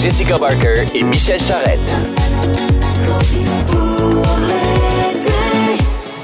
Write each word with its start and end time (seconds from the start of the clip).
Jessica 0.00 0.38
Barker 0.38 0.86
et 0.94 1.02
Michel 1.02 1.38
Charrette. 1.38 1.92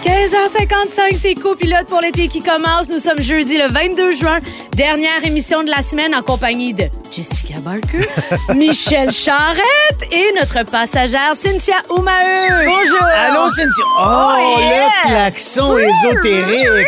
15h55, 0.02 1.16
c'est 1.20 1.34
copilote 1.34 1.86
pour 1.86 2.00
l'été 2.00 2.28
qui 2.28 2.40
commence. 2.40 2.88
Nous 2.88 3.00
sommes 3.00 3.20
jeudi 3.20 3.58
le 3.58 3.68
22 3.68 4.12
juin, 4.14 4.38
dernière 4.72 5.22
émission 5.24 5.62
de 5.62 5.68
la 5.68 5.82
semaine 5.82 6.14
en 6.14 6.22
compagnie 6.22 6.72
de 6.72 6.84
Jessica 7.12 7.56
Barker, 7.60 8.08
Michel 8.54 9.10
Charrette 9.10 10.10
et 10.10 10.32
notre 10.40 10.64
passagère 10.70 11.34
Cynthia 11.34 11.76
Oumaeu. 11.90 12.64
Bonjour. 12.64 13.02
Allô, 13.02 13.46
Cynthia. 13.50 13.84
Oh, 14.00 14.58
yeah. 14.58 14.88
le 15.04 15.10
klaxon 15.10 15.76
ésotérique. 15.76 16.86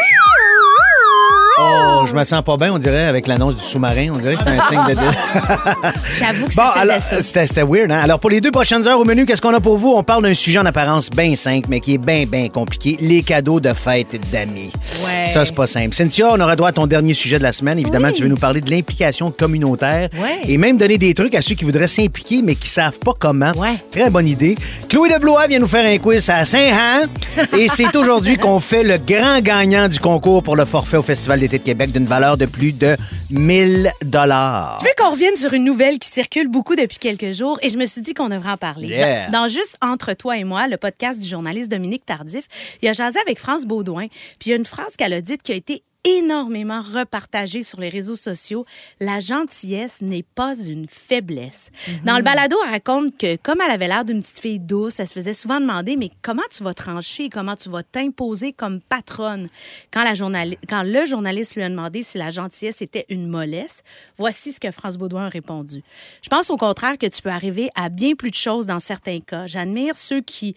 Oh, 1.61 2.04
je 2.06 2.14
me 2.14 2.22
sens 2.25 2.43
pas 2.45 2.56
bien, 2.56 2.72
on 2.72 2.79
dirait, 2.79 3.04
avec 3.04 3.27
l'annonce 3.27 3.56
du 3.56 3.64
sous-marin. 3.64 4.09
On 4.14 4.18
dirait 4.18 4.34
que 4.36 4.41
c'est 4.45 4.50
un 4.50 4.62
signe 4.62 4.95
de... 4.95 5.01
J'avoue 6.19 6.46
que 6.46 6.55
Bon, 6.55 6.62
ça 6.74 7.00
ça. 7.00 7.23
c'était 7.23 7.46
c'était 7.46 7.62
weird, 7.62 7.91
hein? 7.91 8.00
Alors, 8.02 8.20
pour 8.20 8.30
les 8.30 8.41
deux 8.41 8.50
prochaines 8.50 8.87
heures 8.87 9.00
au 9.00 9.05
menu, 9.05 9.27
qu'est-ce 9.27 9.42
qu'on 9.42 9.55
a 9.55 9.60
pour 9.60 9.77
vous? 9.77 9.92
On 9.97 10.02
parle 10.02 10.23
d'un 10.24 10.34
sujet 10.34 10.59
en 10.59 10.66
apparence 10.66 11.10
bien 11.10 11.34
simple, 11.36 11.66
mais 11.69 11.80
qui 11.80 11.95
est 11.95 11.98
bien, 11.98 12.24
bien 12.27 12.48
compliqué. 12.48 12.97
Les 13.00 13.23
cadeaux 13.23 13.60
de 13.60 13.73
fête 13.73 14.19
d'amis. 14.30 14.70
Ouais. 15.05 15.27
Ça, 15.27 15.45
c'est 15.45 15.55
pas 15.55 15.66
simple. 15.66 15.95
Cynthia, 15.95 16.28
on 16.33 16.41
aura 16.41 16.55
droit 16.56 16.69
à 16.69 16.73
ton 16.73 16.86
dernier 16.86 17.14
sujet 17.14 17.38
de 17.38 17.42
la 17.42 17.52
semaine. 17.52 17.78
Évidemment, 17.78 18.09
Oui. 18.09 18.14
tu 18.14 18.22
veux 18.22 18.28
nous 18.28 18.36
parler 18.36 18.61
de 18.61 18.70
l'implication 18.70 19.30
communautaire 19.30 20.09
Ouais. 20.20 20.38
et 20.47 20.56
même 20.59 20.77
donner 20.77 20.98
des 20.98 21.14
trucs 21.14 21.34
à 21.34 21.42
ceux 21.42 21.55
qui 21.55 21.64
voudraient 21.64 21.88
s'impliquer, 21.88 22.41
mais 22.42 22.55
qui 22.55 22.69
savent 22.69 22.98
pas 22.98 23.12
comment. 23.19 23.52
Ouais. 23.56 23.77
Très 23.91 24.11
bonne 24.11 24.27
idée. 24.28 24.56
Chloé 24.88 25.09
de 25.12 25.19
Blois 25.19 25.47
vient 25.47 25.59
nous 25.59 25.66
faire 25.69 25.84
un 25.86 25.98
quiz 25.98 26.28
à 26.30 26.45
Saint-Han. 26.45 27.06
et 27.59 27.69
c'est 27.69 27.95
aujourd'hui 27.97 28.36
qu'on 28.36 28.61
fait 28.61 28.83
le 28.83 28.98
grand 28.98 29.41
gagnant 29.41 29.88
du 29.88 29.98
concours 30.00 30.42
pour 30.42 30.56
le 30.56 30.64
forfait 30.64 30.97
au 30.97 31.02
Festival 31.02 31.41
de 31.48 31.57
Québec 31.57 31.93
d'une 31.93 32.07
valeur 32.07 32.37
de 32.37 32.47
plus 32.47 32.73
de 32.73 32.97
1000 33.30 33.91
dollars. 34.05 34.79
Je 34.80 34.87
veux 34.87 34.95
qu'on 34.97 35.11
revienne 35.11 35.37
sur 35.37 35.52
une 35.52 35.65
nouvelle 35.65 35.98
qui 35.98 36.09
circule 36.09 36.48
beaucoup 36.48 36.77
depuis 36.77 36.98
quelques 36.98 37.33
jours 37.33 37.59
et 37.62 37.69
je 37.69 37.78
me 37.78 37.86
suis 37.86 38.00
dit 38.00 38.14
qu'on 38.14 38.28
devrait 38.28 38.53
en 38.53 38.56
parler. 38.56 38.89
Yeah. 38.89 39.31
Dans, 39.31 39.42
dans 39.42 39.48
Juste 39.48 39.77
entre 39.81 40.12
toi 40.12 40.37
et 40.37 40.45
moi, 40.45 40.69
le 40.69 40.77
podcast 40.77 41.20
du 41.20 41.27
journaliste 41.27 41.70
Dominique 41.70 42.05
Tardif, 42.05 42.47
il 42.83 42.89
a 42.89 42.92
jasé 42.92 43.19
avec 43.20 43.39
France 43.39 43.64
Baudouin, 43.64 44.09
puis 44.39 44.47
il 44.47 44.50
y 44.50 44.53
a 44.53 44.56
une 44.56 44.67
phrase 44.67 44.97
qu'elle 44.97 45.12
a 45.12 45.20
dite 45.20 45.42
qui 45.42 45.53
a 45.53 45.55
été 45.55 45.83
énormément 46.17 46.81
repartagée 46.81 47.62
sur 47.62 47.81
les 47.81 47.89
réseaux 47.89 48.17
sociaux. 48.17 48.64
La 49.01 49.20
gentillesse 49.20 50.01
n'est 50.01 50.23
pas 50.23 50.56
une 50.56 50.87
faiblesse. 50.87 51.70
Dans 52.05 52.17
le 52.17 52.23
balado, 52.23 52.56
elle 52.65 52.70
raconte 52.70 53.17
que 53.17 53.37
comme 53.37 53.61
elle 53.61 53.70
avait 53.70 53.89
l'air 53.89 54.05
d'une 54.05 54.20
petite 54.20 54.41
fille 54.41 54.61
douce, 54.61 55.00
elle 55.00 55.06
se 55.06 55.12
faisait 55.12 55.33
souvent 55.33 55.61
demander 55.61 55.97
mais 55.97 56.11
comment 56.23 56.42
tu 56.50 56.62
vas 56.62 56.75
trancher, 56.75 57.28
comment 57.28 57.56
tu 57.56 57.69
vas 57.69 57.83
t'imposer 57.83 58.53
comme 58.53 58.81
patronne? 58.81 59.48
Quand, 59.92 60.05
la 60.05 60.15
journali- 60.15 60.59
quand 60.69 60.83
le 60.83 61.06
journaliste 61.06 61.55
lui 61.56 61.62
a 61.62 61.69
demandé 61.69 62.03
si 62.03 62.19
la 62.19 62.31
gentillesse 62.31 62.83
était 62.83 63.06
une 63.09 63.28
mollesse. 63.28 63.83
Voici 64.17 64.53
ce 64.53 64.61
que 64.61 64.70
France 64.70 64.97
Baudouin 64.97 65.27
a 65.27 65.28
répondu. 65.28 65.83
Je 66.22 66.28
pense 66.28 66.50
au 66.50 66.56
contraire 66.56 66.98
que 66.98 67.06
tu 67.06 67.22
peux 67.22 67.31
arriver 67.31 67.70
à 67.75 67.89
bien 67.89 68.15
plus 68.15 68.31
de 68.31 68.37
choses 68.37 68.67
dans 68.67 68.81
certains 68.81 69.20
cas. 69.20 69.47
J'admire 69.47 69.97
ceux 69.97 70.20
qui, 70.20 70.55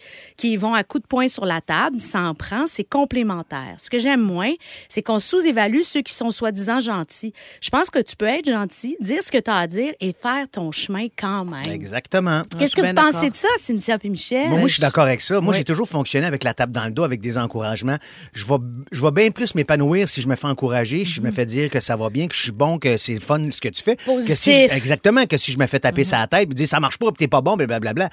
vont 0.58 0.74
à 0.74 0.84
coups 0.84 1.04
de 1.04 1.08
poing 1.08 1.28
sur 1.28 1.46
la 1.46 1.62
table, 1.62 2.00
ça 2.00 2.22
en 2.22 2.36
prend, 2.36 2.66
c'est 2.68 2.84
complémentaire. 2.84 3.76
Ce 3.78 3.90
que 3.90 4.00
j'aime 4.00 4.22
moins, 4.22 4.54
c'est 4.90 5.02
qu'on 5.02 5.20
sous-évalue 5.42 5.82
ceux 5.84 6.02
qui 6.02 6.14
sont 6.14 6.32
soi-disant 6.32 6.80
gentils. 6.80 7.34
Je 7.62 7.70
pense 7.70 7.90
que 7.90 8.00
tu 8.00 8.16
peux 8.16 8.26
être 8.28 8.46
gentil, 8.46 8.96
dire 9.00 9.22
ce 9.24 9.32
que 9.32 9.38
tu 9.38 9.50
as 9.50 9.58
à 9.58 9.68
dire 9.68 9.94
et 10.00 10.14
faire 10.14 10.48
ton 10.50 10.72
chemin 10.72 11.08
quand 11.18 11.46
même. 11.46 11.72
Exactement. 11.72 12.44
Qu'est-ce 12.58 12.72
je 12.76 12.82
que 12.82 12.88
vous 12.88 12.94
pensez 12.94 13.30
de 13.30 13.36
ça, 13.36 13.48
Cynthia 13.60 13.98
et 14.04 14.10
Michel? 14.10 14.50
Moi, 14.50 14.60
moi, 14.60 14.68
je 14.68 14.74
suis 14.74 14.82
d'accord 14.82 15.04
avec 15.06 15.22
ça. 15.22 15.40
Moi, 15.42 15.52
Oui. 15.52 15.58
j'ai 15.58 15.64
toujours 15.64 15.88
fonctionné 15.88 16.26
avec 16.26 16.44
la 16.44 16.54
tape 16.54 16.72
dans 16.72 16.86
le 16.86 16.92
dos, 16.92 17.04
avec 17.04 17.22
des 17.22 17.38
encouragements. 17.38 17.98
Je 18.34 18.46
vais, 18.46 18.56
je 18.92 19.02
vais 19.02 19.12
bien 19.12 19.32
plus 19.32 19.56
m'épanouir 19.56 20.08
si 20.08 20.22
je 20.22 20.28
me 20.28 20.36
fais 20.36 20.48
encourager, 20.48 21.06
si 21.06 21.14
je 21.14 21.22
me 21.22 21.32
fais 21.32 21.46
dire 21.46 21.70
que 21.70 21.80
ça 21.80 21.96
va 21.96 22.10
bien, 22.10 22.28
que 22.28 22.36
je 22.36 22.42
suis 22.42 22.52
bon, 22.52 22.78
que 22.78 22.98
c'est 22.98 23.14
le 23.14 23.20
fun 23.20 23.50
ce 23.52 23.60
que 23.62 23.70
tu 23.70 23.82
fais. 23.82 23.96
Que 23.96 24.02
si 24.04 24.08
Positif. 24.14 24.72
je- 24.72 24.76
exactement, 24.78 25.26
que 25.26 25.38
si 25.38 25.52
je 25.52 25.58
me 25.58 25.68
fais 25.68 25.80
taper 25.80 26.04
sa 26.04 26.28
tête 26.28 26.44
et 26.52 26.54
dire 26.54 26.68
ça 26.68 26.80
marche 26.80 26.98
pas, 26.98 27.08
puis 27.08 27.18
t'es 27.18 27.28
pas 27.28 27.42
bon, 27.42 27.56
blablabla. 27.58 28.10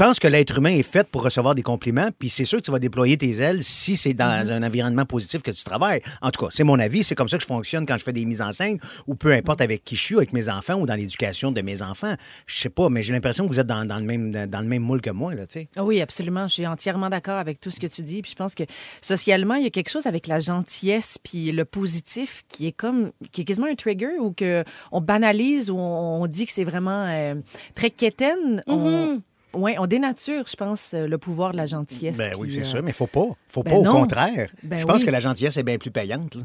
Je 0.00 0.06
pense 0.06 0.18
que 0.18 0.28
l'être 0.28 0.56
humain 0.56 0.70
est 0.70 0.82
fait 0.82 1.06
pour 1.06 1.22
recevoir 1.22 1.54
des 1.54 1.62
compliments, 1.62 2.08
puis 2.18 2.30
c'est 2.30 2.46
sûr 2.46 2.56
que 2.56 2.64
tu 2.64 2.70
vas 2.70 2.78
déployer 2.78 3.18
tes 3.18 3.32
ailes 3.32 3.62
si 3.62 3.98
c'est 3.98 4.14
dans 4.14 4.50
un 4.50 4.62
environnement 4.62 5.04
positif 5.04 5.42
que 5.42 5.50
tu 5.50 5.62
travailles. 5.62 6.00
En 6.22 6.30
tout 6.30 6.46
cas, 6.46 6.50
c'est 6.50 6.64
mon 6.64 6.78
avis, 6.78 7.04
c'est 7.04 7.14
comme 7.14 7.28
ça 7.28 7.36
que 7.36 7.42
je 7.42 7.46
fonctionne 7.46 7.84
quand 7.84 7.98
je 7.98 8.04
fais 8.04 8.14
des 8.14 8.24
mises 8.24 8.40
en 8.40 8.50
scène, 8.50 8.78
ou 9.06 9.14
peu 9.14 9.30
importe 9.34 9.60
avec 9.60 9.84
qui 9.84 9.96
je 9.96 10.00
suis, 10.00 10.16
avec 10.16 10.32
mes 10.32 10.48
enfants 10.48 10.76
ou 10.76 10.86
dans 10.86 10.94
l'éducation 10.94 11.52
de 11.52 11.60
mes 11.60 11.82
enfants. 11.82 12.14
Je 12.46 12.58
sais 12.58 12.70
pas, 12.70 12.88
mais 12.88 13.02
j'ai 13.02 13.12
l'impression 13.12 13.46
que 13.46 13.52
vous 13.52 13.60
êtes 13.60 13.66
dans, 13.66 13.84
dans 13.84 13.98
le 13.98 14.06
même, 14.06 14.32
dans 14.46 14.62
le 14.62 14.66
même 14.66 14.80
moule 14.80 15.02
que 15.02 15.10
moi, 15.10 15.34
là, 15.34 15.46
tu 15.46 15.52
sais. 15.52 15.68
Ah 15.76 15.84
Oui, 15.84 16.00
absolument. 16.00 16.48
Je 16.48 16.54
suis 16.54 16.66
entièrement 16.66 17.10
d'accord 17.10 17.36
avec 17.36 17.60
tout 17.60 17.70
ce 17.70 17.78
que 17.78 17.86
tu 17.86 18.00
dis. 18.00 18.22
Puis 18.22 18.30
je 18.30 18.36
pense 18.36 18.54
que 18.54 18.64
socialement, 19.02 19.56
il 19.56 19.64
y 19.64 19.66
a 19.66 19.70
quelque 19.70 19.90
chose 19.90 20.06
avec 20.06 20.28
la 20.28 20.40
gentillesse 20.40 21.18
puis 21.22 21.52
le 21.52 21.66
positif 21.66 22.42
qui 22.48 22.66
est 22.66 22.72
comme 22.72 23.10
qui 23.32 23.42
est 23.42 23.44
quasiment 23.44 23.66
un 23.66 23.74
trigger 23.74 24.18
ou 24.18 24.32
que 24.32 24.64
on 24.92 25.02
banalise 25.02 25.70
ou 25.70 25.76
on, 25.76 26.22
on 26.22 26.26
dit 26.26 26.46
que 26.46 26.52
c'est 26.52 26.64
vraiment 26.64 27.04
euh, 27.06 27.34
très 27.74 27.90
quétaine. 27.90 28.62
On, 28.66 29.20
ouais, 29.54 29.76
on 29.78 29.86
dénature, 29.86 30.44
je 30.48 30.56
pense, 30.56 30.92
euh, 30.94 31.06
le 31.06 31.18
pouvoir 31.18 31.52
de 31.52 31.56
la 31.56 31.66
gentillesse. 31.66 32.16
Ben 32.16 32.34
oui, 32.38 32.50
c'est 32.50 32.60
euh, 32.60 32.64
sûr, 32.64 32.82
mais 32.82 32.92
faut 32.92 33.06
pas. 33.06 33.26
Faut 33.48 33.62
ben 33.62 33.70
pas, 33.70 33.76
au 33.76 33.82
non. 33.82 33.92
contraire. 33.92 34.48
Ben 34.62 34.78
je 34.78 34.84
pense 34.84 35.00
oui. 35.00 35.06
que 35.06 35.10
la 35.10 35.20
gentillesse 35.20 35.56
est 35.56 35.62
bien 35.62 35.76
plus 35.78 35.90
payante. 35.90 36.36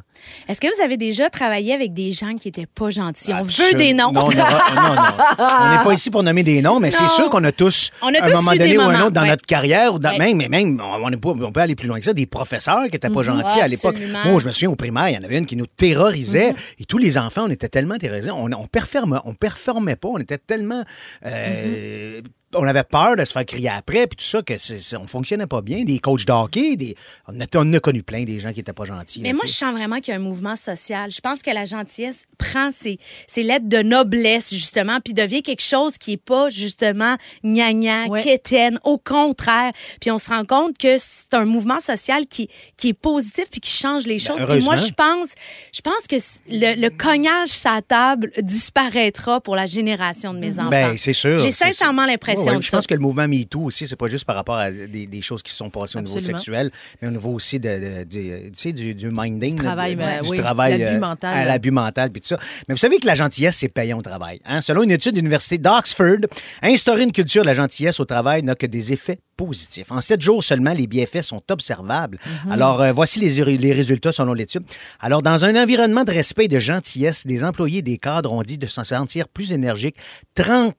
Est-ce 0.47 0.59
que 0.59 0.67
vous 0.75 0.81
avez 0.83 0.97
déjà 0.97 1.29
travaillé 1.29 1.73
avec 1.73 1.93
des 1.93 2.11
gens 2.11 2.35
qui 2.35 2.47
étaient 2.47 2.65
pas 2.65 2.89
gentils? 2.89 3.33
On 3.33 3.43
veut 3.43 3.73
des 3.77 3.93
noms. 3.93 4.11
Non, 4.11 4.29
non, 4.29 4.35
non. 4.35 4.95
On 5.37 5.77
n'est 5.77 5.83
pas 5.83 5.93
ici 5.93 6.09
pour 6.09 6.23
nommer 6.23 6.43
des 6.43 6.61
noms, 6.61 6.79
mais 6.79 6.91
c'est 6.91 7.07
sûr 7.09 7.29
qu'on 7.29 7.43
a 7.43 7.51
tous, 7.51 7.91
On 8.01 8.13
a 8.13 8.19
à 8.21 8.25
un 8.25 8.29
tous 8.29 8.35
moment 8.35 8.53
eu 8.53 8.57
donné 8.57 8.71
des 8.71 8.77
ou 8.77 8.81
un 8.81 8.91
moments, 8.91 9.03
autre 9.05 9.11
dans 9.11 9.21
ouais. 9.21 9.29
notre 9.29 9.45
carrière, 9.45 9.93
ou 9.93 9.99
dans, 9.99 10.09
Ouais. 10.11 10.17
même, 10.17 10.37
mais 10.37 10.49
même, 10.49 10.81
on, 10.81 11.11
est 11.11 11.17
pas- 11.17 11.29
on 11.29 11.51
peut 11.51 11.59
aller 11.59 11.75
plus 11.75 11.87
loin 11.87 11.99
que 11.99 12.05
ça, 12.05 12.13
des 12.13 12.25
professeurs 12.25 12.85
qui 12.85 12.91
n'étaient 12.93 13.09
pas 13.09 13.21
gentils 13.21 13.59
à 13.59 13.67
l'époque. 13.67 13.97
Moi, 14.25 14.39
je 14.39 14.47
me 14.47 14.51
souviens 14.53 14.69
au 14.69 14.75
primaire, 14.75 15.09
il 15.09 15.15
y 15.15 15.17
en 15.17 15.23
avait 15.23 15.37
une 15.37 15.45
qui 15.45 15.55
nous 15.55 15.67
terrorisait, 15.67 16.53
et 16.79 16.85
tous 16.85 16.97
les 16.97 17.17
enfants, 17.17 17.43
on 17.45 17.49
était 17.51 17.69
tellement 17.69 17.97
terrorisés, 17.97 18.31
on, 18.31 18.51
on 18.51 18.67
performait, 18.67 19.17
on 19.25 19.33
performait 19.33 19.95
pas, 19.95 20.07
on 20.09 20.17
était 20.17 20.37
tellement... 20.37 20.83
euh, 21.25 22.21
On 22.57 22.67
avait 22.67 22.83
peur 22.83 23.15
de 23.15 23.25
se 23.25 23.33
faire 23.33 23.45
crier 23.45 23.69
après, 23.69 24.07
puis 24.07 24.17
tout 24.17 24.23
ça, 24.25 24.41
que 24.41 24.57
c'est, 24.57 24.79
c'est- 24.79 24.95
on 24.97 25.07
fonctionnait 25.07 25.47
pas 25.47 25.61
bien. 25.61 25.83
Des 25.83 25.99
coachs 25.99 26.25
d'hockey, 26.25 26.75
des, 26.75 26.95
on, 27.27 27.39
a, 27.41 27.45
on 27.55 27.73
a 27.73 27.79
connu 27.79 28.01
plein 28.03 28.23
des 28.23 28.39
gens 28.39 28.53
qui 28.53 28.59
étaient 28.61 28.73
pas 28.73 28.85
gentils. 28.85 29.21
Mais 29.21 29.29
là, 29.29 29.35
moi, 29.35 29.43
je 29.45 29.51
sens 29.53 29.71
vraiment 29.73 29.97
qu'il 29.99 30.09
y 30.09 30.11
a 30.13 30.15
un 30.19 30.23
mouvement 30.23 30.55
social. 30.55 31.11
Je 31.11 31.19
pense 31.21 31.41
que 31.41 31.51
la 31.51 31.65
gentillesse 31.65 32.25
prend 32.37 32.71
ses, 32.71 32.99
ses 33.27 33.43
lettres 33.43 33.67
de 33.67 33.79
noblesse, 33.79 34.53
justement, 34.53 34.99
puis 35.03 35.13
devient 35.13 35.43
quelque 35.43 35.61
chose 35.63 35.97
qui 35.97 36.13
est 36.13 36.17
pas, 36.17 36.49
justement, 36.49 37.15
gna-gna, 37.43 38.05
Ouais. 38.07 38.23
quétaine. 38.23 38.79
Au 38.83 38.97
contraire. 38.97 39.71
Puis 40.01 40.11
on 40.11 40.17
se 40.17 40.29
rend 40.29 40.45
compte 40.45 40.77
que 40.77 40.97
c'est 40.97 41.33
un 41.33 41.45
mouvement 41.45 41.79
social 41.79 42.25
qui, 42.27 42.49
qui 42.77 42.89
est 42.89 42.93
positif 42.93 43.45
puis 43.51 43.59
qui 43.59 43.71
change 43.71 44.05
les 44.05 44.19
choses. 44.19 44.45
Puis 44.47 44.61
moi, 44.61 44.75
je 44.75 44.91
pense, 44.91 45.29
je 45.73 45.81
pense 45.81 46.07
que 46.09 46.15
le, 46.49 46.79
le 46.81 46.89
cognage 46.89 47.49
sa 47.49 47.81
table 47.81 48.31
disparaîtra 48.41 49.41
pour 49.41 49.55
la 49.55 49.65
génération 49.65 50.33
de 50.33 50.39
mes 50.39 50.59
enfants. 50.59 50.69
Ben, 50.69 50.97
c'est 50.97 51.13
sûr. 51.13 51.39
J'ai 51.39 51.51
c'est 51.51 51.65
sincèrement 51.65 52.03
sûr. 52.03 52.11
l'impression 52.11 52.44
Ouais, 52.45 52.61
Je 52.61 52.69
pense 52.71 52.87
que 52.87 52.93
le 52.93 52.99
mouvement 52.99 53.27
MeToo 53.27 53.61
aussi, 53.63 53.87
c'est 53.87 53.95
pas 53.95 54.07
juste 54.07 54.25
par 54.25 54.35
rapport 54.35 54.55
à 54.57 54.71
des, 54.71 55.05
des 55.07 55.21
choses 55.21 55.41
qui 55.43 55.51
se 55.51 55.57
sont 55.57 55.69
passées 55.69 55.97
au 55.97 56.01
niveau 56.01 56.19
sexuel, 56.19 56.71
mais 57.01 57.07
au 57.07 57.11
niveau 57.11 57.31
aussi 57.31 57.59
de, 57.59 57.69
de- 57.69 58.03
de- 58.03 58.43
tu 58.47 58.51
sais, 58.53 58.73
du, 58.73 58.93
du 58.95 59.09
minding. 59.11 59.55
Du 59.55 59.63
travail, 59.63 59.95
de- 59.95 60.01
ben 60.01 60.21
du 60.21 60.29
oui, 60.29 60.37
travail 60.37 60.77
l'abus 60.77 60.95
euh, 60.95 60.99
mental. 60.99 61.33
à 61.37 61.45
l'abus 61.45 61.71
mental, 61.71 62.11
puis 62.11 62.21
tout 62.21 62.27
ça. 62.27 62.39
Mais 62.67 62.73
vous 62.73 62.79
savez 62.79 62.97
que 62.99 63.05
la 63.07 63.15
gentillesse, 63.15 63.57
c'est 63.57 63.69
payant 63.69 63.99
au 63.99 64.01
travail. 64.01 64.39
Hein? 64.45 64.61
Selon 64.61 64.83
une 64.83 64.91
étude 64.91 65.11
de 65.13 65.17
l'Université 65.17 65.57
d'Oxford, 65.57 66.17
instaurer 66.61 67.03
une 67.03 67.11
culture 67.11 67.41
de 67.43 67.47
la 67.47 67.53
gentillesse 67.53 67.99
au 67.99 68.05
travail 68.05 68.43
n'a 68.43 68.55
que 68.55 68.65
des 68.65 68.93
effets 68.93 69.19
positifs. 69.37 69.91
En 69.91 69.99
sept 69.99 70.21
jours 70.21 70.43
seulement, 70.43 70.71
les 70.73 70.87
bienfaits 70.87 71.21
sont 71.23 71.41
observables. 71.49 72.17
Mhm. 72.45 72.51
Alors, 72.53 72.81
euh, 72.81 72.91
voici 72.93 73.19
les, 73.19 73.57
les 73.57 73.73
résultats 73.73 74.13
selon 74.13 74.33
l'étude. 74.33 74.63
Alors, 75.01 75.21
dans 75.21 75.43
un 75.43 75.61
environnement 75.61 76.05
de 76.05 76.11
respect 76.11 76.45
et 76.45 76.47
de 76.47 76.59
gentillesse, 76.59 77.27
des 77.27 77.43
employés 77.43 77.79
et 77.79 77.81
des 77.81 77.97
cadres 77.97 78.31
ont 78.31 78.43
dit 78.43 78.57
de 78.57 78.67
se 78.67 78.81
sentir 78.83 79.27
plus 79.27 79.51
énergiques. 79.51 79.97
30 80.35 80.73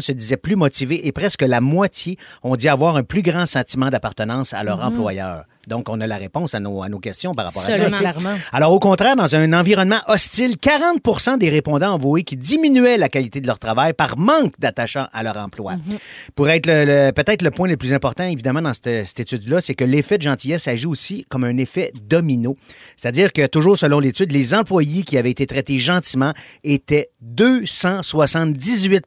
se 0.00 0.12
disaient 0.12 0.38
plus 0.38 0.56
motivés 0.56 0.99
et 1.02 1.12
presque 1.12 1.42
la 1.42 1.60
moitié 1.60 2.16
ont 2.42 2.56
dit 2.56 2.68
avoir 2.68 2.96
un 2.96 3.02
plus 3.02 3.22
grand 3.22 3.46
sentiment 3.46 3.90
d'appartenance 3.90 4.52
à 4.54 4.62
leur 4.64 4.78
Mhm. 4.78 4.84
employeur. 4.86 5.44
Donc, 5.70 5.88
on 5.88 5.98
a 6.02 6.06
la 6.06 6.16
réponse 6.16 6.54
à 6.54 6.60
nos, 6.60 6.82
à 6.82 6.88
nos 6.90 6.98
questions 6.98 7.32
par 7.32 7.46
rapport 7.46 7.62
à 7.62 7.66
ça. 7.78 7.84
Clairement. 7.98 8.34
Alors, 8.52 8.72
au 8.72 8.78
contraire, 8.80 9.16
dans 9.16 9.34
un 9.34 9.52
environnement 9.54 10.00
hostile, 10.08 10.56
40% 10.56 11.38
des 11.38 11.48
répondants 11.48 11.92
ont 11.92 11.94
avoué 11.94 12.22
qu'ils 12.24 12.38
diminuaient 12.40 12.98
la 12.98 13.08
qualité 13.08 13.40
de 13.40 13.46
leur 13.46 13.58
travail 13.58 13.92
par 13.94 14.18
manque 14.18 14.52
d'attachant 14.58 15.06
à 15.12 15.22
leur 15.22 15.36
emploi. 15.38 15.76
Pour 16.34 16.48
être 16.50 16.66
le, 16.66 16.84
le- 16.84 17.12
peut-être 17.12 17.40
le 17.42 17.50
point 17.50 17.68
le 17.68 17.76
plus 17.78 17.92
important, 17.94 18.24
évidemment, 18.24 18.60
dans 18.60 18.74
cette, 18.74 19.06
cette 19.06 19.20
étude-là, 19.20 19.60
c'est 19.62 19.74
que 19.74 19.84
l'effet 19.84 20.18
de 20.18 20.22
gentillesse 20.22 20.68
agit 20.68 20.86
aussi 20.86 21.24
comme 21.28 21.44
un 21.44 21.56
effet 21.56 21.92
domino. 22.08 22.56
C'est-à-dire 22.96 23.32
que, 23.32 23.46
toujours 23.46 23.78
selon 23.78 24.00
l'étude, 24.00 24.32
les 24.32 24.52
employés 24.54 25.02
qui 25.04 25.16
avaient 25.16 25.30
été 25.30 25.46
traités 25.46 25.78
gentiment 25.78 26.32
étaient 26.64 27.06
278 27.22 29.04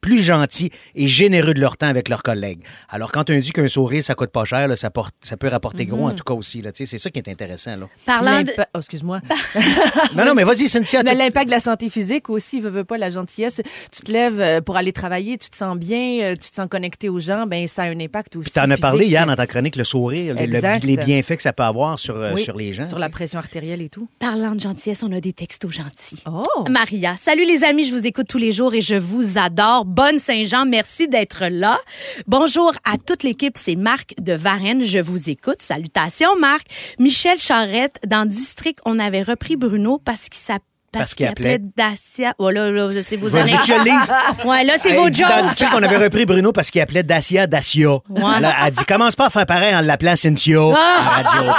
plus 0.00 0.20
gentils 0.20 0.70
et 0.96 1.06
généreux 1.06 1.54
de 1.54 1.60
leur 1.60 1.76
temps 1.76 1.86
avec 1.86 2.08
leurs 2.08 2.24
collègues. 2.24 2.58
Alors, 2.88 3.12
quand 3.12 3.30
on 3.30 3.38
dit 3.38 3.52
qu'un 3.52 3.68
sourire, 3.68 4.02
ça 4.02 4.16
coûte 4.16 4.30
pas 4.32 4.44
cher, 4.44 4.66
là, 4.66 4.74
ça, 4.74 4.90
porte- 4.90 5.14
ça 5.22 5.36
peut 5.36 5.46
rapporter 5.46 5.81
gros 5.86 6.06
en 6.06 6.12
tout 6.14 6.24
cas 6.24 6.34
aussi. 6.34 6.62
là. 6.62 6.72
Tu 6.72 6.84
sais, 6.86 6.90
C'est 6.92 6.98
ça 6.98 7.10
qui 7.10 7.18
est 7.18 7.28
intéressant. 7.28 7.76
Là. 7.76 7.88
Parlant 8.06 8.42
de... 8.42 8.52
Oh, 8.74 8.78
excuse-moi. 8.78 9.20
Non, 10.16 10.24
non, 10.24 10.34
mais 10.34 10.44
vas-y, 10.44 10.68
Cynthia. 10.68 11.02
L'impact 11.02 11.46
de 11.46 11.50
la 11.52 11.60
santé 11.60 11.88
physique 11.88 12.28
aussi, 12.30 12.60
veut, 12.60 12.70
veut 12.70 12.84
pas, 12.84 12.98
la 12.98 13.10
gentillesse. 13.10 13.60
Tu 13.90 14.02
te 14.02 14.12
lèves 14.12 14.40
euh, 14.40 14.60
pour 14.60 14.76
aller 14.76 14.92
travailler, 14.92 15.38
tu 15.38 15.48
te 15.50 15.56
sens 15.56 15.76
bien, 15.76 16.20
euh, 16.22 16.32
tu 16.32 16.50
te 16.50 16.56
sens 16.56 16.66
connecté 16.68 17.08
aux 17.08 17.18
gens, 17.20 17.46
ben 17.46 17.66
ça 17.68 17.82
a 17.82 17.86
un 17.86 17.98
impact 18.00 18.36
aussi. 18.36 18.50
Puis 18.50 18.60
t'en 18.60 18.70
as 18.70 18.76
parlé 18.76 19.06
hier 19.06 19.24
dans 19.26 19.34
ta 19.36 19.46
chronique, 19.46 19.76
le 19.76 19.84
sourire, 19.84 20.34
le- 20.34 20.46
le- 20.46 20.54
Exact. 20.56 20.84
les 20.84 20.96
bienfaits 20.96 21.36
que 21.36 21.42
ça 21.42 21.52
peut 21.52 21.62
avoir 21.62 21.98
sur, 21.98 22.16
euh, 22.16 22.32
Oui, 22.34 22.42
sur 22.42 22.56
les 22.56 22.72
gens. 22.72 22.84
Sur 22.84 22.96
tu 22.96 23.00
la 23.00 23.06
sais. 23.06 23.12
pression 23.12 23.38
artérielle 23.38 23.80
et 23.82 23.88
tout. 23.88 24.08
Parlant 24.18 24.54
de 24.54 24.60
gentillesse, 24.60 25.02
on 25.02 25.12
a 25.12 25.20
des 25.20 25.32
textos 25.32 25.70
gentils. 25.72 26.22
Oh! 26.26 26.42
Maria. 26.68 27.14
Salut 27.16 27.44
les 27.44 27.64
amis, 27.64 27.84
je 27.84 27.94
vous 27.94 28.06
écoute 28.06 28.26
tous 28.28 28.38
les 28.38 28.52
jours 28.52 28.74
et 28.74 28.80
je 28.80 28.94
vous 28.94 29.38
adore. 29.38 29.84
Bonne 29.84 30.18
Saint-Jean, 30.18 30.66
merci 30.66 31.08
d'être 31.08 31.44
là. 31.50 31.78
Bonjour 32.26 32.72
à 32.84 32.98
toute 32.98 33.22
l'équipe, 33.22 33.54
c'est 33.56 33.76
Marc 33.76 34.14
de 34.20 34.32
Varennes, 34.34 34.82
je 34.84 34.98
vous 34.98 35.30
écoute. 35.30 35.56
Salutations 35.62 36.36
Marc. 36.38 36.66
Michel 36.98 37.38
Charrette, 37.38 37.98
dans 38.06 38.28
District, 38.28 38.78
on 38.84 38.98
avait 38.98 39.22
repris 39.22 39.56
Bruno 39.56 39.98
parce 39.98 40.28
qu'il 40.28 40.42
s'appelait 40.42 40.71
Parce 40.92 41.14
qu'il 41.14 41.26
appelait- 41.26 41.58
Dacia. 41.76 42.34
Oh 42.38 42.50
là, 42.50 42.70
là, 42.70 42.88
c'est 43.02 43.16
vos 43.16 43.34
anecdotes. 43.34 43.64
je 43.66 43.82
lise. 43.84 44.12
Ouais, 44.44 44.62
là, 44.64 44.74
c'est 44.80 44.92
vos 44.96 45.08
dit 45.08 45.22
dans 45.22 45.28
le 45.28 45.34
jokes. 45.34 45.44
district 45.46 45.70
qu'on 45.72 45.82
avait 45.82 45.96
repris 45.96 46.26
Bruno 46.26 46.52
parce 46.52 46.70
qu'il 46.70 46.80
appelait 46.80 47.02
Dacia 47.02 47.46
Dacia. 47.46 47.98
Elle, 48.14 48.44
a, 48.44 48.54
elle 48.66 48.72
dit 48.72 48.84
commence 48.84 49.16
pas 49.16 49.26
à 49.26 49.30
faire 49.30 49.46
pareil 49.46 49.74
en 49.74 49.80
l'appelant 49.80 50.16
Cynthia 50.16 50.58
Ah! 50.74 50.76
à 50.76 51.22
la 51.22 51.28
radio. 51.28 51.52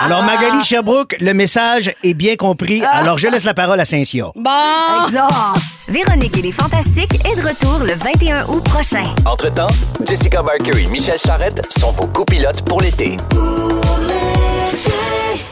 Alors 0.00 0.22
Magali 0.22 0.62
Sherbrooke, 0.64 1.16
le 1.20 1.32
message 1.32 1.92
est 2.02 2.14
bien 2.14 2.36
compris. 2.36 2.82
Alors 2.84 3.16
je 3.18 3.28
laisse 3.28 3.44
la 3.44 3.54
parole 3.54 3.80
à 3.80 3.84
Cynthia. 3.84 4.26
Bon. 4.36 4.50
Véronique 5.88 6.36
et 6.38 6.42
les 6.42 6.52
Fantastiques 6.52 7.14
est 7.26 7.36
de 7.40 7.46
retour 7.46 7.78
le 7.80 7.94
21 7.94 8.46
août 8.48 8.64
prochain. 8.64 9.04
Entre-temps, 9.26 9.68
Jessica 10.06 10.42
Barker 10.42 10.82
et 10.82 10.86
Michel 10.86 11.18
Charrette 11.18 11.62
sont 11.78 11.90
vos 11.90 12.06
copilotes 12.06 12.62
pour 12.62 12.80
l'été. 12.80 13.16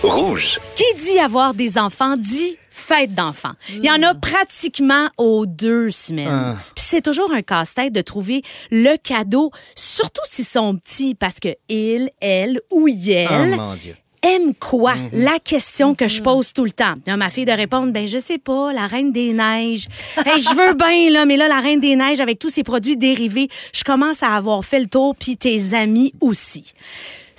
Rouge. 0.03 0.59
Qui 0.75 0.85
dit 1.05 1.19
avoir 1.19 1.55
des 1.55 1.79
enfants 1.79 2.17
dit 2.19 2.57
fête 2.83 3.15
d'enfants. 3.15 3.53
Il 3.71 3.85
y 3.85 3.91
en 3.91 4.03
a 4.03 4.15
pratiquement 4.15 5.09
aux 5.17 5.47
deux 5.47 5.91
semaines. 5.91 6.57
Puis 6.75 6.85
c'est 6.87 7.01
toujours 7.03 7.33
un 7.33 7.43
casse-tête 7.43 7.93
de 7.93 8.01
trouver 8.03 8.43
le 8.71 8.97
cadeau, 8.97 9.51
surtout 9.77 10.23
s'ils 10.25 10.45
sont 10.45 10.77
petits, 10.77 11.15
parce 11.15 11.39
que 11.41 11.49
il, 11.69 12.11
elle 12.21 12.61
ou 12.71 12.89
Oh 12.89 13.09
elle 13.09 13.57
mon 13.57 13.75
Dieu. 13.75 13.97
aime 14.23 14.55
quoi? 14.55 14.95
La 15.13 15.39
question 15.39 15.95
que 15.95 16.09
je 16.09 16.21
pose 16.23 16.53
tout 16.53 16.65
le 16.65 16.71
temps. 16.73 16.95
Là, 17.07 17.17
ma 17.17 17.31
fille 17.31 17.45
de 17.45 17.53
répondre, 17.53 17.93
ben 17.93 18.07
je 18.07 18.19
sais 18.19 18.39
pas, 18.39 18.73
la 18.73 18.87
Reine 18.87 19.13
des 19.13 19.33
Neiges. 19.33 19.87
Hey, 20.27 20.41
je 20.41 20.55
veux 20.55 20.75
bien, 20.75 21.11
là, 21.11 21.25
mais 21.25 21.37
là, 21.37 21.49
la 21.49 21.61
Reine 21.61 21.81
des 21.81 21.97
Neiges, 21.97 22.21
avec 22.21 22.39
tous 22.39 22.51
ses 22.51 22.63
produits 22.65 22.97
dérivés, 22.97 23.49
je 23.73 23.85
commence 23.85 24.23
à 24.23 24.35
avoir 24.35 24.65
fait 24.65 24.81
le 24.81 24.87
tour, 24.87 25.15
puis 25.17 25.37
tes 25.37 25.75
amis 25.75 26.13
aussi. 26.21 26.73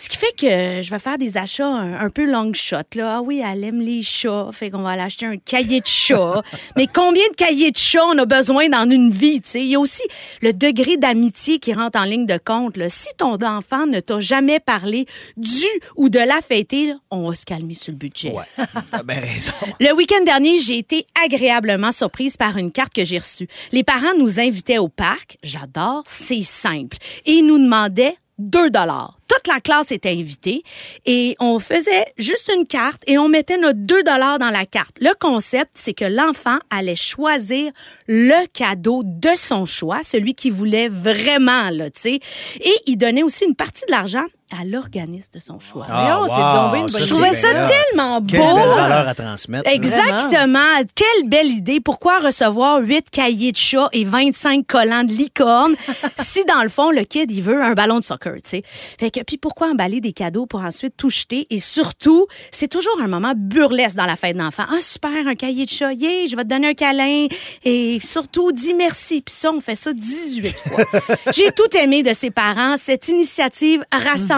Ce 0.03 0.09
qui 0.09 0.17
fait 0.17 0.33
que 0.37 0.81
je 0.81 0.89
vais 0.89 0.99
faire 0.99 1.17
des 1.17 1.37
achats 1.37 1.65
un, 1.65 1.93
un 1.93 2.09
peu 2.09 2.29
long 2.29 2.51
shot. 2.51 2.75
Là. 2.95 3.19
Ah 3.19 3.21
oui, 3.21 3.41
elle 3.41 3.63
aime 3.63 3.79
les 3.79 4.03
chats, 4.03 4.49
fait 4.51 4.69
qu'on 4.69 4.81
va 4.81 4.89
aller 4.89 5.01
acheter 5.01 5.25
un 5.25 5.37
cahier 5.37 5.79
de 5.79 5.87
chat. 5.87 6.41
Mais 6.75 6.87
combien 6.93 7.23
de 7.29 7.35
cahiers 7.35 7.71
de 7.71 7.77
chat 7.77 8.03
on 8.07 8.17
a 8.17 8.25
besoin 8.25 8.67
dans 8.67 8.83
une 8.89 9.13
vie? 9.13 9.39
tu 9.39 9.51
sais? 9.51 9.61
Il 9.61 9.67
y 9.67 9.75
a 9.75 9.79
aussi 9.79 10.03
le 10.41 10.51
degré 10.51 10.97
d'amitié 10.97 11.59
qui 11.59 11.73
rentre 11.73 11.97
en 11.97 12.03
ligne 12.03 12.25
de 12.25 12.37
compte. 12.37 12.75
là. 12.75 12.89
Si 12.89 13.07
ton 13.17 13.41
enfant 13.41 13.87
ne 13.87 14.01
t'a 14.01 14.19
jamais 14.19 14.59
parlé 14.59 15.05
du 15.37 15.67
ou 15.95 16.09
de 16.09 16.19
la 16.19 16.41
fêter, 16.41 16.87
là, 16.87 16.95
on 17.09 17.29
va 17.29 17.33
se 17.33 17.45
calmer 17.45 17.73
sur 17.73 17.93
le 17.93 17.97
budget. 17.97 18.33
Ouais, 18.33 18.65
t'as 18.91 19.03
bien 19.03 19.21
raison. 19.21 19.53
Le 19.79 19.93
week-end 19.93 20.25
dernier, 20.25 20.59
j'ai 20.59 20.79
été 20.79 21.05
agréablement 21.23 21.93
surprise 21.93 22.35
par 22.35 22.57
une 22.57 22.73
carte 22.73 22.93
que 22.93 23.05
j'ai 23.05 23.19
reçue. 23.19 23.47
Les 23.71 23.85
parents 23.85 24.17
nous 24.19 24.37
invitaient 24.41 24.79
au 24.79 24.89
parc. 24.89 25.37
J'adore, 25.43 26.03
c'est 26.05 26.43
simple. 26.43 26.97
Et 27.25 27.35
ils 27.35 27.47
nous 27.47 27.57
demandaient 27.57 28.17
2 28.39 28.69
dollars. 28.69 29.19
Toute 29.27 29.47
la 29.47 29.59
classe 29.59 29.91
était 29.91 30.11
invitée 30.11 30.63
et 31.05 31.35
on 31.39 31.59
faisait 31.59 32.05
juste 32.17 32.51
une 32.55 32.67
carte 32.67 33.01
et 33.07 33.17
on 33.17 33.29
mettait 33.29 33.57
notre 33.57 33.79
2 33.79 34.03
dollars 34.03 34.39
dans 34.39 34.49
la 34.49 34.65
carte. 34.65 34.95
Le 35.01 35.13
concept, 35.19 35.71
c'est 35.73 35.93
que 35.93 36.05
l'enfant 36.05 36.59
allait 36.69 36.95
choisir 36.95 37.71
le 38.07 38.45
cadeau 38.47 39.01
de 39.03 39.29
son 39.35 39.65
choix, 39.65 40.03
celui 40.03 40.35
qu'il 40.35 40.53
voulait 40.53 40.89
vraiment, 40.89 41.69
là, 41.71 41.89
tu 41.89 42.01
sais. 42.01 42.19
Et 42.61 42.75
il 42.85 42.97
donnait 42.97 43.23
aussi 43.23 43.45
une 43.45 43.55
partie 43.55 43.85
de 43.87 43.91
l'argent 43.91 44.25
à 44.59 44.65
l'organisme 44.65 45.31
de 45.33 45.39
son 45.39 45.59
choix. 45.59 45.85
Ah, 45.89 46.21
c'est 46.27 46.33
une 46.33 46.87
bonne 46.87 47.01
Je 47.01 47.07
trouvais 47.07 47.33
ça 47.33 47.47
tellement 47.65 48.21
beau. 48.21 48.27
Quelle 48.27 48.39
belle 48.39 48.75
valeur 48.75 49.07
à 49.07 49.15
transmettre. 49.15 49.69
Exactement. 49.69 50.81
Quelle 50.95 51.29
belle 51.29 51.47
idée. 51.49 51.79
Pourquoi 51.79 52.19
recevoir 52.19 52.79
8 52.81 53.09
cahiers 53.09 53.51
de 53.51 53.57
chat 53.57 53.89
et 53.91 54.05
25 54.05 54.65
collants 54.65 55.03
de 55.03 55.11
licorne 55.11 55.75
si, 56.19 56.43
dans 56.45 56.63
le 56.63 56.69
fond, 56.69 56.91
le 56.91 57.03
kid, 57.03 57.31
il 57.31 57.41
veut 57.41 57.61
un 57.61 57.73
ballon 57.73 57.99
de 57.99 58.03
soccer, 58.03 58.35
tu 58.43 58.49
sais? 58.49 58.63
Fait 58.99 59.09
que, 59.09 59.21
puis 59.21 59.37
pourquoi 59.37 59.67
emballer 59.67 60.01
des 60.01 60.13
cadeaux 60.13 60.45
pour 60.45 60.61
ensuite 60.61 60.95
tout 60.97 61.09
jeter? 61.09 61.47
Et 61.49 61.59
surtout, 61.59 62.27
c'est 62.51 62.67
toujours 62.67 62.99
un 63.01 63.07
moment 63.07 63.33
burlesque 63.35 63.95
dans 63.95 64.05
la 64.05 64.15
fête 64.15 64.37
d'enfant. 64.37 64.63
Ah, 64.69 64.79
super, 64.79 65.27
un 65.27 65.35
cahier 65.35 65.65
de 65.65 65.69
chat. 65.69 65.93
Yeah, 65.93 66.27
je 66.27 66.35
vais 66.35 66.43
te 66.43 66.49
donner 66.49 66.69
un 66.69 66.73
câlin. 66.73 67.27
Et 67.63 67.99
surtout, 68.01 68.51
dis 68.51 68.73
merci. 68.73 69.21
Puis 69.21 69.35
ça, 69.35 69.51
on 69.51 69.61
fait 69.61 69.75
ça 69.75 69.93
18 69.93 70.59
fois. 70.59 70.85
J'ai 71.33 71.51
tout 71.51 71.77
aimé 71.77 72.03
de 72.03 72.13
ses 72.13 72.31
parents. 72.31 72.75
Cette 72.77 73.07
initiative 73.07 73.83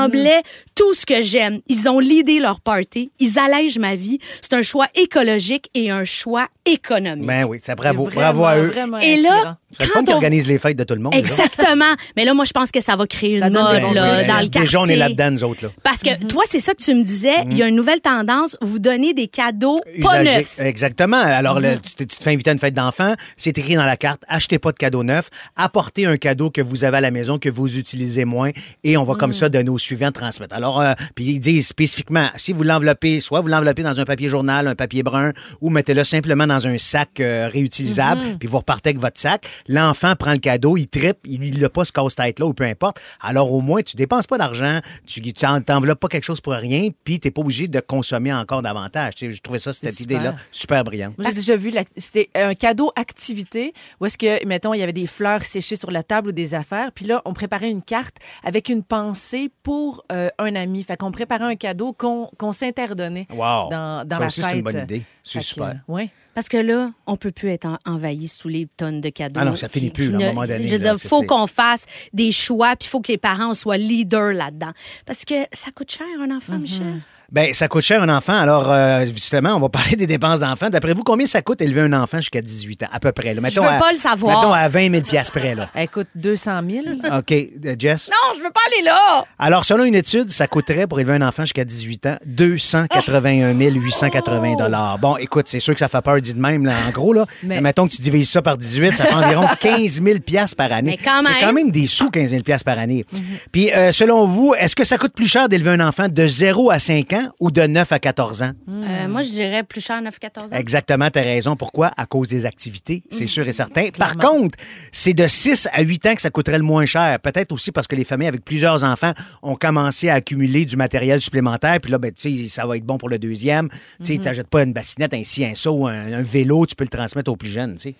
rassemblait 0.05 0.43
tout 0.75 0.93
ce 0.93 1.05
que 1.05 1.21
j'aime. 1.21 1.59
Ils 1.67 1.87
ont 1.89 1.99
l'idée 1.99 2.39
leur 2.39 2.59
party. 2.61 3.09
Ils 3.19 3.39
allègent 3.39 3.79
ma 3.79 3.95
vie. 3.95 4.19
C'est 4.41 4.53
un 4.53 4.61
choix 4.61 4.87
écologique 4.95 5.69
et 5.73 5.89
un 5.89 6.03
choix 6.03 6.47
économique. 6.65 7.25
Ben 7.25 7.45
oui, 7.45 7.59
C'est 7.63 7.75
bravo, 7.75 8.05
vraiment, 8.05 8.19
bravo 8.21 8.45
à 8.45 8.57
eux. 8.57 8.73
et 9.01 9.13
inspirant. 9.15 9.43
là, 9.43 9.57
C'est 9.71 9.85
le 9.85 9.91
fun 9.91 10.03
qui 10.03 10.11
on... 10.11 10.15
organise 10.15 10.47
les 10.47 10.57
fêtes 10.59 10.77
de 10.77 10.83
tout 10.83 10.95
le 10.95 10.99
monde. 11.01 11.13
là. 11.13 11.19
Exactement. 11.19 11.85
Mais 12.17 12.25
là, 12.25 12.33
moi, 12.33 12.43
je 12.45 12.51
pense 12.51 12.71
que 12.71 12.81
ça 12.81 12.95
va 12.95 13.07
créer 13.07 13.39
Ça 13.39 13.47
une 13.47 13.53
mode 13.53 13.81
bons 13.81 13.93
là, 13.93 14.23
dans 14.23 14.39
le 14.39 14.47
quartier. 14.47 14.61
Déjà, 14.61 14.79
on 14.81 14.85
est 14.87 14.95
là-dedans, 14.95 15.31
nous 15.31 15.43
autres. 15.43 15.63
Là. 15.65 15.71
Parce 15.83 15.99
que 15.99 16.25
toi, 16.25 16.43
c'est 16.49 16.59
ça 16.59 16.73
que 16.73 16.81
tu 16.83 16.93
me 16.93 17.03
disais. 17.03 17.35
Il 17.49 17.57
y 17.57 17.63
a 17.63 17.67
une 17.67 17.75
nouvelle 17.75 18.01
tendance. 18.01 18.57
Vous 18.61 18.79
donnez 18.79 19.13
des 19.13 19.27
cadeaux 19.27 19.79
pas 20.01 20.23
neufs. 20.23 20.59
Exactement. 20.59 21.17
Alors, 21.17 21.59
le- 21.59 21.77
tu, 21.79 21.93
te, 21.95 22.03
tu 22.03 22.17
te 22.17 22.23
fais 22.23 22.31
inviter 22.33 22.49
à 22.49 22.53
une 22.53 22.59
fête 22.59 22.73
d'enfant, 22.73 23.13
c'est 23.37 23.57
écrit 23.57 23.75
dans 23.75 23.85
la 23.85 23.95
carte, 23.97 24.23
achetez 24.27 24.59
pas 24.59 24.71
de 24.71 24.77
cadeau 24.77 25.03
neuf, 25.03 25.29
apportez 25.55 26.05
un 26.05 26.17
cadeau 26.17 26.49
que 26.49 26.61
vous 26.61 26.83
avez 26.83 26.97
à 26.97 27.01
la 27.01 27.11
maison, 27.11 27.37
que 27.39 27.49
vous 27.49 27.77
utilisez 27.77 28.25
moins, 28.25 28.49
et 28.83 28.97
on 28.97 29.03
va 29.03 29.15
comme 29.15 29.33
ça 29.33 29.47
donner 29.49 29.69
aux 29.69 29.77
suivants 29.77 30.11
transmettre. 30.11 30.55
Alors, 30.55 30.64
euh, 30.81 30.93
puis 31.15 31.25
ils 31.25 31.39
disent 31.39 31.67
spécifiquement, 31.67 32.27
si 32.35 32.53
vous 32.53 32.63
l'enveloppez, 32.63 33.19
soit 33.19 33.41
vous 33.41 33.47
l'enveloppez 33.47 33.83
dans 33.83 33.99
un 33.99 34.05
papier 34.05 34.29
journal, 34.29 34.67
un 34.67 34.75
papier 34.75 35.03
brun, 35.03 35.31
ou 35.61 35.69
mettez-le 35.69 36.03
simplement 36.03 36.47
dans 36.47 36.67
un 36.67 36.77
sac 36.77 37.19
euh, 37.19 37.47
réutilisable, 37.51 38.37
puis 38.39 38.47
vous 38.47 38.57
repartez 38.59 38.89
avec 38.89 38.99
votre 39.01 39.19
sac. 39.19 39.45
L'enfant 39.67 40.15
prend 40.15 40.31
le 40.33 40.39
cadeau, 40.39 40.77
il 40.77 40.87
tripe, 40.87 41.17
il 41.25 41.59
n'a 41.59 41.69
pas 41.69 41.85
ce 41.85 41.91
casse-tête-là, 41.91 42.45
ou 42.45 42.53
peu 42.53 42.63
importe. 42.63 42.99
Alors, 43.21 43.51
au 43.51 43.61
moins, 43.61 43.81
tu 43.81 43.95
dépenses 43.95 44.27
pas 44.27 44.37
d'argent, 44.37 44.79
tu 45.05 45.21
tu 45.21 45.45
en- 45.45 45.61
t'enveloppes 45.61 45.99
pas 45.99 46.07
quelque 46.07 46.23
chose 46.23 46.41
pour 46.41 46.53
rien, 46.53 46.89
puis 47.03 47.19
t'es 47.19 47.31
pas 47.31 47.41
obligé 47.41 47.67
de 47.67 47.79
consommer 47.79 48.33
encore 48.33 48.61
davantage. 48.61 49.15
Tu 49.15 49.27
sais, 49.27 49.31
je 49.31 49.41
trouvais 49.41 49.59
ça, 49.59 49.73
cette 49.73 49.99
idée-là, 49.99 50.35
super 50.51 50.83
brillante. 50.83 51.13
J'ai 51.19 51.33
déjà 51.33 51.55
vu, 51.57 51.71
c'était 51.97 52.29
un 52.35 52.53
cadeau 52.53 52.91
activité 52.95 53.73
où 53.99 54.05
est-ce 54.05 54.17
que, 54.17 54.45
mettons, 54.45 54.73
il 54.73 54.79
y 54.79 54.83
avait 54.83 54.93
des 54.93 55.07
fleurs 55.07 55.43
séchées 55.45 55.75
sur 55.75 55.91
la 55.91 56.03
table 56.03 56.29
ou 56.29 56.31
des 56.31 56.53
affaires. 56.53 56.91
Puis 56.93 57.05
là, 57.05 57.21
on 57.25 57.33
préparait 57.33 57.69
une 57.69 57.83
carte 57.83 58.15
avec 58.43 58.69
une 58.69 58.83
pensée 58.83 59.49
pour 59.63 60.03
euh, 60.11 60.29
un 60.39 60.54
ami. 60.55 60.83
Fait 60.83 60.97
qu'on 60.97 61.11
préparait 61.11 61.43
un 61.45 61.55
cadeau 61.55 61.93
qu'on 61.93 62.29
qu'on 62.37 62.51
s'interdonnait 62.51 63.27
Wow. 63.31 63.69
dans, 63.69 64.07
dans 64.07 64.15
Ça 64.15 64.19
la 64.21 64.25
aussi, 64.27 64.41
fête. 64.41 64.49
c'est 64.51 64.57
une 64.57 64.63
bonne 64.63 64.83
idée. 64.83 65.03
C'est 65.23 65.39
que, 65.39 65.45
super. 65.45 65.65
euh, 65.67 65.73
ouais. 65.93 66.09
Parce 66.33 66.49
que 66.49 66.57
là, 66.57 66.91
on 67.07 67.15
peut 67.15 67.31
plus 67.31 67.49
être 67.49 67.65
en- 67.65 67.77
envahi 67.85 68.27
sous 68.27 68.49
les 68.49 68.67
tonnes 68.77 68.99
de 69.01 69.09
cadeaux. 69.09 69.39
Ah 69.41 69.45
non, 69.45 69.55
ça 69.55 69.69
finit 69.69 69.89
plus, 69.89 70.11
à 70.11 70.15
un 70.15 70.19
ne- 70.19 70.25
moment 70.27 70.43
donné, 70.43 70.67
Je 70.67 70.75
veux 70.75 70.83
là, 70.83 70.95
dire, 70.95 71.09
faut 71.09 71.21
qu'on 71.23 71.47
fasse 71.47 71.85
des 72.13 72.31
choix, 72.33 72.75
puis 72.75 72.87
il 72.87 72.89
faut 72.89 72.99
que 72.99 73.11
les 73.11 73.17
parents 73.17 73.53
soient 73.53 73.77
leaders 73.77 74.33
là-dedans. 74.33 74.71
Parce 75.05 75.23
que 75.23 75.35
ça 75.53 75.71
coûte 75.73 75.91
cher, 75.91 76.05
un 76.21 76.35
enfant, 76.35 76.57
Michel. 76.59 77.01
Ben, 77.31 77.53
ça 77.53 77.67
coûte 77.67 77.81
cher 77.83 78.01
un 78.01 78.09
enfant. 78.09 78.37
Alors, 78.37 78.71
euh, 78.71 79.05
justement, 79.05 79.55
on 79.55 79.59
va 79.59 79.69
parler 79.69 79.95
des 79.95 80.07
dépenses 80.07 80.41
d'enfants. 80.41 80.69
D'après 80.69 80.93
vous, 80.93 81.03
combien 81.03 81.25
ça 81.25 81.41
coûte 81.41 81.61
élever 81.61 81.81
un 81.81 81.93
enfant 81.93 82.17
jusqu'à 82.17 82.41
18 82.41 82.83
ans, 82.83 82.87
à 82.91 82.99
peu 82.99 83.11
près? 83.11 83.33
Là? 83.33 83.41
Mettons 83.41 83.63
veux 83.63 83.69
à- 83.69 83.79
pas 83.79 83.91
le 83.91 83.97
savoir. 83.97 84.37
Mettons 84.37 84.53
à 84.53 84.67
20 84.67 84.91
000 84.91 85.03
piastres 85.03 85.31
près, 85.39 85.55
là. 85.55 85.69
Écoute, 85.75 86.07
200 86.15 86.61
000. 86.69 86.85
OK, 87.17 87.31
euh, 87.31 87.75
Jess? 87.77 88.09
Non, 88.09 88.37
je 88.37 88.43
veux 88.43 88.51
pas 88.51 88.59
aller 88.73 88.83
là! 88.85 89.25
Alors, 89.39 89.65
selon 89.65 89.83
une 89.85 89.95
étude, 89.95 90.29
ça 90.29 90.47
coûterait 90.47 90.87
pour 90.87 90.99
élever 90.99 91.13
un 91.13 91.27
enfant 91.27 91.43
jusqu'à 91.43 91.65
18 91.65 92.05
ans 92.05 92.17
281 92.25 93.53
880 93.53 94.55
dollars. 94.57 94.99
Bon, 94.99 95.17
écoute, 95.17 95.47
c'est 95.47 95.59
sûr 95.59 95.73
que 95.73 95.79
ça 95.79 95.87
fait 95.87 96.01
peur 96.01 96.19
dit 96.21 96.33
de 96.33 96.39
même, 96.39 96.65
là, 96.65 96.73
en 96.87 96.91
gros. 96.91 97.13
Là. 97.13 97.25
Mais- 97.43 97.61
Mettons 97.61 97.87
que 97.87 97.95
tu 97.95 98.01
divises 98.01 98.29
ça 98.29 98.41
par 98.41 98.57
18, 98.57 98.95
ça 98.95 99.05
fait 99.05 99.13
environ 99.13 99.47
15 99.59 100.01
000 100.03 100.19
piastres 100.19 100.55
par 100.55 100.71
année. 100.71 100.97
Mais 100.99 101.03
quand 101.03 101.21
C'est 101.23 101.39
quand 101.39 101.53
même 101.53 101.71
des 101.71 101.87
sous, 101.87 102.09
15 102.09 102.29
000 102.29 102.43
piastres 102.43 102.65
par 102.65 102.77
année. 102.77 103.05
Puis, 103.51 103.71
euh, 103.73 103.91
selon 103.91 104.27
vous, 104.27 104.53
est-ce 104.57 104.75
que 104.75 104.83
ça 104.83 104.97
coûte 104.97 105.13
plus 105.13 105.27
cher 105.27 105.49
d'élever 105.49 105.71
un 105.71 105.79
enfant 105.87 106.07
de 106.09 106.27
0 106.27 106.69
à 106.71 106.79
5 106.79 107.13
ans 107.13 107.14
ans 107.15 107.29
ou 107.39 107.51
de 107.51 107.61
9 107.61 107.91
à 107.91 107.99
14 107.99 108.43
ans? 108.43 108.51
Euh, 108.69 109.07
moi, 109.07 109.21
je 109.21 109.29
dirais 109.29 109.63
plus 109.63 109.81
cher 109.81 110.01
9-14 110.01 110.53
ans. 110.53 110.57
Exactement, 110.57 111.09
tu 111.09 111.19
as 111.19 111.23
raison. 111.23 111.55
Pourquoi? 111.55 111.91
À 111.97 112.05
cause 112.05 112.29
des 112.29 112.45
activités, 112.45 113.03
c'est 113.11 113.27
sûr 113.27 113.47
et 113.47 113.53
certain. 113.53 113.89
Par 113.97 114.17
contre, 114.17 114.57
c'est 114.91 115.13
de 115.13 115.27
6 115.27 115.67
à 115.73 115.81
8 115.81 116.05
ans 116.05 116.15
que 116.15 116.21
ça 116.21 116.29
coûterait 116.29 116.57
le 116.57 116.63
moins 116.63 116.85
cher. 116.85 117.19
Peut-être 117.19 117.51
aussi 117.51 117.71
parce 117.71 117.87
que 117.87 117.95
les 117.95 118.05
familles 118.05 118.27
avec 118.27 118.43
plusieurs 118.43 118.83
enfants 118.83 119.13
ont 119.41 119.55
commencé 119.55 120.09
à 120.09 120.15
accumuler 120.15 120.65
du 120.65 120.75
matériel 120.75 121.21
supplémentaire. 121.21 121.79
Puis 121.79 121.91
là, 121.91 121.97
ben, 121.97 122.11
tu 122.11 122.43
sais, 122.43 122.49
ça 122.49 122.65
va 122.65 122.77
être 122.77 122.85
bon 122.85 122.97
pour 122.97 123.09
le 123.09 123.17
deuxième. 123.17 123.69
Tu 124.03 124.19
t'achètes 124.19 124.47
pas 124.47 124.63
une 124.63 124.73
bassinette, 124.73 125.13
un 125.13 125.23
ci, 125.23 125.45
un 125.45 125.55
saut, 125.55 125.87
un, 125.87 126.13
un 126.13 126.21
vélo, 126.21 126.65
tu 126.65 126.75
peux 126.75 126.83
le 126.83 126.89
transmettre 126.89 127.31
aux 127.31 127.35
plus 127.35 127.49
jeunes. 127.49 127.77
Fait 127.79 127.95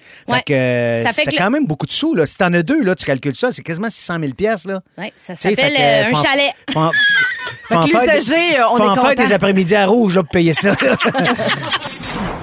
que 0.45 1.03
Ça 1.03 1.13
fait 1.13 1.23
c'est 1.23 1.31
que 1.31 1.37
quand 1.37 1.49
même 1.49 1.65
beaucoup 1.65 1.85
de 1.85 1.91
sous. 1.91 2.15
Là. 2.15 2.25
Si 2.25 2.37
t'en 2.37 2.53
as 2.53 2.63
deux, 2.63 2.83
là, 2.83 2.95
tu 2.95 3.05
calcules 3.05 3.35
ça, 3.35 3.51
c'est 3.51 3.63
quasiment 3.63 3.89
600 3.89 4.19
000 4.19 4.33
pièces 4.33 4.65
là. 4.65 4.81
Ouais, 4.97 5.11
ça 5.15 5.35
s'appelle 5.35 5.73
fait 5.73 6.05
euh, 6.05 6.11
un 6.11 6.23
chalet. 6.23 6.53
En 7.71 7.83
que 7.85 7.91
l'usager, 7.91 8.61
on 8.71 8.77
est 8.77 8.99
faire 9.07 9.27
des 9.27 9.33
après-midi 9.33 9.75
à 9.75 9.85
rouge 9.85 10.15
là, 10.15 10.23
pour 10.23 10.31
payer 10.31 10.53
ça. 10.53 10.75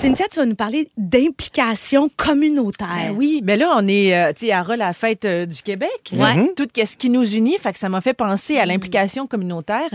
Cynthia, 0.02 0.26
tu 0.28 0.40
vas 0.40 0.46
nous 0.46 0.56
parler 0.56 0.90
d'implication 0.96 2.08
communautaire. 2.16 2.88
Ben 2.88 3.14
oui, 3.16 3.40
mais 3.44 3.56
là, 3.56 3.72
on 3.76 3.86
est 3.86 4.16
euh, 4.16 4.32
tu 4.32 4.46
sais, 4.46 4.52
à 4.52 4.64
la 4.76 4.92
fête 4.92 5.24
euh, 5.24 5.46
du 5.46 5.62
Québec. 5.62 6.10
Ouais. 6.12 6.18
là. 6.18 6.46
Tout 6.56 6.66
ce 6.74 6.96
qui 6.96 7.08
nous 7.08 7.36
unit, 7.36 7.56
fait 7.58 7.72
que 7.72 7.78
ça 7.78 7.88
m'a 7.88 8.00
fait 8.00 8.12
penser 8.12 8.58
à 8.58 8.66
l'implication 8.66 9.28
communautaire. 9.28 9.88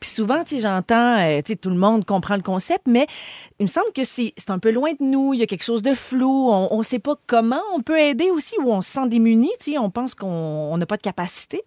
Puis 0.00 0.10
souvent, 0.10 0.42
j'entends, 0.50 1.18
euh, 1.20 1.40
tout 1.42 1.70
le 1.70 1.76
monde 1.76 2.04
comprend 2.04 2.34
le 2.34 2.42
concept, 2.42 2.88
mais 2.88 3.06
il 3.60 3.64
me 3.64 3.68
semble 3.68 3.92
que 3.94 4.02
c'est 4.02 4.32
un 4.48 4.58
peu 4.58 4.72
loin 4.72 4.90
de 4.98 5.04
nous. 5.04 5.32
Il 5.32 5.38
y 5.38 5.44
a 5.44 5.46
quelque 5.46 5.64
chose 5.64 5.82
de 5.82 5.94
flou. 5.94 6.50
On 6.50 6.78
ne 6.78 6.82
sait 6.82 6.98
pas 6.98 7.14
comment 7.28 7.62
on 7.72 7.82
peut 7.82 8.00
aider 8.00 8.30
aussi 8.32 8.56
ou 8.64 8.72
on 8.72 8.82
se 8.82 8.90
sent 8.90 9.06
démuni. 9.06 9.50
On 9.78 9.90
pense 9.90 10.16
qu'on 10.16 10.26
on 10.26 10.76
n'a 10.76 10.86
pas 10.86 10.96
de 10.96 11.02
capacité. 11.02 11.62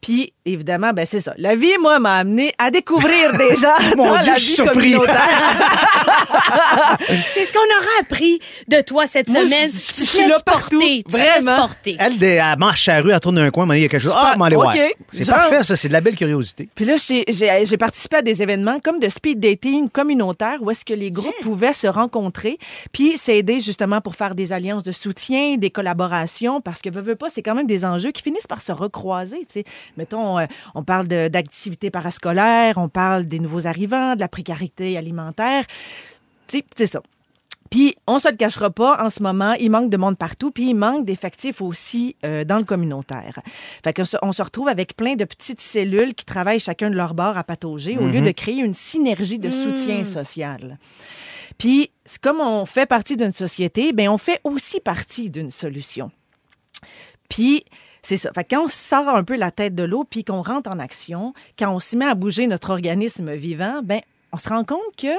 Puis, 0.00 0.32
évidemment, 0.44 0.92
ben 0.92 1.06
c'est 1.06 1.20
ça. 1.20 1.34
La 1.38 1.54
vie, 1.56 1.72
moi, 1.80 1.98
m'a 1.98 2.16
amené 2.18 2.52
à 2.58 2.70
découvrir 2.70 3.36
des 3.36 3.56
gens 3.56 3.68
Mon 3.96 4.06
dans 4.08 4.18
Dieu, 4.18 4.32
la 4.32 4.36
je 4.36 4.42
suis 4.42 4.50
vie 4.50 4.54
surpris. 4.56 4.92
communautaire. 4.92 5.28
C'est 7.34 7.44
ce 7.44 7.52
qu'on 7.52 7.58
aura 7.60 8.00
appris 8.00 8.40
de 8.68 8.80
toi 8.80 9.06
cette 9.06 9.28
Moi, 9.28 9.44
semaine. 9.44 9.68
je- 9.70 9.92
tu 9.92 10.00
je 10.00 10.04
te 10.04 10.16
suis 10.16 10.26
là 10.26 10.38
partout. 10.44 10.78
porter. 10.78 11.04
Vraiment. 11.08 11.68
Elle, 11.84 12.22
elle 12.22 12.58
marche 12.58 12.88
à 12.88 12.94
la 12.96 13.02
rue, 13.02 13.10
elle 13.12 13.20
tourne 13.20 13.38
un 13.38 13.50
coin, 13.50 13.66
il 13.76 13.82
y 13.82 13.84
a 13.84 13.88
quelque 13.88 14.00
chose. 14.02 14.12
Je 14.12 14.16
Ah, 14.18 14.28
pense- 14.30 14.38
m'en 14.38 14.44
aller 14.46 14.56
voir. 14.56 14.74
OK. 14.74 14.80
C'est 15.12 15.24
Genre- 15.24 15.36
parfait, 15.36 15.62
ça. 15.62 15.76
C'est 15.76 15.88
de 15.88 15.92
la 15.92 16.00
belle 16.00 16.14
curiosité. 16.16 16.68
Puis 16.74 16.84
là, 16.84 16.96
j'ai- 16.98 17.76
participé 17.76 18.16
à 18.16 18.22
des 18.22 18.42
événements 18.42 18.80
comme 18.82 18.98
de 18.98 19.08
speed 19.08 19.38
dating 19.38 19.88
communautaire 19.90 20.56
où 20.62 20.70
est-ce 20.70 20.84
que 20.84 20.94
les 20.94 21.10
groupes 21.10 21.34
pouvaient 21.42 21.72
se 21.74 21.86
rencontrer 21.86 22.58
puis 22.92 23.18
s'aider 23.18 23.60
justement 23.60 24.00
pour 24.00 24.14
faire 24.16 24.34
des 24.34 24.52
alliances 24.52 24.82
de 24.82 24.92
soutien, 24.92 25.56
des 25.56 25.70
collaborations, 25.70 26.60
parce 26.62 26.80
que, 26.80 26.88
veux, 26.90 27.02
veux 27.02 27.16
pas, 27.16 27.28
c'est 27.32 27.42
quand 27.42 27.54
même 27.54 27.66
des 27.66 27.84
enjeux 27.84 28.12
qui 28.12 28.22
finissent 28.22 28.46
par 28.46 28.60
se 28.62 28.72
recroiser. 28.72 29.38
tu 29.40 29.60
sais. 29.60 29.64
Mettons, 29.96 30.38
euh, 30.38 30.46
on 30.74 30.82
parle 30.82 31.06
d'activités 31.08 31.90
parascolaires, 31.90 32.78
on 32.78 32.88
parle 32.88 33.24
des 33.26 33.38
nouveaux 33.38 33.66
arrivants, 33.66 34.14
de 34.14 34.20
la 34.20 34.28
précarité 34.28 34.96
alimentaire. 34.98 35.64
C'est 36.48 36.86
ça. 36.86 37.02
Puis, 37.68 37.96
on 38.06 38.20
se 38.20 38.28
le 38.30 38.36
cachera 38.36 38.70
pas, 38.70 39.04
en 39.04 39.10
ce 39.10 39.20
moment, 39.24 39.54
il 39.54 39.70
manque 39.72 39.90
de 39.90 39.96
monde 39.96 40.16
partout, 40.16 40.52
puis 40.52 40.68
il 40.70 40.74
manque 40.74 41.04
d'effectifs 41.04 41.60
aussi 41.60 42.14
euh, 42.24 42.44
dans 42.44 42.58
le 42.58 42.64
communautaire. 42.64 43.40
Fait 43.82 43.92
que 43.92 44.04
se- 44.04 44.16
on 44.22 44.30
se 44.30 44.40
retrouve 44.40 44.68
avec 44.68 44.96
plein 44.96 45.16
de 45.16 45.24
petites 45.24 45.60
cellules 45.60 46.14
qui 46.14 46.24
travaillent 46.24 46.60
chacun 46.60 46.90
de 46.90 46.94
leur 46.94 47.14
bord 47.14 47.36
à 47.36 47.42
patauger 47.42 47.98
au 47.98 48.06
lieu 48.06 48.20
de 48.22 48.30
créer 48.30 48.60
une 48.60 48.72
synergie 48.74 49.40
de 49.40 49.50
soutien 49.50 50.04
social. 50.04 50.78
Puis, 51.58 51.90
comme 52.22 52.38
on 52.40 52.66
fait 52.66 52.86
partie 52.86 53.16
d'une 53.16 53.32
société, 53.32 53.92
ben 53.92 54.08
on 54.10 54.18
fait 54.18 54.40
aussi 54.44 54.78
partie 54.78 55.28
d'une 55.28 55.50
solution. 55.50 56.12
Puis, 57.28 57.64
c'est 58.02 58.16
ça. 58.16 58.30
Quand 58.48 58.64
on 58.64 58.68
sort 58.68 59.08
un 59.08 59.24
peu 59.24 59.36
la 59.36 59.50
tête 59.50 59.74
de 59.74 59.82
l'eau, 59.82 60.04
puis 60.04 60.24
qu'on 60.24 60.42
rentre 60.42 60.70
en 60.70 60.78
action, 60.78 61.34
quand 61.58 61.74
on 61.74 61.80
se 61.80 61.96
met 61.96 62.06
à 62.06 62.14
bouger 62.14 62.46
notre 62.46 62.70
organisme 62.70 63.32
vivant, 63.34 63.80
ben 63.82 64.00
on 64.32 64.38
se 64.38 64.48
rend 64.48 64.64
compte 64.64 64.94
que 64.96 65.12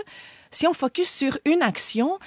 si 0.51 0.67
on 0.67 0.73
focus 0.73 1.09
sur 1.09 1.37
une 1.45 1.61
action, 1.61 2.17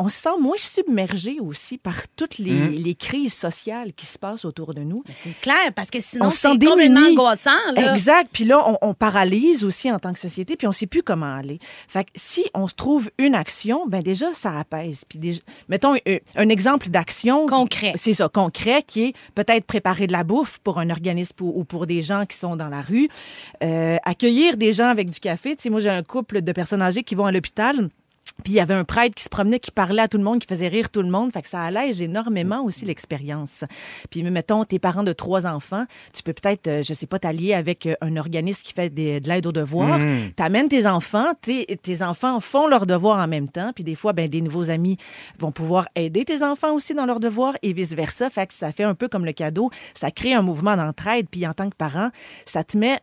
on 0.00 0.08
se 0.08 0.16
sent 0.16 0.38
moins 0.40 0.56
submergé 0.56 1.38
aussi 1.40 1.76
par 1.76 2.08
toutes 2.16 2.38
les, 2.38 2.50
Mmh. 2.50 2.70
les 2.72 2.94
crises 2.94 3.34
sociales 3.34 3.92
qui 3.92 4.06
se 4.06 4.18
passent 4.18 4.44
autour 4.44 4.74
de 4.74 4.80
nous. 4.80 5.04
C'est 5.14 5.38
clair, 5.40 5.72
parce 5.76 5.90
que 5.90 6.00
sinon, 6.00 6.26
On 6.26 6.30
se 6.30 6.38
sent 6.38 6.48
c'est 6.60 6.66
complètement 6.66 7.06
angoissant. 7.06 7.50
Là. 7.74 7.92
Exact. 7.92 8.30
Puis 8.32 8.44
là, 8.44 8.62
on, 8.66 8.78
on 8.80 8.94
paralyse 8.94 9.62
aussi 9.62 9.92
en 9.92 9.98
tant 9.98 10.12
que 10.12 10.18
société, 10.18 10.56
puis 10.56 10.66
on 10.66 10.72
sait 10.72 10.86
plus 10.86 11.02
comment 11.02 11.32
aller. 11.32 11.58
Fait 11.86 12.04
que 12.04 12.10
si 12.16 12.46
on 12.54 12.66
se 12.66 12.74
trouve 12.74 13.10
une 13.18 13.34
action, 13.34 13.86
ben 13.86 14.02
déjà, 14.02 14.32
ça 14.32 14.58
apaise. 14.58 15.04
Puis 15.06 15.18
déjà, 15.18 15.40
mettons 15.68 15.94
un, 15.94 16.16
un 16.34 16.48
exemple 16.48 16.88
d'action. 16.88 17.44
Concret. 17.46 17.92
C'est 17.96 18.14
ça, 18.14 18.28
concret, 18.30 18.82
qui 18.86 19.04
est 19.04 19.14
peut-être 19.34 19.66
préparer 19.66 20.06
de 20.06 20.12
la 20.12 20.24
bouffe 20.24 20.58
pour 20.64 20.78
un 20.78 20.88
organisme 20.88 21.34
ou, 21.42 21.52
ou 21.60 21.64
pour 21.64 21.86
des 21.86 22.00
gens 22.00 22.24
qui 22.24 22.38
sont 22.38 22.56
dans 22.56 22.68
la 22.68 22.80
rue. 22.80 23.08
Euh, 23.62 23.96
accueillir 24.04 24.56
des 24.56 24.72
gens 24.72 24.88
avec 24.88 25.10
du 25.10 25.20
café. 25.20 25.54
Tu 25.56 25.64
sais, 25.64 25.70
moi, 25.70 25.80
j'ai 25.80 25.90
un 25.90 26.02
couple 26.02 26.40
de 26.40 26.52
personnes 26.52 26.82
âgées 26.82 27.02
qui 27.02 27.14
vont 27.14 27.26
à 27.26 27.32
l'hôpital. 27.32 27.90
Puis 28.42 28.52
il 28.54 28.56
y 28.56 28.60
avait 28.60 28.74
un 28.74 28.84
prêtre 28.84 29.14
qui 29.14 29.24
se 29.24 29.28
promenait, 29.28 29.58
qui 29.60 29.70
parlait 29.70 30.02
à 30.02 30.08
tout 30.08 30.18
le 30.18 30.24
monde, 30.24 30.38
qui 30.40 30.46
faisait 30.46 30.68
rire 30.68 30.90
tout 30.90 31.02
le 31.02 31.10
monde. 31.10 31.32
Fait 31.32 31.42
que 31.42 31.48
ça 31.48 31.60
allège 31.62 32.00
énormément 32.00 32.62
aussi 32.62 32.84
l'expérience. 32.84 33.64
Puis 34.10 34.22
mettons, 34.22 34.64
tes 34.64 34.78
parents 34.78 35.02
de 35.02 35.12
trois 35.12 35.46
enfants, 35.46 35.84
tu 36.12 36.22
peux 36.22 36.32
peut-être, 36.32 36.66
euh, 36.68 36.82
je 36.82 36.92
sais 36.94 37.06
pas, 37.06 37.18
t'allier 37.18 37.54
avec 37.54 37.86
euh, 37.86 37.94
un 38.00 38.16
organisme 38.16 38.62
qui 38.62 38.72
fait 38.72 38.90
des- 38.90 39.20
de 39.20 39.28
l'aide 39.28 39.46
aux 39.46 39.52
devoirs. 39.52 39.98
T'amènes 40.36 40.68
tes 40.68 40.86
enfants, 40.86 41.32
tes, 41.40 41.66
tes 41.82 42.02
enfants 42.02 42.40
font 42.40 42.66
leurs 42.66 42.86
devoirs 42.86 43.18
en 43.18 43.28
même 43.28 43.48
temps. 43.48 43.72
Puis 43.74 43.84
des 43.84 43.94
fois, 43.94 44.12
ben, 44.12 44.28
des 44.28 44.40
nouveaux 44.40 44.70
amis 44.70 44.96
vont 45.38 45.52
pouvoir 45.52 45.88
aider 45.94 46.24
tes 46.24 46.42
enfants 46.42 46.72
aussi 46.72 46.94
dans 46.94 47.06
leurs 47.06 47.20
devoirs 47.20 47.54
et 47.62 47.72
vice-versa. 47.72 48.30
Fait 48.30 48.46
que 48.46 48.54
ça 48.54 48.72
fait 48.72 48.84
un 48.84 48.94
peu 48.94 49.08
comme 49.08 49.24
le 49.24 49.32
cadeau. 49.32 49.70
Ça 49.94 50.10
crée 50.10 50.34
un 50.34 50.42
mouvement 50.42 50.76
d'entraide. 50.76 51.26
Puis 51.30 51.46
en 51.46 51.52
tant 51.54 51.68
que 51.70 51.76
parent, 51.76 52.10
ça 52.46 52.64
te 52.64 52.76
met 52.78 53.00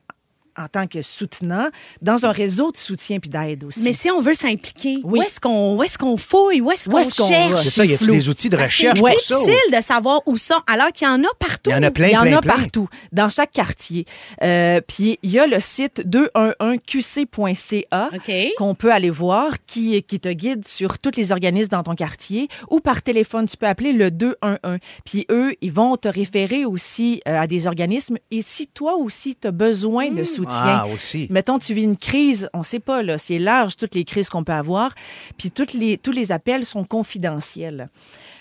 en 0.57 0.67
tant 0.67 0.87
que 0.87 1.01
soutenant 1.01 1.67
dans 2.01 2.25
un 2.25 2.31
réseau 2.31 2.71
de 2.71 2.77
soutien 2.77 3.19
puis 3.19 3.29
d'aide 3.29 3.63
aussi. 3.63 3.81
Mais 3.81 3.93
si 3.93 4.09
on 4.11 4.19
veut 4.21 4.33
s'impliquer, 4.33 4.97
Oui. 5.03 5.19
où 5.19 5.23
est-ce 5.23 5.39
qu'on 5.39 5.75
où 5.75 5.83
est-ce 5.83 5.97
qu'on 5.97 6.17
fouille? 6.17 6.61
Où 6.61 6.71
est-ce 6.71 6.89
qu'on 6.89 6.97
est-ce 6.99 7.15
qu'on 7.15 7.27
cherche? 7.27 7.61
C'est 7.63 7.69
ça, 7.69 7.85
y 7.85 7.93
a-tu 7.93 8.05
flou? 8.05 8.13
des 8.13 8.29
outils 8.29 8.49
de 8.49 8.57
que 8.57 8.63
recherche 8.63 8.99
C'est 8.99 9.11
pour 9.11 9.21
ça? 9.21 9.37
ou- 9.39 9.45
difficile 9.45 9.77
de 9.77 9.81
savoir 9.83 10.21
où 10.25 10.37
ça, 10.37 10.63
alors 10.67 10.91
qu'il 10.91 11.07
y 11.07 11.11
en 11.11 11.23
a 11.23 11.27
partout. 11.39 11.69
Il 11.69 11.73
y 11.73 11.75
en 11.75 11.83
a 11.83 11.91
plein, 11.91 12.07
Il 12.07 12.13
y 12.13 12.17
en 12.17 12.21
plein, 12.23 12.37
a 12.37 12.41
plein. 12.41 12.55
partout, 12.55 12.87
dans 13.11 13.29
chaque 13.29 13.51
quartier. 13.51 14.05
Euh, 14.43 14.81
Puis 14.87 15.19
il 15.23 15.31
y 15.31 15.39
a 15.39 15.47
le 15.47 15.59
site 15.59 16.01
211qc.ca 16.05 18.09
OK. 18.13 18.31
qu'on 18.57 18.75
peut 18.75 18.91
aller 18.91 19.09
voir, 19.09 19.53
qui, 19.65 20.01
qui 20.03 20.19
te 20.19 20.29
guide 20.29 20.67
sur 20.67 20.99
tous 20.99 21.11
les 21.17 21.31
organismes 21.31 21.69
dans 21.69 21.83
ton 21.83 21.95
quartier, 21.95 22.47
ou 22.69 22.79
par 22.79 23.01
téléphone, 23.01 23.47
tu 23.47 23.57
peux 23.57 23.65
appeler 23.67 23.93
le 23.93 24.11
211. 24.11 24.77
Puis 25.05 25.25
eux, 25.31 25.53
ils 25.61 25.71
vont 25.71 25.95
te 25.97 26.07
référer 26.07 26.65
aussi 26.65 27.21
euh, 27.27 27.37
à 27.39 27.47
des 27.47 27.67
organismes. 27.67 28.17
Et 28.31 28.41
si 28.41 28.67
toi 28.67 28.95
aussi, 28.95 29.35
tu 29.35 29.47
as 29.47 29.51
besoin 29.51 30.11
de 30.11 30.23
soutien, 30.23 30.46
Ah, 30.49 30.87
aussi. 30.87 31.27
Mettons, 31.29 31.59
tu 31.59 31.73
vis 31.73 31.83
une 31.83 31.97
crise, 31.97 32.49
on 32.53 32.63
sait 32.63 32.79
pas, 32.79 33.01
là, 33.03 33.17
c'est 33.17 33.39
large, 33.39 33.77
toutes 33.77 33.95
les 33.95 34.03
crises 34.03 34.29
qu'on 34.29 34.43
peut 34.43 34.53
avoir, 34.53 34.93
puis 35.37 35.51
toutes 35.51 35.73
les, 35.73 35.97
tous 35.97 36.11
les 36.11 36.31
appels 36.31 36.65
sont 36.65 36.83
confidentiels. 36.83 37.89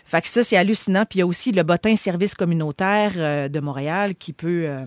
Fait 0.05 0.23
que 0.23 0.29
ça, 0.29 0.45
c'est 0.45 0.57
hallucinant. 0.57 1.05
Puis 1.05 1.19
il 1.19 1.21
y 1.21 1.23
a 1.23 1.27
aussi 1.27 1.51
le 1.51 1.63
bottin 1.65 1.97
service 1.97 2.35
communautaire 2.35 3.13
euh, 3.17 3.49
de 3.49 3.61
Montréal 3.61 4.15
qui 4.15 4.33
peut... 4.33 4.65
euh, 4.67 4.87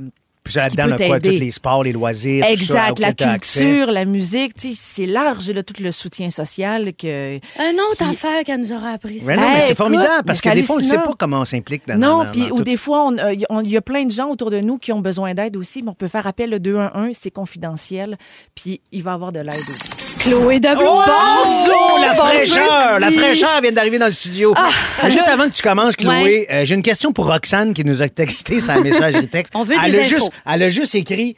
Puis 0.49 0.53
ça, 0.53 0.61
là-dedans, 0.63 0.85
qui 0.87 0.93
on 0.93 0.97
peut 0.97 1.03
a 1.03 1.07
quoi? 1.07 1.19
Tous 1.19 1.29
les 1.29 1.51
sports, 1.51 1.83
les 1.83 1.91
loisirs, 1.91 2.45
tout 2.47 2.55
ça, 2.65 2.89
exact, 2.89 2.99
la 2.99 3.13
culture, 3.13 3.91
la 3.91 4.05
musique, 4.05 4.55
tu 4.55 4.69
sais, 4.73 4.75
c'est 4.81 5.05
large, 5.05 5.49
là, 5.51 5.61
tout 5.63 5.75
le 5.81 5.91
soutien 5.91 6.29
social 6.29 6.93
que... 6.95 7.35
Une 7.37 7.79
autre 7.91 7.97
Qui- 8.03 8.11
affaire 8.11 8.43
qu'elle 8.43 8.61
nous 8.61 8.71
aura 8.73 8.89
appris. 8.89 9.21
Mais 9.25 9.35
non, 9.35 9.41
mais 9.41 9.47
Hey, 9.47 9.53
c'est 9.61 9.65
écoute, 9.67 9.77
formidable 9.77 10.23
parce 10.25 10.41
que 10.41 10.49
des 10.53 10.63
fois, 10.63 10.75
on 10.77 10.79
ne 10.79 10.83
sait 10.83 10.97
pas 10.97 11.13
comment 11.17 11.41
on 11.41 11.45
s'implique 11.45 11.87
dans 11.87 11.97
Non, 11.97 12.25
puis 12.31 12.51
ou 12.51 12.57
tout 12.57 12.63
des 12.63 12.77
fois, 12.77 13.05
on, 13.07 13.17
euh, 13.17 13.33
y- 13.33 13.45
il 13.65 13.77
a 13.77 13.81
plein 13.81 14.05
de 14.05 14.11
gens 14.11 14.29
autour 14.29 14.49
de 14.51 14.59
nous 14.59 14.77
qui 14.77 14.91
ont 14.91 14.99
besoin 15.01 15.33
d'aide 15.33 15.55
aussi, 15.57 15.81
mais 15.83 15.89
on 15.89 15.93
peut 15.95 16.07
faire 16.07 16.25
appel 16.27 16.53
au 16.53 16.59
211, 16.59 17.15
c'est 17.19 17.31
confidentiel, 17.31 18.17
puis 18.55 18.81
il 18.91 19.03
va 19.03 19.11
y 19.11 19.13
avoir 19.13 19.31
de 19.31 19.39
l'aide 19.41 19.53
aussi. 19.59 20.08
Chloé 20.19 20.59
de 20.59 20.67
Bonjour, 20.75 21.99
la 21.99 22.09
Bonjour, 22.13 22.25
fraîcheur! 22.25 22.99
La 22.99 23.11
fraîcheur 23.11 23.61
vient 23.61 23.71
d'arriver 23.71 23.97
dans 23.99 24.07
le 24.07 24.11
studio. 24.11 24.53
Euh, 24.57 25.09
Juste 25.09 25.27
avant 25.27 25.45
que 25.45 25.53
tu 25.53 25.61
commences, 25.61 25.95
Chloé, 25.95 26.45
euh, 26.51 26.65
j'ai 26.65 26.75
une 26.75 26.81
question 26.81 27.11
pour 27.13 27.27
Roxane 27.31 27.73
qui 27.73 27.83
nous 27.85 28.01
a 28.01 28.09
texté 28.09 28.59
sa 28.59 28.79
messagerie 28.81 29.27
texte. 29.27 29.53
On 29.55 29.63
veut 29.63 29.75
elle 29.83 29.91
des 29.91 29.99
a 29.99 30.01
infos. 30.01 30.09
juste, 30.09 30.31
Elle 30.45 30.63
a 30.63 30.69
juste 30.69 30.95
écrit 30.95 31.35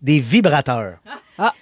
des 0.00 0.18
vibrateurs. 0.18 0.94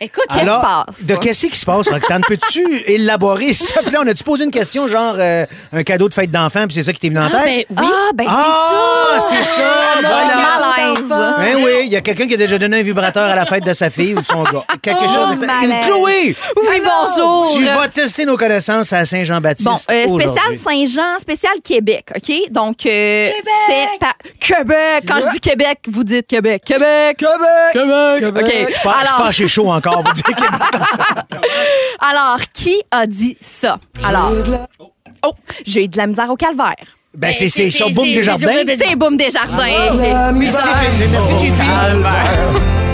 Écoute, 0.00 0.25
qu'est-ce 0.28 0.38
qui 0.40 0.49
Alors, 0.49 0.60
se 0.60 0.66
passe? 0.66 1.04
de 1.04 1.16
qu'est-ce 1.16 1.46
qui 1.46 1.58
se 1.58 1.64
passe, 1.66 1.88
Roxane? 1.88 2.22
Peux-tu 2.26 2.64
élaborer, 2.87 3.52
s'il 3.52 3.66
te 3.66 3.80
plaît? 3.80 3.99
On 4.02 4.06
a-tu 4.06 4.25
posé 4.25 4.44
une 4.44 4.50
question, 4.50 4.88
genre 4.88 5.14
euh, 5.18 5.46
un 5.72 5.82
cadeau 5.82 6.08
de 6.08 6.14
fête 6.14 6.30
d'enfant, 6.30 6.66
puis 6.66 6.75
c'est 6.75 6.82
ça 6.82 6.92
qui 6.92 7.00
t'est 7.00 7.08
venu 7.08 7.20
en 7.20 7.26
Ah, 7.32 7.42
tête? 7.42 7.66
ben 7.70 7.82
oui. 7.84 7.88
Ah, 7.92 8.10
ben 8.14 8.26
Ah, 8.28 9.18
c'est 9.20 9.42
ça! 9.42 9.62
voilà! 10.00 10.76
malaise. 10.76 11.08
Ben 11.38 11.62
oui, 11.62 11.70
il 11.84 11.88
y 11.92 11.96
a 11.96 12.00
quelqu'un 12.00 12.26
qui 12.26 12.34
a 12.34 12.37
déjà 12.37 12.58
donné 12.58 12.80
un 12.80 12.82
vibrateur 12.82 13.25
à 13.25 13.34
la 13.34 13.46
fête 13.46 13.64
de 13.64 13.72
sa 13.72 13.90
fille 13.90 14.14
ou 14.14 14.20
de 14.20 14.26
son 14.26 14.42
gars. 14.42 14.64
Quelque 14.82 14.99
Oh, 15.02 15.14
chose 15.14 15.40
de... 15.40 15.46
malaise. 15.46 15.87
Chloé! 15.87 16.37
Oui, 16.56 16.82
bonjour. 16.84 17.52
Tu 17.56 17.64
vas 17.64 17.88
tester 17.88 18.25
nos 18.25 18.37
connaissances 18.37 18.92
à 18.92 19.04
Saint-Jean-Baptiste 19.04 19.68
Bon, 19.68 19.76
euh, 19.90 20.04
spécial. 20.06 20.58
Saint-Jean, 20.64 21.18
spécial 21.20 21.52
Québec, 21.64 22.06
OK? 22.16 22.50
Donc, 22.50 22.87
euh, 22.87 23.26
c'est 23.68 23.99
par- 23.99 24.14
Québec! 24.38 25.04
Quand 25.06 25.20
je 25.20 25.30
dis 25.32 25.40
Québec, 25.40 25.78
vous 25.88 26.04
dites 26.04 26.26
Québec. 26.26 26.62
Québec! 26.64 27.16
Québec! 27.18 27.34
OK. 27.75 27.84
Je 28.10 28.22
suis 28.22 28.32
pas, 28.32 28.68
je 28.70 28.72
suis 28.75 28.88
Alors, 28.88 29.16
pas 29.22 29.30
chez 29.32 29.49
chaud 29.49 29.70
encore, 29.71 30.03
vous 30.05 30.12
dire 30.12 30.25
comme 30.25 30.37
ça. 30.37 31.25
alors, 32.00 32.39
qui 32.53 32.81
a 32.91 33.07
dit 33.07 33.37
ça? 33.41 33.79
Alors, 34.05 34.33
oh, 35.25 35.33
j'ai 35.67 35.85
eu 35.85 35.89
de 35.89 35.97
la 35.97 36.07
misère 36.07 36.31
au 36.31 36.37
calvaire. 36.37 36.75
Ben, 37.12 37.33
c'est, 37.33 37.49
c'est- 37.49 37.71
ça, 37.71 37.87
c'est- 37.89 37.95
boum 37.95 38.05
c'est- 38.05 38.15
des 38.15 38.23
jardins. 38.23 38.47
c'est- 38.67 38.77
C'est 38.77 38.97
Boum 38.97 39.17
des 39.17 39.31
Jardins. 39.31 40.33
Merci, 40.33 41.47
JP. 41.47 42.89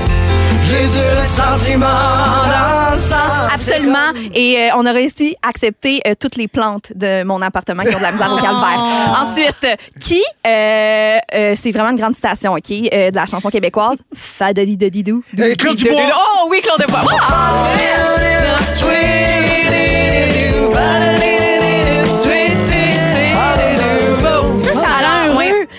J'ai 0.68 0.88
du 0.88 0.98
ressentiment 1.22 1.86
dans 1.86 2.92
le 2.92 2.98
sang. 2.98 3.16
Absolument. 3.54 4.12
Et 4.34 4.56
euh, 4.58 4.76
on 4.76 4.84
a 4.84 4.92
réussi 4.92 5.36
à 5.42 5.48
accepter 5.48 6.00
euh, 6.06 6.14
toutes 6.18 6.36
les 6.36 6.48
plantes 6.48 6.92
de 6.94 7.22
mon 7.22 7.40
appartement 7.40 7.82
qui 7.84 7.94
ont 7.94 7.98
de 7.98 8.02
la 8.02 8.12
misère 8.12 8.32
au 8.32 8.36
calvaire. 8.36 9.22
Ensuite, 9.22 9.64
euh, 9.64 9.74
qui, 10.00 10.22
euh, 10.46 11.18
euh, 11.34 11.54
c'est 11.60 11.70
vraiment 11.72 11.90
une 11.90 11.98
grande 11.98 12.14
citation, 12.14 12.52
OK, 12.54 12.70
euh, 12.70 13.10
de 13.10 13.16
la 13.16 13.26
chanson 13.26 13.48
québécoise, 13.48 13.98
Fadeli 14.14 14.76
de 14.76 14.88
Didou. 14.88 15.22
Euh, 15.38 15.54
Claude 15.54 15.76
Dubois. 15.76 16.00
Oh 16.16 16.48
oui, 16.50 16.60
Claude 16.62 16.80
Dubois. 16.84 17.04
Ça, 17.04 18.15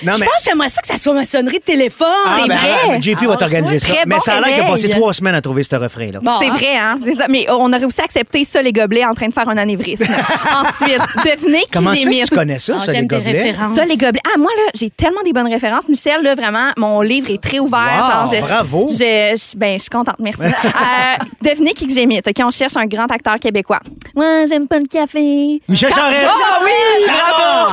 Non, 0.08 0.14
Je 0.16 0.20
mais- 0.22 0.26
pense 0.26 0.36
que 0.44 0.50
j'aimerais 0.50 0.70
ça 0.70 0.82
que 0.82 0.88
ça 0.88 0.98
soit 0.98 1.14
ma 1.14 1.26
sonnerie 1.26 1.60
de 1.60 1.64
téléphone. 1.64 2.08
Ah, 2.26 2.38
C'est 2.42 2.48
ben, 2.48 2.56
vrai. 2.58 2.70
ah, 2.96 3.00
JP 3.00 3.24
va 3.28 3.38
t'organiser 3.38 3.80
ça. 3.80 3.94
Mais 4.06 4.16
bon 4.16 4.20
ça 4.20 4.34
a 4.34 4.40
l'air 4.42 4.56
qu'il 4.56 4.64
a 4.64 4.68
passé 4.68 4.90
trois 4.90 5.14
semaines 5.14 5.36
à 5.36 5.42
trouver 5.42 5.64
ce 5.64 5.76
refrain-là. 5.76 6.20
Bon, 6.22 6.32
C'est 6.40 6.48
hein? 6.48 6.54
vrai, 6.56 6.76
hein? 6.78 7.00
C'est 7.06 7.16
ça. 7.16 7.26
Mais 7.30 7.46
on 7.52 7.72
a 7.74 7.78
réussi 7.78 8.02
à 8.02 8.06
accepter 8.06 8.46
ça, 8.52 8.62
les 8.62 8.74
gobelets, 8.74 9.06
en 9.06 9.14
train 9.14 9.28
de 9.28 9.34
faire 9.34 9.48
un 9.50 9.58
anévrisme. 9.58 10.04
Ensuite, 10.08 11.02
devinez 11.26 11.62
qui 11.62 11.68
Comment 11.74 11.94
j'ai 11.94 12.06
mis. 12.06 12.22
tu 12.24 12.34
connais 12.36 12.60
ça, 12.60 12.76
Ah, 12.78 12.86
ça, 12.86 12.92
les 12.94 13.06
gobelets? 13.08 13.32
références. 13.44 13.76
Ça, 13.76 13.84
les 13.86 13.98
gobelets. 13.98 14.22
Ah, 14.34 14.38
moi, 14.38 14.52
là, 14.56 14.72
j'ai 14.74 14.90
tellement 14.90 15.22
des 15.24 15.34
bonnes 15.34 15.52
références. 15.52 15.88
Michel, 15.90 16.22
là, 16.24 16.36
vraiment, 16.36 16.70
mon 16.78 17.02
livre 17.02 17.30
est 17.32 17.42
très 17.42 17.60
ouvert. 17.60 18.30
Wow, 18.32 18.40
bravo. 18.42 18.88
Je, 18.90 18.96
je- 19.36 19.58
ben, 19.58 19.74
je 19.78 19.82
suis 19.82 19.90
contente, 19.90 20.16
merci. 20.20 20.42
Euh, 20.88 21.24
devinez 21.42 21.74
qui 21.74 21.86
que 21.88 21.94
j'ai 21.94 22.06
mis. 22.06 22.20
OK, 22.20 22.26
on 22.44 22.52
cherche 22.52 22.76
un 22.78 22.86
grand 22.86 23.10
acteur 23.12 23.40
québécois. 23.40 23.80
Moi, 24.16 24.46
j'aime 24.48 24.68
pas 24.68 24.78
le 24.80 24.86
café. 24.86 25.62
Michel 25.68 25.94
Charest! 25.94 26.26
Ah 26.28 26.60
oui! 26.64 27.06
Bravo! 27.08 27.72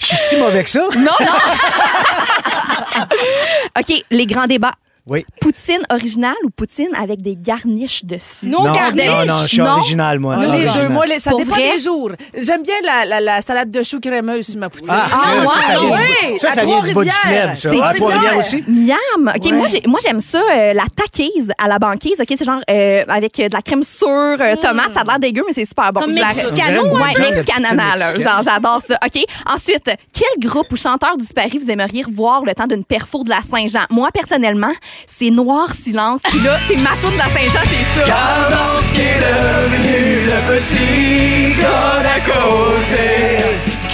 Je 0.00 0.06
suis 0.06 0.16
si 0.16 0.36
mauvais 0.36 0.64
que 0.64 0.70
ça? 0.70 0.86
Non! 0.96 1.10
OK, 3.78 4.04
les 4.10 4.26
grands 4.26 4.46
débats. 4.46 4.74
Oui. 5.04 5.24
Poutine 5.40 5.80
originale 5.90 6.36
ou 6.44 6.50
poutine 6.50 6.90
avec 6.96 7.20
des 7.22 7.34
garniches 7.36 8.04
dessus? 8.04 8.46
Non, 8.46 8.62
non, 8.64 8.72
garniche. 8.72 9.06
non, 9.06 9.24
non, 9.26 9.38
je 9.42 9.46
suis 9.48 9.58
Non. 9.58 9.70
original, 9.72 10.18
moi. 10.20 10.36
Les 10.36 10.46
Original. 10.46 10.82
deux, 10.82 10.88
moi, 10.90 11.06
les- 11.06 11.18
ça 11.18 11.30
Pour 11.30 11.40
dépend 11.40 11.56
vrai? 11.56 11.72
des 11.74 11.82
jours. 11.82 12.10
J'aime 12.34 12.62
bien 12.62 12.76
la, 12.84 13.04
la, 13.04 13.20
la 13.20 13.40
salade 13.40 13.68
de 13.70 13.82
choux 13.82 13.98
crémeuse 13.98 14.46
sur 14.46 14.58
ma 14.60 14.70
poutine. 14.70 14.88
Ah, 14.92 15.08
Ah, 15.12 15.18
ça, 15.18 15.40
ouais, 15.40 15.46
ça, 15.62 15.80
vient 15.80 15.90
oui, 15.90 16.32
du, 16.34 16.38
ça, 16.38 16.50
ça 16.52 16.64
vient 16.64 16.80
du 16.82 16.94
bas 16.94 17.02
du 17.04 17.10
fleuve, 17.10 17.54
ça. 17.54 17.68
Vrai. 17.70 17.94
Trois-Rivières 17.94 18.38
aussi? 18.38 18.64
Miam! 18.68 19.32
OK, 19.34 19.44
Ouais. 19.44 19.52
moi, 19.52 19.66
j'ai- 19.66 19.82
moi, 19.88 19.98
j'aime 20.04 20.20
ça, 20.20 20.38
euh, 20.38 20.72
la 20.72 20.84
taquise 20.94 21.50
à 21.58 21.66
la 21.66 21.80
banquise. 21.80 22.14
OK, 22.20 22.26
c'est 22.38 22.44
genre 22.44 22.60
euh, 22.70 23.04
avec 23.08 23.40
euh, 23.40 23.48
de 23.48 23.54
la 23.54 23.62
crème 23.62 23.82
sûre, 23.82 24.06
euh, 24.08 24.54
tomate. 24.54 24.94
Ça 24.94 25.00
a 25.00 25.04
l'air 25.04 25.18
dégueu, 25.18 25.42
mais 25.46 25.52
c'est 25.52 25.64
super 25.66 25.92
bon. 25.92 26.02
Comme 26.02 26.12
Mexicano, 26.14 26.84
de 26.84 27.20
Mexicanana, 27.20 27.96
là. 27.96 28.14
Genre, 28.20 28.42
j'adore 28.44 28.80
ça. 28.88 28.98
OK. 29.04 29.20
Ensuite, 29.52 29.90
quel 30.12 30.48
groupe 30.48 30.70
ou 30.70 30.76
chanteur 30.76 31.16
disparu 31.16 31.58
vous 31.58 31.70
aimeriez 31.70 32.04
revoir 32.04 32.44
le 32.44 32.54
temps 32.54 32.68
d'une 32.68 32.84
perfo 32.84 33.24
de 33.24 33.30
la 33.30 33.40
Saint-Jean? 33.50 33.84
Moi, 33.90 34.08
personnellement, 34.14 34.72
c'est 35.06 35.30
Noir 35.30 35.68
Silence. 35.84 36.20
Puis 36.24 36.40
là, 36.40 36.58
c'est 36.68 36.76
ma 36.76 36.96
de 36.96 37.16
la 37.16 37.24
Saint-Jean, 37.24 37.62
c'est 37.64 38.00
ça. 38.00 38.06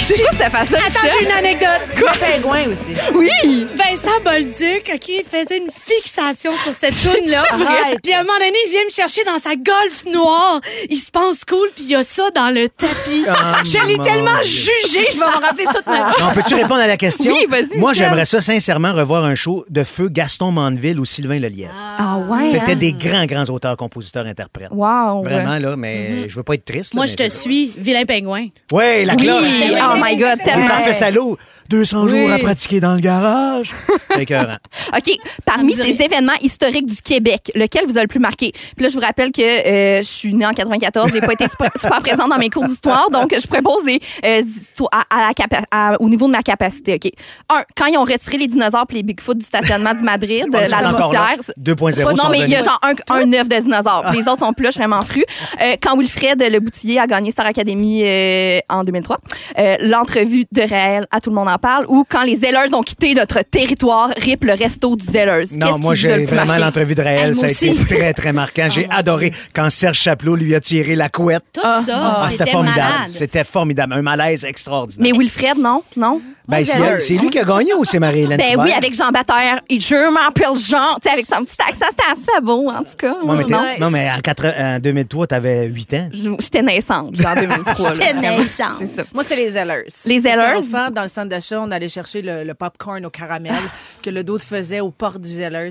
C'est 0.09 0.23
quoi 0.23 0.31
cette 0.33 0.51
face-là? 0.53 0.79
Attends, 0.87 1.09
j'ai 1.19 1.27
une 1.27 1.33
anecdote. 1.33 1.81
Le 1.97 2.19
pingouin 2.19 2.73
aussi. 2.73 2.93
Oui! 3.15 3.67
Vincent 3.77 4.21
Bolduc, 4.25 4.91
OK, 4.95 5.25
faisait 5.31 5.59
une 5.59 5.71
fixation 5.87 6.53
sur 6.63 6.73
cette 6.73 6.95
toune-là. 7.03 7.43
vrai? 7.57 7.99
Puis 8.03 8.13
à 8.15 8.21
un 8.21 8.23
moment 8.23 8.39
donné, 8.39 8.57
il 8.67 8.71
vient 8.71 8.85
me 8.87 8.91
chercher 8.91 9.23
dans 9.25 9.39
sa 9.39 9.55
golf 9.55 10.05
noire. 10.07 10.61
Il 10.89 10.97
se 10.97 11.11
pense 11.11 11.45
cool, 11.45 11.69
puis 11.75 11.85
il 11.85 11.91
y 11.91 11.95
a 11.97 12.03
ça 12.03 12.31
dans 12.35 12.49
le 12.51 12.69
tapis. 12.71 13.25
Ah, 13.29 13.61
je 13.65 13.87
l'ai 13.87 13.99
tellement 14.03 14.39
Dieu. 14.43 14.73
jugé, 14.87 15.07
je 15.13 15.19
vais 15.19 15.25
m'en 15.25 15.47
rappeler 15.47 15.65
toute 15.67 15.87
ma 15.87 15.97
vie. 16.09 16.15
Non, 16.21 16.31
peux-tu 16.35 16.55
répondre 16.55 16.81
à 16.81 16.87
la 16.87 16.97
question? 16.97 17.31
Oui, 17.33 17.47
vas-y, 17.49 17.79
Moi, 17.79 17.93
j'aimerais 17.93 18.25
ça 18.25 18.41
sincèrement 18.41 18.93
revoir 18.95 19.25
un 19.25 19.35
show 19.35 19.65
de 19.69 19.85
feu 19.85 20.09
Gaston 20.09 20.51
Mandeville 20.53 20.99
ou 20.99 21.05
Sylvain 21.05 21.39
Lelièvre. 21.39 21.75
Ah 21.77 22.17
ouais? 22.19 22.49
C'était 22.49 22.73
hein? 22.73 22.77
des 22.77 22.93
grands, 22.93 23.27
grands 23.27 23.45
auteurs, 23.45 23.77
compositeurs, 23.77 24.27
interprètes. 24.27 24.69
Wow! 24.71 25.23
Vraiment, 25.23 25.59
là, 25.59 25.77
mais 25.77 26.29
je 26.29 26.35
veux 26.37 26.43
pas 26.43 26.55
être 26.55 26.65
triste. 26.65 26.95
là, 26.95 26.99
Moi, 26.99 27.07
je 27.07 27.15
te 27.15 27.29
suis, 27.29 27.73
vilain 27.79 28.05
pingouin. 28.05 28.47
Ouais, 28.73 29.05
la 29.05 29.15
Oui! 29.15 29.23
cloche. 29.25 29.49
Oh 29.81 29.98
my 29.99 30.17
God, 30.17 30.39
Le 30.39 30.45
tellement. 30.45 30.69
parfait 30.69 30.93
salaud. 30.93 31.37
200 31.69 32.09
jours 32.09 32.31
à 32.33 32.39
pratiquer 32.39 32.81
dans 32.81 32.95
le 32.95 33.01
garage. 33.01 33.75
C'est 34.11 34.23
écœurant. 34.23 34.57
OK. 34.97 35.13
Parmi 35.45 35.75
ces 35.75 35.93
dirait- 35.93 36.07
événements 36.07 36.33
historiques 36.41 36.87
du 36.87 36.97
Québec, 37.03 37.51
lequel 37.55 37.85
vous 37.87 37.99
a 37.99 38.03
le 38.03 38.09
plus 38.09 38.21
marqué? 38.21 38.53
Puis 38.53 38.83
là, 38.85 38.89
je 38.89 38.95
vous 38.95 39.01
rappelle 39.01 39.33
que 39.33 39.43
euh, 39.43 39.99
je 39.99 40.09
suis 40.09 40.35
née 40.35 40.47
en 40.47 40.51
94. 40.53 41.11
J'ai 41.13 41.21
pas 41.21 41.33
été 41.33 41.47
super, 41.49 41.71
super 41.81 41.99
présente 42.03 42.29
dans 42.31 42.39
mes 42.39 42.51
cours 42.51 42.67
d'histoire. 42.67 43.11
Donc, 43.11 43.35
je 43.39 43.47
propose 43.47 43.85
des 43.85 44.01
euh, 44.25 44.43
histoires 44.71 44.91
à, 45.11 45.17
à 45.17 45.21
la 45.21 45.59
à- 45.71 45.97
au 46.01 46.09
niveau 46.09 46.27
de 46.27 46.33
ma 46.33 46.43
capacité. 46.43 46.95
OK. 46.95 47.11
Un, 47.51 47.63
quand 47.77 47.87
ils 47.87 47.97
ont 47.99 48.05
retiré 48.05 48.39
les 48.39 48.47
dinosaures 48.47 48.87
puis 48.87 48.99
les 48.99 49.03
Bigfoot 49.03 49.37
du 49.39 49.45
stationnement 49.45 49.95
de 49.95 50.01
Madrid, 50.01 50.47
de 50.53 50.59
C'est 50.59 50.69
la. 50.71 50.89
Droitière. 50.89 51.37
2.0 51.61 52.17
Non, 52.17 52.31
mais 52.31 52.41
il 52.41 52.49
y 52.49 52.57
a 52.57 52.63
genre 52.63 52.81
un, 52.83 52.95
un 53.15 53.33
œuf 53.35 53.49
de 53.49 53.57
dinosaure. 53.61 54.05
Les 54.13 54.21
autres 54.21 54.39
sont 54.39 54.53
plus, 54.53 54.67
je 54.67 54.71
suis 54.73 54.81
vraiment 54.81 55.03
fru. 55.03 55.23
Euh, 55.61 55.77
quand 55.83 55.97
Wilfred 55.99 56.43
Le 56.51 56.61
Boutillier 56.61 56.99
a 56.99 57.07
gagné 57.07 57.31
Star 57.31 57.47
Academy 57.47 58.03
euh, 58.05 58.59
en 58.69 58.85
2003, 58.85 59.19
euh, 59.59 59.77
l'entrevue 59.81 60.45
de 60.51 60.63
Raël, 60.63 61.07
à 61.11 61.21
tout 61.21 61.31
le 61.31 61.37
monde 61.37 61.49
en 61.49 61.58
parle, 61.59 61.85
ou 61.89 62.05
quand 62.09 62.23
les 62.23 62.37
Zellers 62.37 62.73
ont 62.75 62.83
quitté 62.83 63.15
notre 63.15 63.43
territoire, 63.43 64.11
rip 64.17 64.45
le 64.45 64.55
resto 64.55 64.97
du 64.97 65.05
Zellers. 65.05 65.45
Non, 65.53 65.79
moi, 65.79 65.95
j'ai 65.95 66.25
vraiment 66.27 66.57
l'entrevue 66.57 66.95
de 66.95 67.03
Raël. 67.03 67.35
Ça 67.37 67.47
a 67.47 67.51
été 67.51 67.75
très, 67.89 68.13
très 68.15 68.33
marquant. 68.33 68.69
J'ai 68.71 68.87
adoré 68.91 69.33
quand 69.55 69.69
Serge 69.71 69.99
Chaplot 69.99 70.37
lui 70.37 70.55
a 70.55 70.61
tiré 70.61 70.95
la 70.97 71.09
couette. 71.09 71.45
Tout 71.53 71.61
ça, 71.61 71.81
Ah, 71.89 72.27
c'était 72.31 72.39
c'était 72.45 72.51
formidable. 72.53 72.93
C'était 73.09 73.45
formidable. 73.45 73.93
Un 73.95 74.03
malaise 74.03 74.45
extraordinaire. 74.45 75.13
Mais 75.13 75.19
Wilfred, 75.19 75.59
non? 75.59 75.83
Non? 75.97 76.21
Ben, 76.47 76.65
c'est 76.65 77.15
lui 77.19 77.29
qui 77.29 77.39
a 77.39 77.45
gagné 77.45 77.75
ou 77.75 77.85
c'est 77.85 77.99
Marie-Hélène 77.99 78.39
Ben 78.39 78.47
Thibert? 78.53 78.65
oui, 78.65 78.73
avec 78.73 78.95
Jean 78.95 79.11
Bataire. 79.11 79.61
Et 79.69 79.79
je 79.81 80.11
m'appelle 80.11 80.59
Jean. 80.59 80.95
Tu 80.95 81.07
sais, 81.07 81.11
avec 81.13 81.27
son 81.31 81.45
petit 81.45 81.57
accent, 81.61 81.85
c'était 81.91 82.11
assez 82.11 82.41
beau, 82.41 82.71
en 82.71 82.79
tout 82.85 82.97
cas. 82.97 83.17
Ouais, 83.23 83.37
mais 83.37 83.45
non? 83.45 83.63
non, 83.79 83.91
mais 83.91 84.09
en, 84.11 84.19
80 84.21 84.53
en 84.77 84.79
2003, 84.79 85.27
t'avais 85.27 85.67
8 85.67 85.93
ans. 85.95 86.09
Je- 86.11 86.31
J'étais 86.41 86.63
naissante, 86.63 87.15
en 87.23 87.35
2003. 87.35 87.89
là, 87.89 87.93
J'étais 87.95 88.15
naissante. 88.39 88.77
C'est 88.81 88.97
ça. 88.97 89.03
Moi, 89.13 89.25
c'est 89.25 89.37
les 89.37 89.51
Zellers. 89.51 89.85
Les 90.07 90.21
Zellers? 90.21 90.61
dans 90.93 91.03
le 91.03 91.09
centre 91.09 91.29
d'achat, 91.29 91.48
on 91.57 91.71
allait 91.71 91.89
chercher 91.89 92.23
le, 92.23 92.45
le 92.45 92.55
popcorn 92.55 93.05
au 93.07 93.11
caramel 93.11 93.55
que 94.03 94.11
le 94.11 94.25
d'autre 94.25 94.45
faisait 94.45 94.81
aux 94.81 94.91
portes 94.91 95.21
du 95.21 95.29
Zellers. 95.29 95.71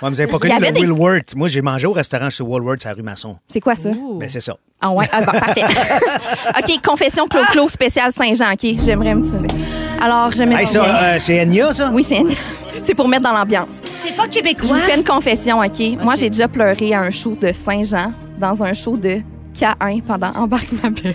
Ouais, 0.00 0.08
vous 0.08 0.20
avez 0.20 0.30
pas 0.30 0.38
connu 0.38 0.54
le 0.58 0.72
des- 0.72 0.80
Woolworth. 0.80 1.34
Moi, 1.36 1.48
j'ai 1.48 1.60
mangé 1.60 1.86
au 1.86 1.92
restaurant 1.92 2.30
chez 2.30 2.42
Woolworth 2.42 2.86
à 2.86 2.92
rue 2.94 3.02
Masson. 3.02 3.36
C'est 3.52 3.60
quoi 3.60 3.74
ça? 3.74 3.90
Ben, 4.18 4.26
c'est 4.28 4.40
ça. 4.40 4.56
Ah 4.80 4.90
ouais, 4.90 5.06
ah, 5.12 5.20
bon, 5.20 5.32
parfait. 5.32 5.62
OK, 6.58 6.82
confession 6.82 7.26
Clo-Clo 7.28 7.68
spécial 7.68 8.10
Saint-Jean. 8.12 8.52
OK, 8.54 8.66
j'aimerais 8.84 9.10
un 9.10 9.20
petit 9.20 9.30
peu. 9.32 10.02
Alors, 10.02 10.30
je 10.32 10.42
me 10.44 10.56
Hey, 10.58 10.66
ça, 10.66 10.82
euh, 11.14 11.16
c'est 11.18 11.42
Enya, 11.42 11.74
ça? 11.74 11.90
Oui, 11.92 12.02
c'est 12.02 12.22
c'est 12.84 12.94
pour 12.94 13.06
mettre 13.06 13.24
dans 13.24 13.32
l'ambiance. 13.34 13.74
C'est 14.02 14.16
pas 14.16 14.24
Je 14.24 14.30
québécois. 14.30 14.68
vous 14.68 14.78
fais 14.78 14.96
une 14.96 15.04
confession, 15.04 15.60
OK? 15.60 15.80
Moi, 16.02 16.14
j'ai 16.14 16.30
déjà 16.30 16.48
pleuré 16.48 16.94
à 16.94 17.00
un 17.02 17.10
show 17.10 17.36
de 17.38 17.52
Saint-Jean 17.52 18.14
dans 18.38 18.62
un 18.62 18.72
show 18.72 18.96
de 18.96 19.20
K1 19.54 20.00
pendant 20.02 20.32
Embarque 20.36 20.72
ma 20.82 20.88
belle. 20.88 21.14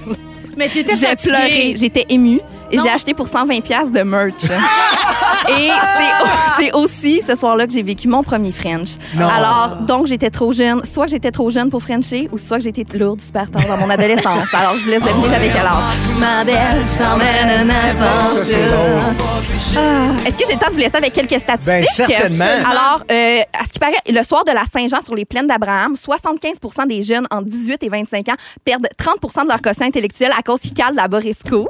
Mais 0.55 0.69
tu 0.69 0.79
étais 0.79 0.93
J'ai 0.95 1.15
pleuré, 1.15 1.73
j'étais 1.77 2.05
émue 2.09 2.41
et 2.71 2.79
j'ai 2.79 2.89
acheté 2.89 3.13
pour 3.13 3.27
120 3.27 3.61
pièces 3.61 3.91
de 3.91 4.01
merch. 4.01 4.43
et 5.49 5.69
c'est- 5.69 6.63
c'est 6.63 6.71
aussi 6.73 7.21
ce 7.27 7.35
soir-là 7.35 7.67
que 7.67 7.73
j'ai 7.73 7.83
vécu 7.83 8.07
mon 8.07 8.23
premier 8.23 8.51
French. 8.51 8.89
Non. 9.15 9.27
Alors, 9.27 9.77
donc 9.81 10.07
j'étais 10.07 10.29
trop 10.29 10.51
jeune, 10.51 10.81
soit 10.91 11.05
que 11.05 11.11
j'étais 11.11 11.31
trop 11.31 11.49
jeune 11.49 11.69
pour 11.69 11.81
Frencher 11.81 12.29
ou 12.31 12.37
soit 12.37 12.57
que 12.57 12.63
j'étais 12.63 12.85
lourde 12.97 13.21
super 13.21 13.49
tard 13.51 13.63
dans 13.67 13.77
mon 13.77 13.89
adolescence. 13.89 14.53
Alors, 14.53 14.75
je 14.77 14.83
vous 14.83 14.89
laisse 14.89 15.01
deviner 15.01 15.35
avec 15.35 15.53
quel 15.53 15.65
âge. 15.65 16.19
Ma 16.19 16.43
belle, 16.43 16.81
je 16.91 16.97
t'emmène 16.97 17.49
à 17.49 17.63
n'importe 17.63 18.37
Ça, 18.37 18.45
c'est 18.45 18.57
où. 18.57 18.67
drôle. 18.69 19.15
Ah, 19.77 20.27
Est-ce 20.27 20.37
que 20.37 20.43
j'ai 20.47 20.53
le 20.53 20.59
temps 20.59 20.67
de 20.67 20.73
vous 20.73 20.79
laisser 20.79 20.95
avec 20.95 21.13
quelques 21.13 21.39
statistiques? 21.39 21.65
Ben, 21.65 21.85
certainement. 21.89 22.45
Alors, 22.45 23.03
euh, 23.11 23.41
à 23.59 23.65
ce 23.65 23.69
qui 23.71 23.79
paraît, 23.79 23.93
le 24.07 24.23
soir 24.23 24.43
de 24.45 24.51
la 24.51 24.63
Saint-Jean 24.71 25.03
sur 25.03 25.15
les 25.15 25.25
plaines 25.25 25.47
d'Abraham, 25.47 25.95
75 26.01 26.55
des 26.87 27.03
jeunes 27.03 27.27
entre 27.31 27.45
18 27.49 27.83
et 27.83 27.89
25 27.89 28.29
ans 28.29 28.35
perdent 28.63 28.87
30 28.97 29.43
de 29.43 29.49
leur 29.49 29.61
quotient 29.61 29.85
intellectuel 29.87 30.31
à 30.37 30.41
cause 30.41 30.59
qu'ils 30.59 30.73
calent 30.73 30.95
la 30.95 31.07
Boris 31.07 31.37
School. 31.47 31.67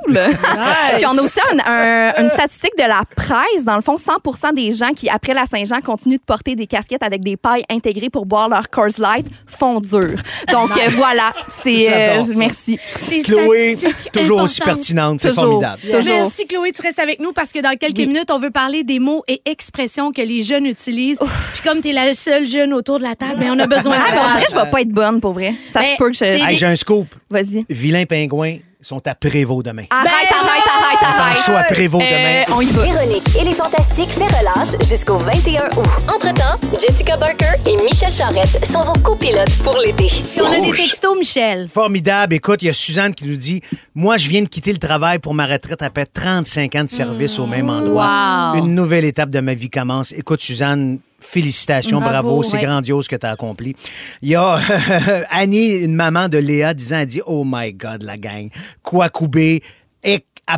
Puis 0.97 1.05
on 1.05 1.17
a 1.17 1.21
aussi 1.21 1.39
un- 1.51 1.71
un- 1.71 2.23
une 2.23 2.29
statistique 2.29 2.73
de 2.77 2.83
la 2.87 3.01
presse. 3.25 3.63
Dans 3.65 3.75
le 3.75 3.81
fond, 3.81 3.95
100% 3.95 4.53
des 4.53 4.71
gens 4.73 4.91
qui, 4.95 5.09
après 5.09 5.33
la 5.33 5.45
Saint-Jean, 5.45 5.81
continuent 5.81 6.17
de 6.17 6.23
porter 6.25 6.55
des 6.55 6.67
casquettes 6.67 7.03
avec 7.03 7.23
des 7.23 7.37
pailles 7.37 7.63
intégrées 7.69 8.09
pour 8.09 8.25
boire 8.25 8.49
leur 8.49 8.69
Coors 8.69 8.87
Light 8.97 9.25
font 9.47 9.79
dur. 9.79 10.15
Donc, 10.51 10.71
euh, 10.71 10.89
voilà. 10.91 11.31
C'est, 11.63 11.87
euh, 11.91 12.23
merci. 12.35 12.79
Des 13.09 13.21
Chloé, 13.21 13.77
toujours 14.13 14.41
aussi 14.41 14.61
pertinente. 14.61 15.21
C'est 15.21 15.33
formidable. 15.33 15.81
Merci 16.03 16.45
Chloé, 16.47 16.71
tu 16.71 16.81
restes 16.81 16.99
avec 16.99 17.19
nous 17.19 17.33
parce 17.33 17.51
que 17.51 17.59
dans 17.61 17.75
quelques 17.77 17.97
Oui. 17.97 18.07
minutes, 18.07 18.29
on 18.31 18.39
veut 18.39 18.51
parler 18.51 18.83
des 18.83 18.99
mots 18.99 19.23
et 19.27 19.41
expressions 19.45 20.11
que 20.11 20.21
les 20.21 20.43
jeunes 20.43 20.65
utilisent. 20.65 21.19
Puis 21.53 21.63
comme 21.63 21.81
tu 21.81 21.89
es 21.89 21.93
la 21.93 22.13
seule 22.13 22.45
jeune 22.47 22.73
autour 22.73 22.99
de 22.99 23.03
la 23.03 23.15
table, 23.15 23.39
ben 23.39 23.51
on 23.51 23.59
a 23.59 23.67
besoin 23.67 23.95
Ah, 23.97 24.09
de 24.09 24.15
mais 24.39 24.45
toi. 24.45 24.59
je 24.59 24.65
vais 24.65 24.71
pas 24.71 24.81
être 24.81 24.89
bonne, 24.89 25.19
pour 25.21 25.33
vrai. 25.33 25.53
Ça 25.73 25.81
Ben, 25.81 25.93
se 25.93 25.97
peut 25.97 26.09
que 26.11 26.17
je... 26.17 26.23
Hey, 26.25 26.55
j'ai 26.57 26.65
un 26.65 26.75
scoop. 26.75 27.07
Vas-y. 27.29 27.65
Vilain 27.69 28.05
pingouin 28.05 28.57
sont 28.85 29.07
à 29.07 29.15
Prévost 29.15 29.65
demain. 29.65 29.85
Arrête, 29.89 30.11
arrête, 30.11 30.63
arrête, 30.67 30.99
On 31.01 31.19
arrête. 31.19 31.37
show 31.37 31.53
à 31.53 31.63
Prévost 31.63 32.05
demain. 32.05 32.43
Euh, 32.47 32.53
on 32.53 32.61
y 32.61 32.67
va. 32.67 32.83
Véronique 32.83 33.35
et 33.35 33.43
les 33.43 33.53
Fantastiques 33.55 34.11
fait 34.11 34.27
relâche 34.27 34.79
jusqu'au 34.87 35.17
21 35.17 35.65
août. 35.75 35.87
Entre-temps, 36.07 36.59
Jessica 36.79 37.17
Barker 37.17 37.53
et 37.65 37.75
Michel 37.83 38.13
Charrette 38.13 38.63
sont 38.65 38.81
vos 38.81 38.93
copilotes 39.01 39.57
pour 39.63 39.77
l'été. 39.79 40.11
On 40.39 40.45
a 40.45 40.59
des 40.59 40.71
textos, 40.71 41.17
Michel. 41.17 41.67
Formidable. 41.67 42.35
Écoute, 42.35 42.61
il 42.61 42.67
y 42.67 42.69
a 42.69 42.73
Suzanne 42.73 43.15
qui 43.15 43.25
nous 43.25 43.37
dit 43.37 43.61
Moi, 43.95 44.17
je 44.17 44.29
viens 44.29 44.43
de 44.43 44.47
quitter 44.47 44.71
le 44.71 44.79
travail 44.79 45.17
pour 45.17 45.33
ma 45.33 45.47
retraite 45.47 45.81
après 45.81 46.05
35 46.05 46.75
ans 46.75 46.83
de 46.83 46.89
service 46.89 47.39
au 47.39 47.47
même 47.47 47.69
endroit. 47.71 48.53
Wow. 48.53 48.59
Une 48.59 48.75
nouvelle 48.75 49.05
étape 49.05 49.31
de 49.31 49.39
ma 49.39 49.55
vie 49.55 49.71
commence. 49.71 50.11
Écoute, 50.11 50.41
Suzanne, 50.41 50.99
Félicitations, 51.25 51.99
bravo, 51.99 52.29
Bravo, 52.29 52.43
c'est 52.43 52.57
ouais. 52.57 52.63
grandiose 52.63 53.05
ce 53.05 53.09
que 53.09 53.15
tu 53.15 53.25
as 53.25 53.31
accompli. 53.31 53.75
Il 54.21 54.29
y 54.29 54.35
a 54.35 54.57
Annie, 55.29 55.75
une 55.77 55.95
maman 55.95 56.29
de 56.29 56.37
Léa, 56.37 56.73
disant, 56.73 56.99
elle 56.99 57.07
dit, 57.07 57.21
oh 57.25 57.43
my 57.45 57.73
God, 57.73 58.03
la 58.03 58.17
gang, 58.17 58.49
quoi 58.83 59.09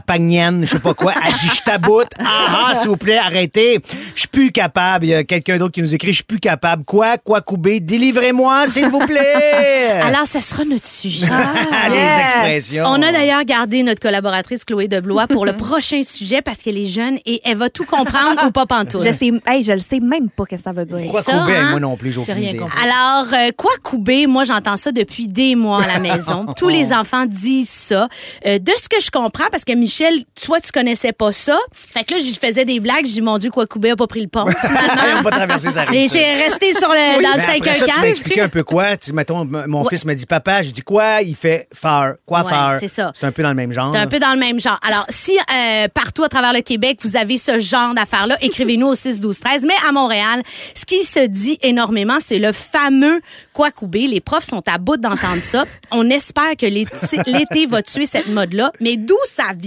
Pagnienne, 0.05 0.61
je 0.65 0.71
sais 0.71 0.79
pas 0.79 0.93
quoi, 0.93 1.13
elle 1.25 1.33
dit, 1.33 1.49
je 1.55 1.61
t'aboute, 1.63 2.07
ah 2.19 2.69
ah, 2.69 2.75
s'il 2.75 2.89
vous 2.89 2.97
plaît, 2.97 3.17
arrêtez, 3.17 3.79
je 4.15 4.19
suis 4.19 4.27
plus 4.27 4.51
capable. 4.51 5.05
Il 5.05 5.09
y 5.09 5.13
a 5.13 5.23
quelqu'un 5.23 5.57
d'autre 5.57 5.71
qui 5.73 5.81
nous 5.81 5.93
écrit, 5.95 6.09
je 6.09 6.15
suis 6.17 6.23
plus 6.23 6.39
capable. 6.39 6.83
Quoi, 6.83 7.17
quoi 7.17 7.41
couper, 7.41 7.79
délivrez-moi, 7.79 8.67
s'il 8.67 8.87
vous 8.87 8.99
plaît. 8.99 9.91
Alors, 10.03 10.27
ce 10.27 10.39
sera 10.41 10.65
notre 10.65 10.85
sujet. 10.85 11.27
les 11.89 11.95
Yes. 11.97 12.19
expressions. 12.19 12.83
On 12.87 13.01
a 13.01 13.11
d'ailleurs 13.11 13.43
gardé 13.43 13.81
notre 13.83 14.01
collaboratrice 14.01 14.63
Chloé 14.65 14.87
Deblois 14.87 15.27
pour 15.27 15.45
le 15.45 15.55
prochain 15.57 16.01
sujet 16.03 16.41
parce 16.41 16.59
qu'elle 16.59 16.77
est 16.77 16.85
jeune 16.85 17.17
et 17.25 17.41
elle 17.43 17.57
va 17.57 17.69
tout 17.69 17.85
comprendre 17.85 18.41
ou 18.45 18.51
pas 18.51 18.65
pantoute. 18.65 19.01
Je 19.03 19.11
sais, 19.11 19.31
hey, 19.47 19.63
je 19.63 19.71
le 19.73 19.79
sais 19.79 19.99
même 19.99 20.29
pas 20.29 20.43
ce 20.49 20.55
que 20.55 20.61
ça 20.61 20.71
veut 20.73 20.85
dire. 20.85 21.09
Quoi 21.11 21.23
ça, 21.23 21.31
couper, 21.39 21.55
hein? 21.57 21.69
moi 21.71 21.79
non 21.79 21.95
plus, 21.97 22.11
j'ai 22.11 22.33
rien 22.33 22.49
idée. 22.49 22.59
compris. 22.59 22.77
Alors, 22.83 23.33
euh, 23.33 23.51
quoi 23.57 23.71
couper, 23.83 24.27
moi 24.27 24.43
j'entends 24.43 24.77
ça 24.77 24.91
depuis 24.91 25.27
des 25.27 25.55
mois 25.55 25.83
à 25.83 25.87
la 25.87 25.99
maison. 25.99 26.45
Tous 26.57 26.69
les 26.69 26.93
enfants 26.93 27.25
disent 27.25 27.69
ça. 27.69 28.07
Euh, 28.45 28.59
de 28.59 28.71
ce 28.81 28.87
que 28.89 29.01
je 29.01 29.09
comprends, 29.11 29.45
parce 29.51 29.63
que 29.65 29.73
Michel, 29.77 30.23
toi 30.43 30.59
tu 30.59 30.71
connaissais 30.71 31.11
pas 31.13 31.31
ça. 31.31 31.57
Fait 31.71 32.03
que 32.03 32.13
là, 32.15 32.19
je 32.19 32.33
faisais 32.47 32.65
des 32.65 32.79
blagues, 32.79 33.05
j'ai 33.05 33.13
dit 33.13 33.21
mon 33.21 33.37
Dieu, 33.37 33.49
quoi 33.51 33.65
couper 33.65 33.91
a 33.91 33.95
pas 33.95 34.07
pris 34.07 34.21
le 34.21 34.27
pont. 34.27 34.45
Finalement. 34.61 35.23
pas 35.23 35.31
traversé 35.31 35.71
sa 35.71 35.83
rive 35.83 35.99
Et 36.03 36.07
c'est 36.07 36.33
resté 36.43 36.71
sur 36.73 36.89
le, 36.89 37.21
dans 37.23 37.29
le 37.31 37.37
Mais 37.37 37.57
après 37.57 37.73
ça, 37.75 37.85
tu 37.85 37.91
5 37.91 38.01
m'as 38.01 38.07
expliqué 38.07 38.41
un 38.41 38.49
peu 38.49 38.63
quoi. 38.63 38.97
Tu, 38.97 39.13
mettons, 39.13 39.45
mon 39.45 39.81
Ouais. 39.83 39.89
fils 39.89 40.05
m'a 40.05 40.15
dit, 40.15 40.25
papa, 40.25 40.61
j'ai 40.63 40.71
dit 40.71 40.81
quoi? 40.81 41.21
Il 41.21 41.35
fait 41.35 41.67
faire. 41.73 42.15
Quoi 42.25 42.41
Ouais, 42.43 42.49
faire? 42.49 42.77
c'est 42.79 42.87
ça. 42.87 43.11
C'est 43.15 43.25
un 43.25 43.31
peu 43.31 43.43
dans 43.43 43.49
le 43.49 43.55
même 43.55 43.71
genre. 43.71 43.91
C'est 43.93 43.99
un 43.99 44.07
peu 44.07 44.19
dans 44.19 44.33
le 44.33 44.39
même 44.39 44.59
genre. 44.59 44.79
Alors, 44.85 45.05
si 45.09 45.37
euh, 45.37 45.87
partout 45.93 46.23
à 46.23 46.29
travers 46.29 46.53
le 46.53 46.61
Québec, 46.61 46.99
vous 47.03 47.15
avez 47.17 47.37
ce 47.37 47.59
genre 47.59 47.93
d'affaires-là, 47.93 48.37
écrivez-nous 48.41 48.87
au 48.87 48.95
6 48.95 49.21
12 49.21 49.39
13. 49.39 49.63
Mais 49.65 49.73
à 49.87 49.91
Montréal, 49.91 50.41
ce 50.75 50.85
qui 50.85 51.03
se 51.03 51.25
dit 51.27 51.57
énormément, 51.61 52.17
c'est 52.19 52.39
le 52.39 52.51
fameux 52.51 53.21
quoi 53.53 53.71
couper. 53.71 54.07
Les 54.07 54.21
profs 54.21 54.45
sont 54.45 54.63
à 54.67 54.77
bout 54.77 54.97
d'entendre 54.97 55.41
ça. 55.41 55.65
On 55.91 56.09
espère 56.09 56.55
que 56.57 56.65
l'été 56.65 56.87
l'été 57.25 57.65
va 57.65 57.81
tuer 57.81 58.05
cette 58.05 58.27
mode-là. 58.27 58.71
Mais 58.79 58.97
d'où 58.97 59.15
ça 59.27 59.51
vient? 59.57 59.66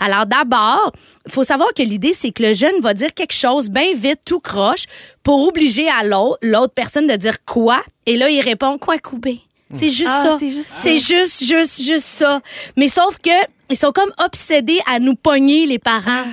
Alors, 0.00 0.26
d'abord, 0.26 0.92
il 1.26 1.32
faut 1.32 1.44
savoir 1.44 1.68
que 1.76 1.82
l'idée, 1.82 2.12
c'est 2.12 2.30
que 2.30 2.42
le 2.42 2.52
jeune 2.52 2.80
va 2.80 2.94
dire 2.94 3.12
quelque 3.14 3.34
chose 3.34 3.68
bien 3.70 3.94
vite, 3.94 4.20
tout 4.24 4.40
croche, 4.40 4.84
pour 5.22 5.46
obliger 5.46 5.88
à 5.88 6.04
l'autre, 6.04 6.38
l'autre 6.42 6.72
personne 6.74 7.06
de 7.06 7.16
dire 7.16 7.44
quoi. 7.44 7.82
Et 8.06 8.16
là, 8.16 8.28
il 8.30 8.40
répond 8.40 8.78
quoi 8.78 8.98
couper. 8.98 9.40
C'est 9.72 9.88
juste 9.88 10.08
Ah, 10.10 10.22
ça. 10.24 10.36
c'est 10.38 10.50
juste. 10.50 10.70
C'est 10.82 10.98
juste, 10.98 11.44
juste, 11.44 11.82
juste 11.82 12.04
ça. 12.06 12.40
Mais 12.76 12.88
sauf 12.88 13.16
que 13.18 13.30
ils 13.70 13.76
sont 13.76 13.92
comme 13.92 14.12
obsédés 14.22 14.80
à 14.86 14.98
nous 14.98 15.14
pogner 15.14 15.64
les 15.66 15.78
parents. 15.78 16.24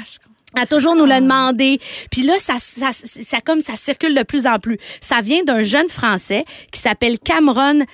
à 0.55 0.65
toujours 0.65 0.95
nous 0.95 1.05
le 1.05 1.21
demander. 1.21 1.79
Puis 2.11 2.23
là, 2.23 2.33
ça, 2.39 2.55
ça, 2.59 2.89
ça, 2.91 3.39
comme 3.39 3.61
ça 3.61 3.75
circule 3.75 4.15
de 4.15 4.23
plus 4.23 4.47
en 4.47 4.57
plus. 4.57 4.77
Ça 4.99 5.21
vient 5.21 5.43
d'un 5.43 5.61
jeune 5.61 5.87
Français 5.89 6.43
qui 6.71 6.81
s'appelle 6.81 7.19
Cameron 7.19 7.85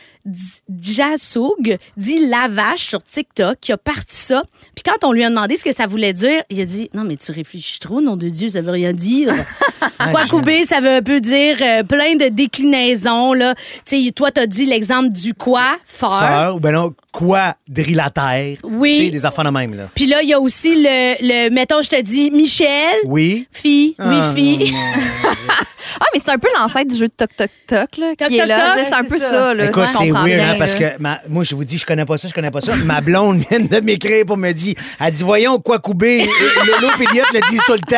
Jassoug, 0.81 1.77
dit 1.97 2.27
La 2.27 2.47
Vache 2.49 2.88
sur 2.89 3.03
TikTok, 3.03 3.57
qui 3.61 3.71
a 3.71 3.77
parti 3.77 4.15
ça. 4.15 4.41
Puis 4.75 4.83
quand 4.83 5.07
on 5.07 5.11
lui 5.11 5.23
a 5.23 5.29
demandé 5.29 5.55
ce 5.57 5.63
que 5.63 5.73
ça 5.73 5.88
voulait 5.88 6.13
dire, 6.13 6.41
il 6.49 6.59
a 6.61 6.65
dit 6.65 6.89
Non, 6.93 7.03
mais 7.03 7.15
tu 7.17 7.31
réfléchis 7.31 7.79
trop, 7.79 8.01
nom 8.01 8.15
de 8.15 8.27
Dieu, 8.29 8.49
ça 8.49 8.61
veut 8.61 8.71
rien 8.71 8.93
dire. 8.93 9.33
Quoi 10.11 10.25
couper, 10.29 10.65
ça 10.65 10.81
veut 10.81 10.95
un 10.95 11.01
peu 11.01 11.19
dire 11.21 11.57
euh, 11.61 11.83
plein 11.83 12.15
de 12.15 12.27
déclinaisons. 12.29 13.33
Là. 13.33 13.55
Tu 13.85 14.03
sais, 14.05 14.11
toi, 14.11 14.31
t'as 14.31 14.45
dit 14.45 14.65
l'exemple 14.65 15.09
du 15.09 15.33
quoi, 15.33 15.63
faire. 15.85 16.19
Faire, 16.19 16.55
ou 16.55 16.59
ben 16.59 16.71
non, 16.71 16.93
quoi, 17.11 17.55
drillataire. 17.67 18.57
Oui. 18.63 18.97
Tu 18.97 19.05
sais, 19.05 19.11
des 19.11 19.25
enfants 19.25 19.43
de 19.43 19.49
même, 19.49 19.73
là. 19.75 19.89
Puis 19.95 20.05
là, 20.05 20.21
il 20.21 20.29
y 20.29 20.33
a 20.33 20.39
aussi 20.39 20.75
le, 20.75 21.15
le 21.21 21.49
mettons, 21.53 21.81
je 21.81 21.89
te 21.89 22.01
dis, 22.01 22.29
Michel, 22.31 22.95
Oui. 23.05 23.47
fille, 23.51 23.95
oui, 23.99 24.15
Ah, 24.21 24.33
fille. 24.35 24.71
non, 24.71 24.79
non. 24.79 25.33
Ah, 25.97 26.05
mais 26.13 26.19
c'est 26.19 26.31
un 26.31 26.38
peu 26.38 26.49
l'ancêtre 26.59 26.89
du 26.91 26.97
jeu 26.97 27.07
de 27.07 27.13
Toc 27.13 27.29
Toc 27.38 27.49
Toc, 27.67 27.97
là, 27.97 28.15
Toc, 28.17 28.27
qui 28.27 28.38
est 28.38 28.45
là. 28.45 28.73
toc, 28.75 28.85
C'est 28.89 28.93
un 28.95 29.03
peu 29.05 29.17
ça. 29.17 29.29
ça, 29.31 29.53
là. 29.53 29.65
Écoute, 29.67 29.83
c'est 29.97 30.11
weird, 30.23 30.39
hein, 30.41 30.56
parce 30.58 30.75
que 30.75 30.99
ma- 30.99 31.21
moi, 31.28 31.43
je 31.43 31.56
vous 31.56 31.63
dis, 31.65 31.78
je 31.78 31.86
connais 31.86 32.06
pas 32.06 32.17
ça, 32.17 32.28
je 32.28 32.34
connais 32.34 32.51
pas 32.51 32.62
ça. 32.62 32.75
Ma 32.75 33.01
blonde 33.01 33.38
vient 33.49 33.60
de 33.60 33.80
m'écrire 33.82 34.25
pour 34.25 34.38
me 34.38 34.51
dire, 34.51 34.75
elle 34.99 35.13
dit, 35.13 35.23
voyons, 35.23 35.60
quoi 35.60 35.80
couper? 35.80 36.23
Lolo 36.67 36.88
et 36.99 37.04
Elliot 37.04 37.25
le 37.34 37.49
disent 37.49 37.62
tout 37.65 37.73
le 37.73 37.80
temps. 37.80 37.97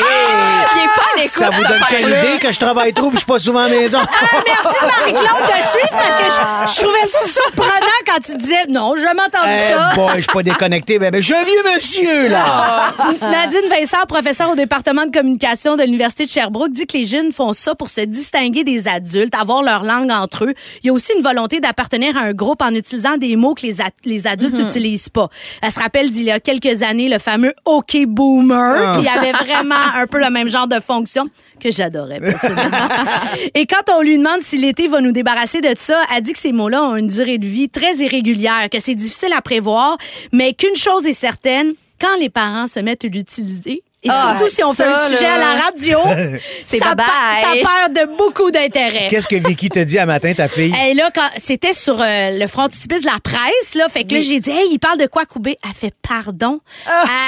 Hey, 0.00 0.66
Il 0.76 0.82
est 0.82 0.86
pas 0.86 1.02
à 1.02 1.16
l'écoute, 1.16 1.30
ça 1.30 1.50
vous 1.50 1.62
donne 1.62 2.00
une 2.00 2.08
idée 2.08 2.38
que 2.40 2.52
je 2.52 2.58
travaille 2.58 2.92
trop 2.92 3.08
et 3.08 3.12
je 3.12 3.16
suis 3.18 3.26
pas 3.26 3.38
souvent 3.38 3.60
à 3.60 3.68
la 3.68 3.76
maison? 3.76 3.98
Merci 4.46 4.78
Marie-Claude 4.82 5.46
de 5.46 5.68
suivre 5.70 5.88
parce 5.90 6.16
que 6.16 6.24
je, 6.24 6.74
je 6.74 6.80
trouvais 6.84 7.06
ça 7.06 7.18
surprenant 7.26 8.00
quand 8.06 8.20
tu 8.24 8.36
disais 8.36 8.66
non, 8.68 8.94
j'ai 8.96 9.02
jamais 9.02 9.22
entendu 9.22 9.52
Eh 9.52 9.72
ça. 9.72 9.92
boy, 9.94 10.12
je 10.16 10.20
suis 10.22 10.32
pas 10.32 10.42
déconnecté. 10.42 10.98
Ben, 10.98 11.10
ben, 11.10 11.20
je 11.22 11.34
vieux 11.34 11.74
monsieur, 11.74 12.28
là. 12.28 12.92
Nadine 13.30 13.68
Vincent, 13.70 14.04
professeure 14.08 14.50
au 14.50 14.54
département 14.54 15.04
de 15.06 15.10
communication 15.10 15.76
de 15.76 15.82
l'Université 15.82 16.24
de 16.24 16.30
Sherbrooke, 16.30 16.72
dit 16.72 16.86
que 16.86 16.96
les 16.96 17.04
jeunes 17.04 17.32
font 17.32 17.52
ça 17.52 17.74
pour 17.74 17.88
se 17.88 18.00
distinguer 18.02 18.64
des 18.64 18.88
adultes, 18.88 19.34
avoir 19.34 19.62
leur 19.62 19.84
langue 19.84 20.10
entre 20.10 20.44
eux. 20.44 20.54
Il 20.82 20.86
y 20.88 20.90
a 20.90 20.92
aussi 20.92 21.12
une 21.16 21.22
volonté 21.22 21.60
d'appartenir 21.60 22.16
à 22.16 22.20
un 22.20 22.32
groupe 22.32 22.62
en 22.62 22.74
utilisant 22.74 23.16
des 23.16 23.36
mots 23.36 23.54
que 23.54 23.62
les, 23.66 24.26
adultes 24.26 24.58
n'utilisent 24.58 25.08
pas. 25.08 25.28
Elle 25.62 25.72
se 25.72 25.80
rappelle 25.80 26.10
d'il 26.10 26.24
y 26.24 26.30
a 26.30 26.40
quelques 26.40 26.82
années 26.82 27.08
le 27.08 27.18
fameux 27.18 27.52
OK 27.64 27.96
Boomer, 28.06 29.00
qui 29.00 29.08
avait 29.08 29.32
vraiment 29.32 29.74
un 29.96 30.06
peu 30.06 30.18
le 30.18 30.30
même 30.30 30.48
genre 30.48 30.66
de 30.66 30.80
fonction 30.80 31.26
que 31.60 31.70
j'adorais. 31.70 32.20
Et 33.54 33.66
quand 33.66 33.92
on 33.94 34.02
lui 34.02 34.18
demande 34.18 34.40
si 34.40 34.58
l'été 34.58 34.88
va 34.88 35.00
nous 35.00 35.12
débarrasser 35.12 35.60
de 35.60 35.72
ça, 35.76 36.02
elle 36.14 36.22
dit 36.22 36.32
que 36.32 36.38
ces 36.38 36.52
mots-là 36.52 36.82
ont 36.82 36.96
une 36.96 37.06
durée 37.06 37.38
de 37.38 37.46
vie 37.46 37.68
très 37.68 37.96
irrégulière, 37.96 38.68
que 38.70 38.78
c'est 38.78 38.94
difficile 38.94 39.32
à 39.36 39.42
prévoir, 39.42 39.96
mais 40.32 40.54
qu'une 40.54 40.76
chose 40.76 41.06
est 41.06 41.12
certaine, 41.12 41.74
quand 42.00 42.16
les 42.18 42.30
parents 42.30 42.66
se 42.66 42.80
mettent 42.80 43.04
à 43.04 43.08
l'utiliser, 43.08 43.82
et 44.02 44.08
Ah, 44.10 44.34
surtout 44.36 44.48
si 44.52 44.64
on 44.64 44.72
fait 44.72 44.84
ça, 44.84 45.04
un 45.04 45.08
sujet 45.08 45.22
là. 45.28 45.34
à 45.34 45.38
la 45.54 45.60
radio, 45.62 45.98
C'est 46.66 46.78
ça, 46.78 46.94
perd 46.96 47.92
de 47.94 48.16
beaucoup 48.16 48.50
d'intérêt. 48.50 49.08
Qu'est-ce 49.10 49.28
que 49.28 49.36
Vicky 49.36 49.68
te 49.68 49.78
dit 49.80 49.98
à 49.98 50.06
matin, 50.06 50.32
ta 50.34 50.48
fille? 50.48 50.74
Et 50.88 50.94
là, 50.94 51.10
quand 51.14 51.28
c'était 51.36 51.72
sur 51.72 52.00
euh, 52.00 52.38
le 52.38 52.46
frontispice 52.46 53.02
de 53.02 53.06
la 53.06 53.18
presse, 53.22 53.74
là, 53.74 53.88
fait 53.88 54.04
que 54.04 54.14
là, 54.14 54.20
j'ai 54.20 54.40
dit, 54.40 54.50
hey, 54.50 54.68
il 54.72 54.78
parle 54.78 54.98
de 54.98 55.06
quoi 55.06 55.26
couper? 55.26 55.56
Elle 55.64 55.74
fait 55.74 55.94
pardon. 56.06 56.60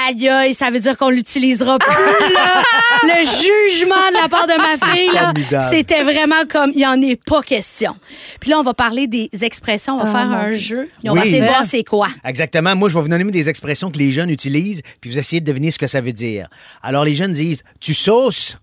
Aïe, 0.07 0.27
aïe, 0.29 0.53
ça 0.53 0.69
veut 0.69 0.79
dire 0.79 0.97
qu'on 0.97 1.09
l'utilisera 1.09 1.77
plus, 1.79 2.33
là. 2.33 2.63
Le 3.03 3.23
jugement 3.23 3.95
de 4.09 4.21
la 4.21 4.29
part 4.29 4.47
de 4.47 4.53
ma 4.57 4.87
fille, 4.95 5.09
là, 5.13 5.69
c'était 5.69 6.03
vraiment 6.03 6.43
comme, 6.49 6.71
il 6.73 6.77
n'y 6.77 6.85
en 6.87 7.01
est 7.01 7.21
pas 7.23 7.41
question. 7.41 7.95
Puis 8.39 8.49
là, 8.49 8.59
on 8.59 8.63
va 8.63 8.73
parler 8.73 9.07
des 9.07 9.29
expressions, 9.41 9.95
on 9.99 10.03
va 10.03 10.11
faire 10.11 10.31
un 10.31 10.57
jeu. 10.57 10.89
Puis 10.99 11.09
on 11.09 11.13
va 11.13 11.21
essayer 11.25 11.41
de 11.41 11.45
voir 11.45 11.63
c'est 11.65 11.83
quoi. 11.83 12.07
Exactement. 12.25 12.75
Moi, 12.75 12.89
je 12.89 12.95
vais 12.95 13.01
vous 13.01 13.07
donner 13.09 13.23
des 13.23 13.49
expressions 13.49 13.91
que 13.91 13.97
les 13.97 14.11
jeunes 14.11 14.29
utilisent, 14.29 14.81
puis 15.01 15.09
vous 15.09 15.19
essayez 15.19 15.39
de 15.39 15.45
deviner 15.45 15.71
ce 15.71 15.79
que 15.79 15.87
ça 15.87 16.01
veut 16.01 16.13
dire. 16.13 16.47
Alors, 16.81 17.03
les 17.05 17.15
jeunes 17.15 17.33
disent 17.33 17.63
Tu 17.79 17.93
sauces? 17.93 18.57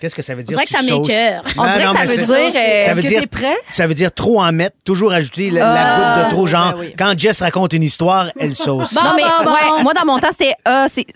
Qu'est-ce 0.00 0.14
que 0.16 0.22
ça 0.22 0.34
veut 0.34 0.42
dire? 0.42 0.52
dirait 0.56 0.64
que 0.64 0.68
tu 0.70 0.74
ça 0.74 0.82
m'écoeure. 0.82 1.42
On 1.56 1.62
dirait 1.62 1.84
non, 1.84 1.92
que 1.92 1.98
ça 1.98 2.04
veut 2.04 2.14
c'est- 2.14 2.26
dire, 2.26 2.34
euh, 2.36 2.50
ça 2.50 2.58
Est-ce 2.58 2.90
veut 2.96 3.02
que 3.02 3.06
dire 3.08 3.20
t'es 3.20 3.26
prêt? 3.28 3.56
Ça 3.68 3.86
veut 3.86 3.94
dire 3.94 4.12
trop 4.12 4.42
en 4.42 4.50
mettre, 4.52 4.76
toujours 4.84 5.12
ajouter 5.12 5.50
la, 5.50 5.60
la 5.72 5.96
goutte 5.96 6.24
de 6.24 6.30
trop, 6.34 6.46
genre. 6.46 6.72
ben 6.72 6.80
oui. 6.80 6.94
Quand 6.98 7.16
Jess 7.16 7.40
raconte 7.40 7.72
une 7.72 7.84
histoire, 7.84 8.30
elle 8.38 8.54
sauce. 8.56 8.94
Bon, 8.94 9.02
Non, 9.02 9.12
mais 9.14 9.22
bon, 9.22 9.44
bon. 9.44 9.52
ouais, 9.52 9.82
moi, 9.82 9.94
dans 9.94 10.04
mon 10.04 10.18
temps, 10.18 10.28
c'était 10.32 10.54
ah, 10.64 10.86
c'est 10.92 11.06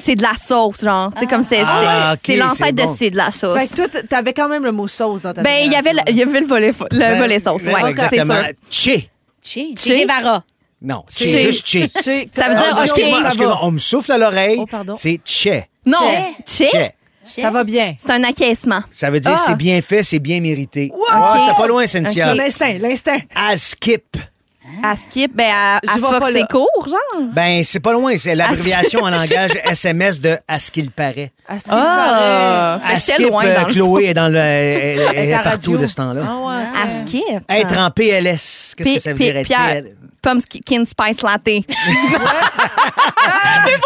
c'est 0.00 0.14
de 0.14 0.22
la 0.22 0.32
sauce, 0.48 0.80
genre. 0.82 1.10
C'est 1.18 1.26
comme 1.26 1.42
c'est 1.48 1.62
Ah, 1.66 2.14
c'est- 2.24 2.32
c'est 2.34 2.40
ok, 2.40 2.46
l'ancêtre 2.46 2.66
c'est 2.78 2.84
bon. 2.84 2.92
de 2.92 2.96
c'est 2.98 3.10
de 3.10 3.16
la 3.16 3.30
sauce. 3.32 3.58
Fait 3.58 3.66
que 3.68 3.88
toi, 3.88 4.02
t'avais 4.08 4.32
quand 4.32 4.48
même 4.48 4.64
le 4.64 4.72
mot 4.72 4.86
sauce 4.86 5.22
dans 5.22 5.34
ta 5.34 5.42
Ben, 5.42 5.62
il 5.64 5.72
y 5.72 5.76
avait 5.76 5.92
le, 5.92 6.00
il 6.08 6.16
y 6.16 6.22
avait 6.22 6.40
le 6.40 6.46
volet, 6.46 6.72
le 6.92 6.98
Ben, 6.98 7.18
volet 7.18 7.40
sauce, 7.40 7.62
ben, 7.64 7.72
ouais, 7.74 7.80
c'est 7.82 7.88
Exactement. 7.90 8.34
sûr. 8.70 8.92
Tché. 8.94 9.10
Che, 9.42 9.74
Che. 9.76 9.88
Che? 9.88 9.98
Guevara. 9.98 10.44
Non, 10.82 11.04
Tché. 11.08 11.24
tché, 11.24 11.44
juste 11.46 11.66
tché. 11.66 11.90
Ça 12.34 12.48
veut 12.48 12.54
dire, 12.54 12.64
Ah, 12.70 12.74
ok, 12.76 12.82
excuse-moi, 12.84 13.18
ça 13.22 13.26
excuse-moi, 13.28 13.54
va. 13.54 13.64
on 13.64 13.70
me 13.72 13.78
souffle 13.78 14.12
à 14.12 14.18
l'oreille. 14.18 14.56
Oh, 14.58 14.66
pardon. 14.66 14.94
C'est 14.94 15.20
tché. 15.24 15.64
Non, 15.86 15.96
Che. 16.46 16.64
che, 16.66 16.92
Tché. 17.24 17.40
Ça 17.42 17.50
va 17.50 17.64
bien. 17.64 17.94
c'est 18.00 18.12
un 18.12 18.22
acquiescement. 18.24 18.80
Ça 18.90 19.10
veut 19.10 19.18
dire 19.20 19.32
Ah. 19.34 19.42
c'est 19.44 19.56
bien 19.56 19.80
fait, 19.80 20.02
c'est 20.04 20.18
bien 20.20 20.40
mérité. 20.40 20.92
Ok. 20.94 21.00
Ah, 21.10 21.36
C'était 21.40 21.56
pas 21.60 21.66
loin, 21.66 21.86
Cynthia. 21.86 22.34
L'instinct, 22.34 22.74
l'instinct. 22.80 23.18
À 23.34 23.56
skip. 23.56 24.16
À 24.82 24.94
skip, 24.96 25.34
ben, 25.34 25.46
à, 25.50 25.80
Je 25.84 25.90
à 25.90 25.94
Fox 25.98 26.18
pas 26.18 26.30
là. 26.30 26.40
c'est 26.40 26.48
court, 26.52 26.86
genre. 26.86 27.22
Ben, 27.32 27.62
c'est 27.64 27.78
pas 27.80 27.92
loin. 27.92 28.16
C'est 28.18 28.34
l'abréviation 28.34 29.00
en 29.00 29.10
langage 29.10 29.52
SMS 29.64 30.20
de 30.20 30.36
à 30.46 30.58
ce 30.58 30.70
qu'il 30.72 30.90
paraît. 30.90 31.32
À 31.48 31.58
ce 31.58 31.64
qu'il 31.64 31.72
paraît. 31.72 32.80
Fait 32.80 32.92
À 32.92 32.94
que 32.96 33.00
j'étais 33.00 33.12
skip, 33.14 33.28
loin 33.28 33.44
euh, 33.46 33.54
dans 33.60 33.66
le 33.68 33.72
Chloé 33.72 34.04
est 34.06 34.14
dans 34.14 34.28
le, 34.28 34.38
elle, 34.38 34.98
est 35.30 35.32
partout 35.42 35.72
radio. 35.72 35.78
de 35.78 35.86
ce 35.86 35.94
temps-là. 35.94 36.20
Ah 36.28 36.36
ouais. 36.48 36.64
À 36.82 37.06
skip. 37.06 37.22
Être 37.48 37.78
en 37.78 37.90
PLS. 37.90 38.74
Qu'est-ce 38.76 38.94
que 38.94 39.00
ça 39.00 39.12
veut 39.12 39.18
dire 39.18 39.36
être 39.36 39.46
Pierre, 39.46 39.82
PLS? 39.82 39.95
Pumpkin 40.26 40.84
Spice 40.84 41.22
Latte. 41.22 41.64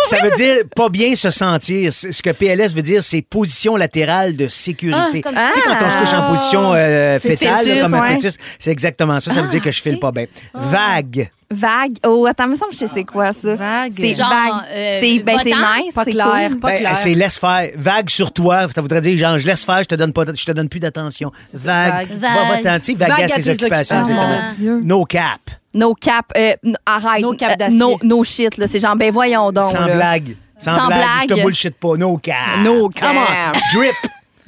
Ça 0.07 0.17
veut 0.23 0.31
dire 0.37 0.57
pas 0.75 0.89
bien 0.89 1.15
se 1.15 1.31
sentir. 1.31 1.93
C'est- 1.93 2.13
Ce 2.13 2.23
que 2.23 2.31
PLS 2.31 2.75
veut 2.75 2.83
dire, 2.83 3.03
c'est 3.03 3.21
position 3.23 3.77
latérale 3.77 4.37
de 4.37 4.49
sécurité. 4.49 4.99
Ah, 4.99 5.21
comme- 5.23 5.35
Tu 5.35 5.61
sais, 5.61 5.61
quand 5.67 5.77
on 5.85 5.91
se 5.91 5.97
couche 5.99 6.13
en 6.15 6.23
Ah. 6.25 6.29
position 6.31 6.73
euh, 6.75 7.19
fétale, 7.19 7.67
Fœtus, 7.67 7.83
comme 7.83 7.95
un 7.95 8.01
ouais. 8.01 8.15
fœtus, 8.15 8.37
c'est 8.59 8.71
exactement 8.71 9.21
ça. 9.21 9.33
Ça 9.33 9.43
veut 9.43 9.49
dire 9.49 9.61
que 9.61 9.71
je 9.71 9.81
file 9.83 9.99
pas 10.01 10.13
bien. 10.13 10.27
Vague. 10.55 11.31
Vague. 11.53 11.95
Oh, 12.07 12.27
attends, 12.27 12.47
me 12.47 12.55
semble 12.55 12.71
que 12.71 12.77
je 12.77 12.87
sais 12.87 12.91
c'est 12.95 13.05
quoi, 13.05 13.33
ça. 13.33 13.57
Vague. 13.57 13.93
C'est 13.97 14.15
Genre, 14.15 14.29
vague. 14.29 14.65
euh, 14.73 14.99
c'est 15.01 15.19
ben, 15.19 15.37
c'est 15.43 15.51
bottant, 15.51 15.77
nice. 15.85 15.95
pas 15.95 16.05
c'est 16.05 16.11
clair, 16.13 16.49
cool. 16.51 16.61
pas 16.61 16.69
Ben, 16.69 16.79
clair. 16.79 16.97
c'est 16.97 17.15
laisse 17.15 17.39
faire. 17.39 17.71
Vague 17.77 18.09
sur 18.09 18.33
toi, 18.33 18.69
ça 18.73 18.81
voudrait 18.81 19.01
dire 19.01 19.19
genre 19.19 19.37
je 19.37 19.47
laisse 19.49 19.65
faire, 19.65 19.79
je 19.83 19.89
te 19.89 19.95
donne 19.97 20.13
pas, 20.13 20.23
je 20.33 20.45
te 20.45 20.53
donne 20.53 20.69
plus 20.69 20.79
d'attention. 20.79 21.33
Vague, 21.53 22.09
vague. 22.09 22.21
va 22.21 22.45
va 22.51 22.57
tenter, 22.63 22.95
vague, 22.95 23.09
Vague 23.11 23.21
à 23.23 23.25
à 23.25 23.29
ses 23.29 23.49
occupations. 23.49 23.97
occupations. 24.03 24.17
c'est 24.29 24.43
Ah. 24.49 24.53
Dieu. 24.57 24.81
No 24.85 25.05
cap, 25.05 25.41
No 25.75 25.95
cap. 25.95 26.27
euh, 26.37 26.55
n- 26.65 26.77
arrête. 26.87 27.23
No 27.23 27.33
cap 27.35 27.53
Euh, 27.53 27.57
d'acier. 27.57 27.79
no, 27.79 27.99
no 28.05 28.23
shit, 28.23 28.57
là. 28.57 28.67
C'est 28.69 28.79
genre, 28.81 28.95
ben 28.95 29.13
voyons 29.13 29.51
donc. 29.51 29.73
sans 29.73 29.87
là. 29.87 29.97
blague, 29.97 30.37
sans, 30.57 30.77
Sans 30.79 30.87
blague, 30.87 31.01
je 31.23 31.27
te 31.27 31.33
blague. 31.35 31.45
bullshit 31.47 31.75
pas. 31.75 31.97
No 31.97 32.17
cap, 32.19 32.37
No 32.63 32.89
Come 32.91 33.17
on. 33.19 33.27
cap. 33.27 33.57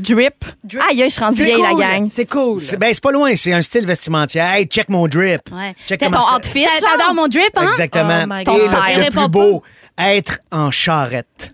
Drip, 0.02 0.44
Drip. 0.64 0.82
Aïe, 0.90 1.02
je 1.04 1.08
suis 1.10 1.20
rendue 1.24 1.44
vieille, 1.44 1.62
la 1.62 1.74
gang. 1.74 2.08
C'est 2.10 2.26
cool. 2.26 2.60
C'est 2.60 2.76
ben, 2.76 2.92
c'est 2.92 3.02
pas 3.02 3.12
loin, 3.12 3.34
c'est 3.36 3.52
un 3.52 3.62
style 3.62 3.86
vestimentiel. 3.86 4.44
Hey, 4.46 4.66
check 4.66 4.88
mon 4.88 5.06
drip. 5.08 5.42
Ouais. 5.52 5.74
Check 5.86 6.00
T'as 6.00 6.10
ton 6.10 6.18
outfit? 6.36 6.66
T'adores 6.80 7.14
mon 7.14 7.28
drip, 7.28 7.50
hein? 7.56 7.68
Exactement. 7.70 8.24
Oh 8.26 8.34
le- 8.38 8.44
Ton 8.44 8.56
le, 8.58 8.70
style. 9.02 9.10
plus 9.12 9.28
beau, 9.28 9.62
être 9.98 10.38
en 10.50 10.70
charrette. 10.70 11.50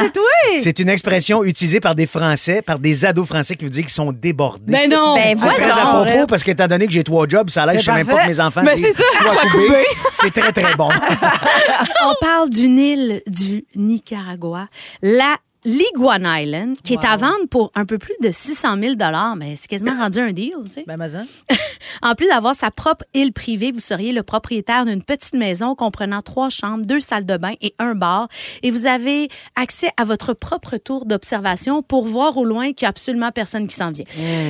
C'est 0.00 0.12
toi? 0.12 0.22
C'est 0.58 0.78
une 0.78 0.88
expression 0.88 1.42
utilisée 1.44 1.80
par 1.80 1.94
des 1.94 2.06
Français, 2.06 2.62
par 2.62 2.78
des 2.78 3.04
ados 3.04 3.26
français 3.26 3.54
qui 3.56 3.64
veut 3.64 3.70
dire 3.70 3.82
qu'ils 3.82 3.92
sont 3.92 4.12
débordés. 4.12 4.72
Ben 4.72 4.90
non. 4.90 5.14
Ben, 5.16 5.36
C'est 5.38 5.46
très 5.48 5.70
à 5.70 5.86
propos 5.86 6.26
parce 6.26 6.42
qu'étant 6.42 6.66
donné 6.68 6.86
que 6.86 6.92
j'ai 6.92 7.02
trois 7.04 7.26
jobs, 7.28 7.50
ça 7.50 7.62
a 7.62 7.66
l'air 7.66 7.78
je 7.78 7.84
sais 7.84 7.92
même 7.92 8.06
pas 8.06 8.22
que 8.22 8.28
mes 8.28 8.40
enfants 8.40 8.62
Ben, 8.62 8.76
disent 8.76 8.92
c'est 8.96 9.02
ça, 9.02 9.48
couper. 9.50 9.84
C'est 10.12 10.32
très, 10.32 10.52
très 10.52 10.74
bon. 10.76 10.88
On 12.04 12.14
parle 12.20 12.50
d'une 12.50 12.78
île 12.78 13.22
du 13.26 13.64
Nicaragua, 13.74 14.68
la 15.02 15.36
Liguan 15.66 16.24
Island, 16.24 16.76
qui 16.84 16.94
est 16.94 17.04
à 17.04 17.16
vendre 17.16 17.48
pour 17.50 17.72
un 17.74 17.84
peu 17.84 17.98
plus 17.98 18.14
de 18.22 18.30
600 18.30 18.76
000 18.80 18.94
mais 19.36 19.56
c'est 19.56 19.66
quasiment 19.66 19.96
rendu 19.98 20.20
un 20.20 20.32
deal, 20.32 20.54
tu 20.66 20.70
sais. 20.70 20.84
Ben, 20.86 20.96
Mazan. 20.96 21.24
En 22.02 22.14
plus 22.14 22.28
d'avoir 22.28 22.54
sa 22.54 22.70
propre 22.70 23.04
île 23.14 23.32
privée, 23.32 23.72
vous 23.72 23.80
seriez 23.80 24.12
le 24.12 24.22
propriétaire 24.22 24.84
d'une 24.84 25.02
petite 25.02 25.34
maison 25.34 25.74
comprenant 25.74 26.20
trois 26.20 26.50
chambres, 26.50 26.84
deux 26.84 27.00
salles 27.00 27.26
de 27.26 27.36
bain 27.36 27.54
et 27.60 27.74
un 27.78 27.94
bar. 27.94 28.28
Et 28.62 28.70
vous 28.70 28.86
avez 28.86 29.28
accès 29.54 29.90
à 29.96 30.04
votre 30.04 30.34
propre 30.34 30.76
tour 30.76 31.06
d'observation 31.06 31.82
pour 31.82 32.06
voir 32.06 32.36
au 32.36 32.44
loin 32.44 32.72
qu'il 32.72 32.84
n'y 32.84 32.86
a 32.86 32.90
absolument 32.90 33.30
personne 33.32 33.66
qui 33.66 33.74
s'en 33.74 33.90
vient. 33.90 34.04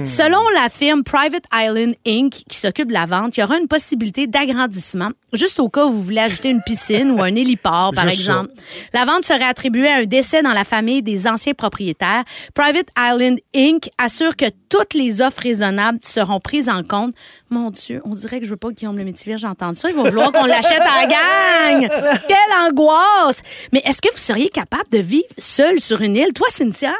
Selon 0.05 0.41
la 0.55 0.69
firme 0.69 1.03
Private 1.03 1.45
Island 1.55 1.95
Inc., 2.07 2.33
qui 2.49 2.57
s'occupe 2.59 2.89
de 2.89 2.93
la 2.93 3.07
vente, 3.07 3.37
il 3.37 3.41
y 3.41 3.43
aura 3.43 3.59
une 3.59 3.69
possibilité 3.69 4.27
d'agrandissement, 4.27 5.11
juste 5.33 5.61
au 5.61 5.69
cas 5.69 5.87
où 5.87 5.91
vous 5.91 6.03
voulez 6.03 6.21
ajouter 6.21 6.51
une 6.51 6.63
piscine 6.63 7.11
ou 7.11 7.23
un 7.23 7.35
héliport, 7.35 7.93
par 7.95 8.09
Juste 8.09 8.25
ça. 8.25 8.33
exemple. 8.33 8.51
La 8.93 9.05
vente 9.05 9.25
serait 9.25 9.45
attribuée 9.45 9.89
à 9.89 9.97
un 9.97 10.05
décès 10.05 10.43
dans 10.43 10.53
la 10.53 10.65
famille 10.65 11.03
des 11.07 11.27
anciens 11.27 11.55
propriétaires. 11.55 12.25
Private 12.55 12.89
Island 12.99 13.39
Inc. 13.55 13.89
assure 13.97 14.37
que 14.37 14.45
toutes 14.69 14.93
les 14.93 15.23
offres 15.23 15.41
raisonnables 15.43 15.99
seront 16.03 16.41
prises 16.41 16.69
en 16.69 16.83
compte. 16.83 17.13
Mon 17.49 17.71
Dieu, 17.71 18.03
on 18.05 18.15
dirait 18.15 18.41
que 18.41 18.45
je 18.45 18.51
veux 18.51 18.57
pas 18.59 18.69
que 18.69 18.75
Guillaume 18.75 18.99
le 18.99 19.05
Métivier, 19.05 19.39
j'entende 19.39 19.77
ça. 19.77 19.89
Il 19.89 19.97
va 19.97 20.03
vouloir 20.03 20.33
qu'on 20.33 20.45
l'achète 20.45 20.83
à 20.83 21.07
la 21.07 21.07
gang. 21.07 21.89
Quelle 22.29 22.67
angoisse! 22.69 23.41
Mais 23.73 23.81
est-ce 23.87 24.03
que 24.03 24.13
vous 24.13 24.19
seriez 24.19 24.51
capable 24.51 24.91
de 24.91 24.99
vivre 24.99 25.25
seul 25.39 25.81
sur 25.81 26.03
une 26.03 26.17
île? 26.17 26.35
Toi, 26.35 26.49
Cynthia? 26.51 26.93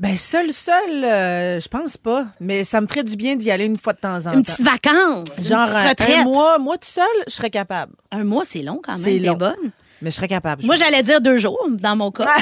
Ben, 0.00 0.16
seul, 0.16 0.52
seul, 0.52 1.04
euh, 1.04 1.60
je 1.60 1.68
pense 1.68 1.96
pas. 1.96 2.26
Mais 2.40 2.64
ça 2.64 2.80
me 2.80 2.86
ferait 2.88 3.04
du 3.04 3.14
bien 3.14 3.36
d'y 3.36 3.50
aller 3.52 3.64
une 3.64 3.76
fois 3.78 3.92
de 3.92 4.00
temps 4.00 4.26
en 4.26 4.32
Une 4.32 4.42
temps. 4.42 4.52
petite 4.52 4.62
vacance? 4.62 5.28
Genre 5.48 5.68
une 5.68 5.76
un, 5.76 5.94
petite 5.94 6.16
un 6.16 6.24
mois, 6.24 6.58
moi 6.58 6.76
tout 6.78 6.88
seul, 6.88 7.06
je 7.28 7.32
serais 7.32 7.50
capable. 7.50 7.92
Un 8.10 8.24
mois, 8.24 8.44
c'est 8.44 8.62
long 8.62 8.80
quand 8.82 8.92
même. 8.94 9.00
C'est 9.00 9.18
long. 9.20 9.34
bonne. 9.36 9.70
Mais 10.02 10.10
je 10.10 10.16
serais 10.16 10.28
capable. 10.28 10.62
je 10.62 10.66
Moi, 10.66 10.76
pense. 10.76 10.84
j'allais 10.84 11.02
dire 11.02 11.20
deux 11.20 11.36
jours, 11.36 11.58
dans 11.70 11.96
mon 11.96 12.10
cas. 12.10 12.34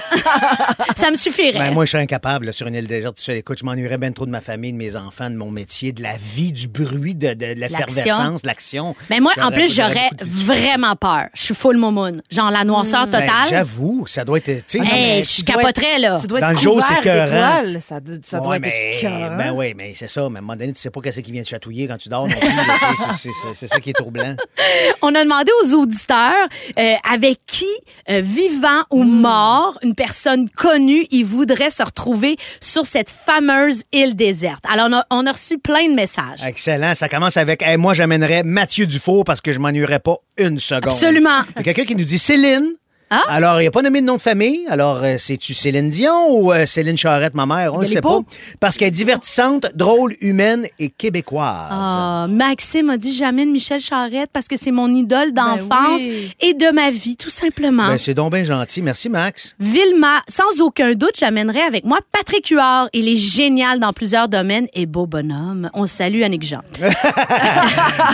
ça 0.97 1.11
me 1.11 1.17
suffirait. 1.17 1.59
Ben, 1.59 1.73
moi, 1.73 1.85
je 1.85 1.91
serais 1.93 2.03
incapable 2.03 2.47
là, 2.47 2.53
sur 2.53 2.67
une 2.67 2.75
île 2.75 2.87
déserte. 2.87 3.17
tout 3.17 3.23
seul. 3.23 3.37
Écoute, 3.37 3.59
je 3.61 3.65
m'ennuierais 3.65 3.99
bien 3.99 4.11
trop 4.13 4.27
de 4.27 4.31
ma 4.31 4.41
famille, 4.41 4.73
de 4.73 4.79
mes 4.79 4.97
enfants, 4.97 5.31
de 5.31 5.37
mon 5.37 5.51
métier, 5.51 5.93
de 5.93 6.03
la 6.03 6.17
vie, 6.17 6.53
du 6.53 6.69
bruit, 6.69 7.15
de, 7.15 7.29
de, 7.29 7.35
de 7.35 7.61
l'effervescence, 7.61 8.43
de 8.43 8.49
l'action. 8.49 8.97
Mais 9.11 9.21
moi, 9.21 9.33
en 9.41 9.51
plus, 9.53 9.75
j'aurais 9.75 10.09
beaucoup 10.11 10.25
de 10.25 10.25
difficultés. 10.31 10.61
vraiment 10.69 10.97
peur. 10.97 11.27
Je 11.35 11.43
suis 11.43 11.55
full 11.55 11.77
momoun. 11.77 12.23
Genre 12.31 12.51
la 12.51 12.65
noirceur 12.65 13.07
Ben, 13.07 13.21
totale. 13.21 13.49
J'avoue, 13.51 14.07
ça 14.07 14.25
doit 14.25 14.39
être. 14.39 14.67
tu 14.67 14.79
sais, 14.79 14.81
Hey, 14.85 15.23
je 15.23 15.45
capoterais, 15.45 15.99
là. 15.99 16.19
Tu 16.21 16.27
dois 16.27 16.41
Dans 16.41 16.49
être 16.51 16.57
le 16.57 16.61
jour, 16.61 16.83
c'est 16.83 16.95
couvert 16.97 17.25
écœurant. 17.25 17.63
d'étoiles. 17.63 17.83
Ça, 17.83 18.01
doit- 18.01 18.17
ça 18.23 18.39
doit 18.39 18.49
Ouais, 18.49 18.57
être 18.57 18.63
mais, 18.63 18.97
écœurant. 18.99 19.37
ben 19.37 19.53
oui, 19.53 19.75
mais 19.77 19.93
c'est 19.95 20.09
ça. 20.11 20.29
Mais 20.29 20.37
à 20.37 20.39
un 20.39 20.43
moment 20.43 20.57
donné, 20.57 20.73
tu 20.73 20.81
sais 20.81 20.91
pas 20.91 21.01
qu'est-ce 21.01 21.21
qui 21.21 21.33
vient 21.33 21.43
te 21.43 21.49
chatouiller 21.49 21.87
quand 21.87 21.97
tu 21.99 22.09
dors 22.09 22.27
non 22.27 22.35
plus. 22.35 22.49
là. 22.49 22.63
C'est- 22.81 23.05
c'est- 23.15 23.29
c'est- 23.43 23.55
C'est 23.55 23.67
ça 23.69 23.81
qui 23.81 23.91
est 23.91 23.95
troublant. 23.95 24.35
On 25.03 25.15
a 25.15 25.23
demandé 25.23 25.51
aux 25.63 25.75
auditeurs 25.75 26.33
euh, 26.79 26.95
avec 27.13 27.39
qui, 27.47 27.67
euh, 28.11 28.21
vivant 28.21 28.83
ou 28.91 29.05
mort, 29.05 29.79
une 29.83 29.95
personne 29.95 30.49
connue, 30.51 31.07
ils 31.11 31.25
voudraient 31.25 31.71
se 31.71 31.83
retrouver 31.83 32.37
sur 32.61 32.87
cette 32.87 33.11
fameuse 33.11 33.83
île 33.93 34.17
déserte. 34.17 34.65
Alors, 34.71 34.89
on 34.91 34.97
a, 34.97 35.07
on 35.11 35.27
a 35.27 35.33
reçu 35.33 35.59
plein 35.59 35.89
de 35.89 35.95
messages. 35.95 36.45
Excellent. 36.47 36.95
Ça 36.95 37.09
commence 37.09 37.37
avec 37.37 37.63
Hey, 37.63 37.77
moi, 37.77 37.95
j'amènerais 37.95 38.43
Mathieu 38.43 38.87
Dufault 38.87 39.25
parce 39.25 39.41
que 39.41 39.53
je 39.53 39.59
m'ennuierais 39.59 40.01
pas 40.01 40.17
une 40.39 40.59
seconde. 40.59 40.93
Absolument. 40.93 41.41
Il 41.51 41.59
y 41.59 41.61
a 41.61 41.63
quelqu'un 41.75 41.85
qui 41.85 41.97
nous 41.97 42.05
dit 42.05 42.19
Céline. 42.19 42.73
Ah? 43.15 43.25
Alors, 43.29 43.61
il 43.61 43.65
n'y 43.65 43.69
a 43.69 43.71
pas 43.71 43.83
nommé 43.83 44.01
de 44.01 44.07
nom 44.07 44.17
de 44.17 44.23
famille. 44.23 44.63
Alors, 44.71 45.03
euh, 45.03 45.17
c'est-tu 45.19 45.53
Céline 45.53 45.91
Dion 45.91 46.31
ou 46.31 46.51
euh, 46.51 46.65
Céline 46.65 46.97
Charrette, 46.97 47.35
ma 47.35 47.45
mère? 47.45 47.75
On 47.75 47.81
ne 47.81 47.85
sait 47.85 48.01
pas. 48.01 48.21
Parce 48.59 48.79
qu'elle 48.79 48.89
est 48.89 48.91
divertissante, 48.91 49.67
drôle, 49.75 50.15
humaine 50.23 50.67
et 50.79 50.89
québécoise. 50.89 51.69
Ah, 51.71 52.27
Maxime 52.31 52.89
a 52.89 52.97
dit 52.97 53.15
j'amène 53.15 53.53
Michel 53.53 53.81
Charrette 53.81 54.31
parce 54.33 54.49
que 54.49 54.57
c'est 54.59 54.71
mon 54.71 54.89
idole 54.89 55.35
d'enfance 55.35 56.01
oui. 56.01 56.35
et 56.41 56.55
de 56.55 56.71
ma 56.71 56.91
vie, 56.91 57.19
tout 57.19 57.29
simplement. 57.29 57.89
Ben, 57.89 57.99
c'est 57.99 58.15
donc 58.15 58.33
bien 58.33 58.45
gentil. 58.45 58.81
Merci, 58.81 59.11
Max. 59.11 59.57
Vilma, 59.61 60.23
sans 60.27 60.63
aucun 60.63 60.95
doute, 60.95 61.13
j'amènerai 61.19 61.61
avec 61.61 61.85
moi 61.85 61.99
Patrick 62.13 62.49
Huard. 62.49 62.89
Il 62.95 63.09
est 63.09 63.17
génial 63.17 63.79
dans 63.79 63.93
plusieurs 63.93 64.31
domaines 64.31 64.69
et 64.73 64.87
beau 64.87 65.07
bonhomme. 65.07 65.69
On 65.75 65.87
salue 65.87 66.23
Annick 66.23 66.45
Jean. 66.45 66.63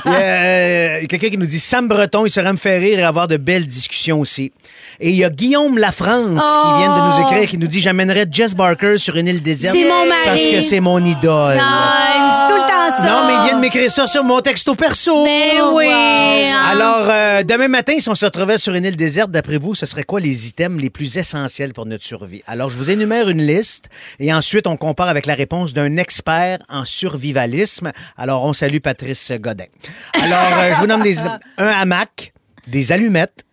Il 0.05 0.11
y 0.11 0.15
a, 0.15 0.19
euh, 0.19 1.07
quelqu'un 1.07 1.29
qui 1.29 1.39
nous 1.39 1.47
dit 1.47 1.61
Sam 1.61 1.87
Breton, 1.87 2.27
il 2.27 2.31
saurait 2.31 2.53
me 2.53 2.59
faire 2.59 2.81
rire 2.81 2.99
et 2.99 3.05
avoir 3.05 3.29
de 3.29 3.37
belles 3.37 3.67
discussions 3.67 4.21
aussi. 4.21 4.53
Et 5.01 5.11
il 5.11 5.15
y 5.17 5.25
a 5.25 5.31
Guillaume 5.31 5.79
Lafrance 5.79 6.43
qui 6.43 6.79
vient 6.83 6.95
de 6.97 7.01
nous 7.23 7.29
écrire, 7.29 7.49
qui 7.49 7.59
nous 7.59 7.67
dit 7.67 7.81
J'amènerais 7.81 8.27
Jess 8.31 8.55
Barker 8.55 8.99
sur 8.99 9.17
une 9.17 9.27
île 9.29 9.43
déserte. 9.43 9.75
C'est 9.77 9.85
mon 9.89 10.07
mari. 10.07 10.21
Parce 10.25 10.45
que 10.47 10.61
c'est 10.61 10.81
mon 10.81 11.05
idole. 11.05 11.59
Ah, 11.61 12.15
il 12.15 12.31
dit 12.33 12.53
tout 12.53 12.57
le 12.57 12.69
temps 12.69 12.97
ça. 12.97 13.05
Non, 13.05 13.27
mais 13.27 13.35
il 13.35 13.45
vient 13.49 13.57
de 13.57 13.61
m'écrire 13.61 13.91
ça 13.91 14.07
sur 14.07 14.25
mon 14.25 14.41
texto 14.41 14.75
perso. 14.75 15.25
Ben 15.25 15.63
oui. 15.73 15.87
hein. 15.91 16.63
Alors, 16.71 17.07
euh, 17.09 17.43
demain 17.43 17.69
matin, 17.69 17.95
si 17.99 18.09
on 18.09 18.15
se 18.15 18.25
retrouvait 18.25 18.59
sur 18.59 18.75
une 18.75 18.85
île 18.85 18.97
déserte, 18.97 19.31
d'après 19.31 19.59
vous, 19.59 19.75
ce 19.75 19.87
serait 19.87 20.03
quoi 20.05 20.21
les 20.21 20.49
items 20.49 20.81
les 20.81 20.91
plus 20.91 21.17
essentiels 21.17 21.73
pour 21.73 21.87
notre 21.87 22.05
survie? 22.05 22.43
Alors, 22.47 22.71
je 22.71 22.77
vous 22.77 22.91
énumère 22.91 23.29
une 23.29 23.43
liste 23.47 23.87
et 24.19 24.33
ensuite, 24.33 24.67
on 24.67 24.77
compare 24.77 25.09
avec 25.09 25.27
la 25.27 25.35
réponse 25.35 25.73
d'un 25.75 25.97
expert 25.97 26.59
en 26.69 26.85
survivalisme. 26.85 27.93
Alors, 28.17 28.45
on 28.45 28.53
salue 28.53 28.79
Patrice 28.79 29.33
Godin. 29.41 29.65
Alors, 30.15 30.39
euh, 30.59 30.73
je 30.75 30.81
vous 30.81 30.87
nomme 30.87 31.03
des, 31.03 31.19
un 31.59 31.67
hamac, 31.67 32.33
des 32.67 32.93
allumettes, 32.93 33.45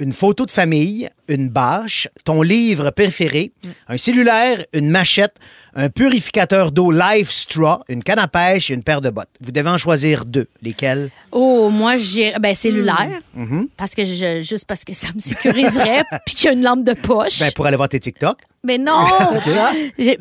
une 0.00 0.12
photo 0.12 0.44
de 0.46 0.50
famille, 0.50 1.08
une 1.28 1.48
bâche, 1.48 2.08
ton 2.24 2.42
livre 2.42 2.90
préféré, 2.90 3.52
un 3.88 3.96
cellulaire, 3.96 4.64
une 4.72 4.90
machette, 4.90 5.36
un 5.74 5.88
purificateur 5.88 6.70
d'eau 6.70 6.90
Life 6.90 7.30
Straw, 7.30 7.82
une 7.88 8.02
canne 8.02 8.18
à 8.18 8.28
pêche 8.28 8.70
et 8.70 8.74
une 8.74 8.82
paire 8.82 9.00
de 9.00 9.10
bottes. 9.10 9.28
Vous 9.40 9.50
devez 9.52 9.68
en 9.70 9.78
choisir 9.78 10.24
deux. 10.24 10.46
Lesquels? 10.62 11.10
Oh, 11.32 11.68
moi, 11.70 11.96
j'ai. 11.96 12.32
Ben, 12.40 12.54
cellulaire. 12.54 13.18
Mm-hmm. 13.36 13.68
Parce 13.76 13.94
que 13.94 14.04
je, 14.04 14.40
juste 14.40 14.66
parce 14.66 14.84
que 14.84 14.92
ça 14.94 15.08
me 15.14 15.20
sécuriserait. 15.20 16.04
puis 16.26 16.34
qu'il 16.34 16.46
y 16.46 16.48
a 16.48 16.52
une 16.52 16.62
lampe 16.62 16.84
de 16.84 16.94
poche. 16.94 17.40
Ben, 17.40 17.50
pour 17.52 17.66
aller 17.66 17.76
voir 17.76 17.88
tes 17.88 17.98
TikTok. 18.00 18.38
mais 18.62 18.78
non! 18.78 19.06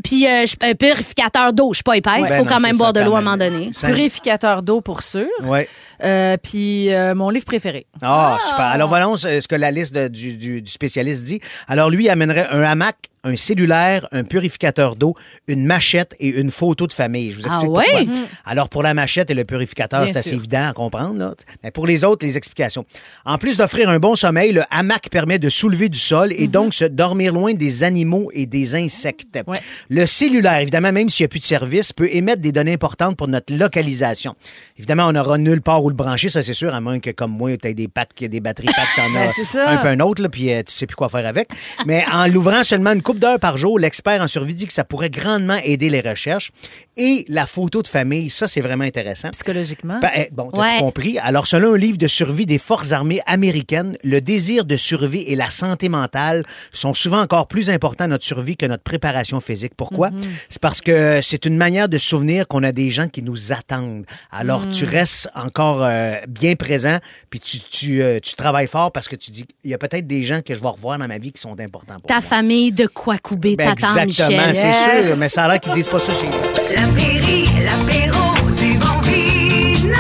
Puis, 0.03 0.27
euh, 0.27 0.45
je- 0.45 0.55
un 0.67 0.73
purificateur 0.75 1.53
d'eau. 1.53 1.71
Je 1.73 1.77
suis 1.77 1.83
pas 1.83 1.97
épaisse. 1.97 2.15
Il 2.17 2.23
Ben 2.23 2.37
faut 2.39 2.43
non, 2.45 2.49
quand 2.49 2.59
même 2.59 2.71
ça, 2.73 2.77
boire 2.77 2.93
de 2.93 2.99
l'eau 3.01 3.13
à 3.15 3.19
un 3.19 3.21
moment 3.21 3.37
donné. 3.37 3.69
Purificateur 3.79 4.63
d'eau 4.63 4.81
pour 4.81 5.01
sûr. 5.03 5.27
Ouais. 5.43 5.67
Euh, 6.03 6.35
puis 6.41 6.91
euh, 6.91 7.15
mon 7.15 7.29
livre 7.29 7.45
préféré. 7.45 7.85
Ah, 8.01 8.37
super. 8.41 8.65
Alors, 8.65 8.89
voilà 8.89 9.07
ce 9.17 9.39
ce 9.39 9.47
que 9.47 9.55
la 9.55 9.71
liste 9.71 9.93
de- 9.95 10.07
du, 10.07 10.33
du- 10.35 10.61
du 10.61 10.71
spécialiste 10.71 11.23
dit. 11.23 11.39
Alors, 11.67 11.89
lui, 11.89 12.05
il 12.05 12.09
amènerait 12.09 12.47
un 12.49 12.61
hamac, 12.63 12.95
un 13.23 13.35
cellulaire, 13.35 14.07
un 14.11 14.23
purificateur 14.23 14.95
d'eau, 14.95 15.15
une 15.47 15.65
machette 15.65 16.15
et 16.19 16.29
une 16.29 16.51
photo 16.51 16.87
de 16.87 16.93
famille. 16.93 17.31
Je 17.31 17.37
vous 17.39 17.47
explique 17.47 17.69
Ah 17.69 17.77
ouais? 17.77 18.05
pourquoi. 18.05 18.23
Alors, 18.45 18.69
pour 18.69 18.83
la 18.83 18.93
machette 18.93 19.29
et 19.29 19.33
le 19.33 19.45
purificateur, 19.45 20.05
c'est 20.07 20.17
assez 20.17 20.33
évident 20.33 20.67
à 20.69 20.73
comprendre. 20.73 21.17
Là. 21.17 21.33
Mais 21.63 21.71
pour 21.71 21.87
les 21.87 22.03
autres, 22.03 22.25
les 22.25 22.37
explications. 22.37 22.85
En 23.25 23.37
plus 23.37 23.57
d'offrir 23.57 23.89
un 23.89 23.99
bon 23.99 24.15
sommeil, 24.15 24.51
le 24.51 24.63
hamac 24.69 25.09
permet 25.09 25.39
de 25.39 25.49
soulever 25.49 25.89
du 25.89 25.99
sol 25.99 26.33
et 26.35 26.47
donc 26.47 26.73
se 26.73 26.85
dormir 26.85 27.33
loin 27.33 27.53
des 27.53 27.83
animaux 27.83 28.29
et 28.33 28.45
des 28.45 28.75
insectes. 28.75 29.39
Ouais. 29.47 29.61
Le 29.89 30.05
cellulaire, 30.05 30.59
évidemment, 30.59 30.91
même 30.91 31.09
s'il 31.09 31.23
n'y 31.23 31.27
a 31.27 31.29
plus 31.29 31.39
de 31.39 31.45
service, 31.45 31.93
peut 31.93 32.09
émettre 32.11 32.41
des 32.41 32.51
données 32.51 32.73
importantes 32.73 33.15
pour 33.15 33.27
notre 33.27 33.53
localisation. 33.55 34.35
Évidemment, 34.77 35.07
on 35.07 35.13
n'aura 35.13 35.37
nulle 35.37 35.61
part 35.61 35.83
où 35.83 35.89
le 35.89 35.95
brancher, 35.95 36.29
ça 36.29 36.43
c'est 36.43 36.53
sûr, 36.53 36.73
à 36.73 36.81
moins 36.81 36.99
que, 36.99 37.09
comme 37.11 37.31
moi, 37.31 37.55
tu 37.57 37.67
aies 37.67 37.73
des 37.73 37.87
packs, 37.87 38.23
des 38.23 38.39
batteries 38.39 38.67
packs, 38.67 38.95
t'en 38.95 39.59
as 39.59 39.69
un 39.69 39.77
peu 39.77 39.87
un 39.87 39.99
autre, 40.01 40.21
là, 40.21 40.29
puis 40.29 40.51
euh, 40.51 40.61
tu 40.65 40.73
sais 40.73 40.85
plus 40.87 40.95
quoi 40.95 41.09
faire 41.09 41.25
avec. 41.25 41.49
Mais 41.85 42.03
en 42.11 42.27
l'ouvrant 42.27 42.63
seulement 42.63 42.91
une 42.91 43.01
coupe 43.01 43.12
d'heures 43.19 43.39
par 43.39 43.57
jour, 43.57 43.79
l'expert 43.79 44.21
en 44.21 44.27
survie 44.27 44.55
dit 44.55 44.67
que 44.67 44.73
ça 44.73 44.83
pourrait 44.83 45.09
grandement 45.09 45.57
aider 45.63 45.89
les 45.89 46.01
recherches. 46.01 46.51
Et 46.97 47.25
la 47.27 47.45
photo 47.45 47.81
de 47.81 47.87
famille, 47.87 48.29
ça, 48.29 48.47
c'est 48.47 48.61
vraiment 48.61 48.83
intéressant. 48.83 49.29
Psychologiquement. 49.31 49.99
Ben, 49.99 50.09
eh, 50.15 50.29
bon, 50.31 50.49
t'as 50.51 50.59
Ouais. 50.59 50.77
tout 50.77 50.85
compris. 50.85 51.17
Alors, 51.19 51.47
selon 51.47 51.73
un 51.73 51.77
livre 51.77 51.97
de 51.97 52.07
survie 52.07 52.45
des 52.45 52.57
forces 52.59 52.91
armées 52.91 53.21
américaines, 53.25 53.97
le 54.03 54.21
désir 54.21 54.65
de 54.65 54.75
survie 54.77 55.23
et 55.23 55.35
la 55.35 55.49
santé 55.49 55.89
mentale 55.89 56.43
sont 56.71 56.93
souvent 56.93 57.21
encore 57.21 57.47
plus 57.47 57.69
importants 57.69 58.05
à 58.05 58.07
notre 58.07 58.23
survie 58.25 58.55
que 58.57 58.65
notre 58.65 58.83
préparation 58.83 59.39
physique. 59.39 59.73
Pourquoi? 59.75 60.09
C'est 60.49 60.61
parce 60.61 60.81
que 60.81 61.19
c'est 61.21 61.45
une 61.45 61.57
manière 61.57 61.89
de 61.89 61.97
souvenir 61.97 62.47
qu'on 62.47 62.63
a 62.63 62.71
des 62.71 62.89
gens 62.91 63.07
qui 63.07 63.21
nous 63.23 63.51
attendent. 63.51 64.05
Alors, 64.31 64.69
tu 64.69 64.85
restes 64.85 65.29
encore 65.35 65.83
euh, 65.83 66.15
bien 66.27 66.55
présent, 66.55 66.97
puis 67.29 67.39
tu, 67.39 67.59
tu, 67.59 68.01
euh, 68.01 68.19
tu 68.21 68.33
travailles 68.33 68.67
fort 68.67 68.91
parce 68.91 69.07
que 69.07 69.15
tu 69.15 69.31
dis, 69.31 69.45
il 69.63 69.71
y 69.71 69.73
a 69.73 69.77
peut-être 69.77 70.07
des 70.07 70.23
gens 70.23 70.41
que 70.41 70.53
je 70.55 70.59
vais 70.61 70.67
revoir 70.67 70.97
dans 70.99 71.07
ma 71.07 71.17
vie 71.17 71.31
qui 71.31 71.41
sont 71.41 71.59
importants 71.59 71.95
pour 71.99 72.07
Ta 72.07 72.15
moi. 72.15 72.21
famille 72.21 72.71
de 72.71 72.85
quoi 73.03 73.17
couper 73.17 73.55
Ben, 73.57 73.71
exactement, 73.71 74.05
Michel? 74.47 74.55
c'est 74.55 75.03
sûr, 75.03 75.17
mais 75.17 75.27
ça 75.27 75.43
a 75.43 75.47
l'air 75.49 75.59
qu'ils 75.59 75.73
disent 75.73 75.89
pas 75.89 75.99
ça 75.99 76.13
chez 76.13 76.27
nous. 76.27 76.33
L'apéri, 76.73 77.49
l'apéro 77.65 78.33
du 78.55 78.77
bon 78.77 78.99
vino. 79.01 79.93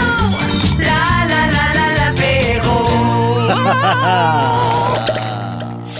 La 0.79 1.25
la 1.27 1.41
la 1.51 1.65
la 1.75 1.87
l'apéro. 1.99 2.79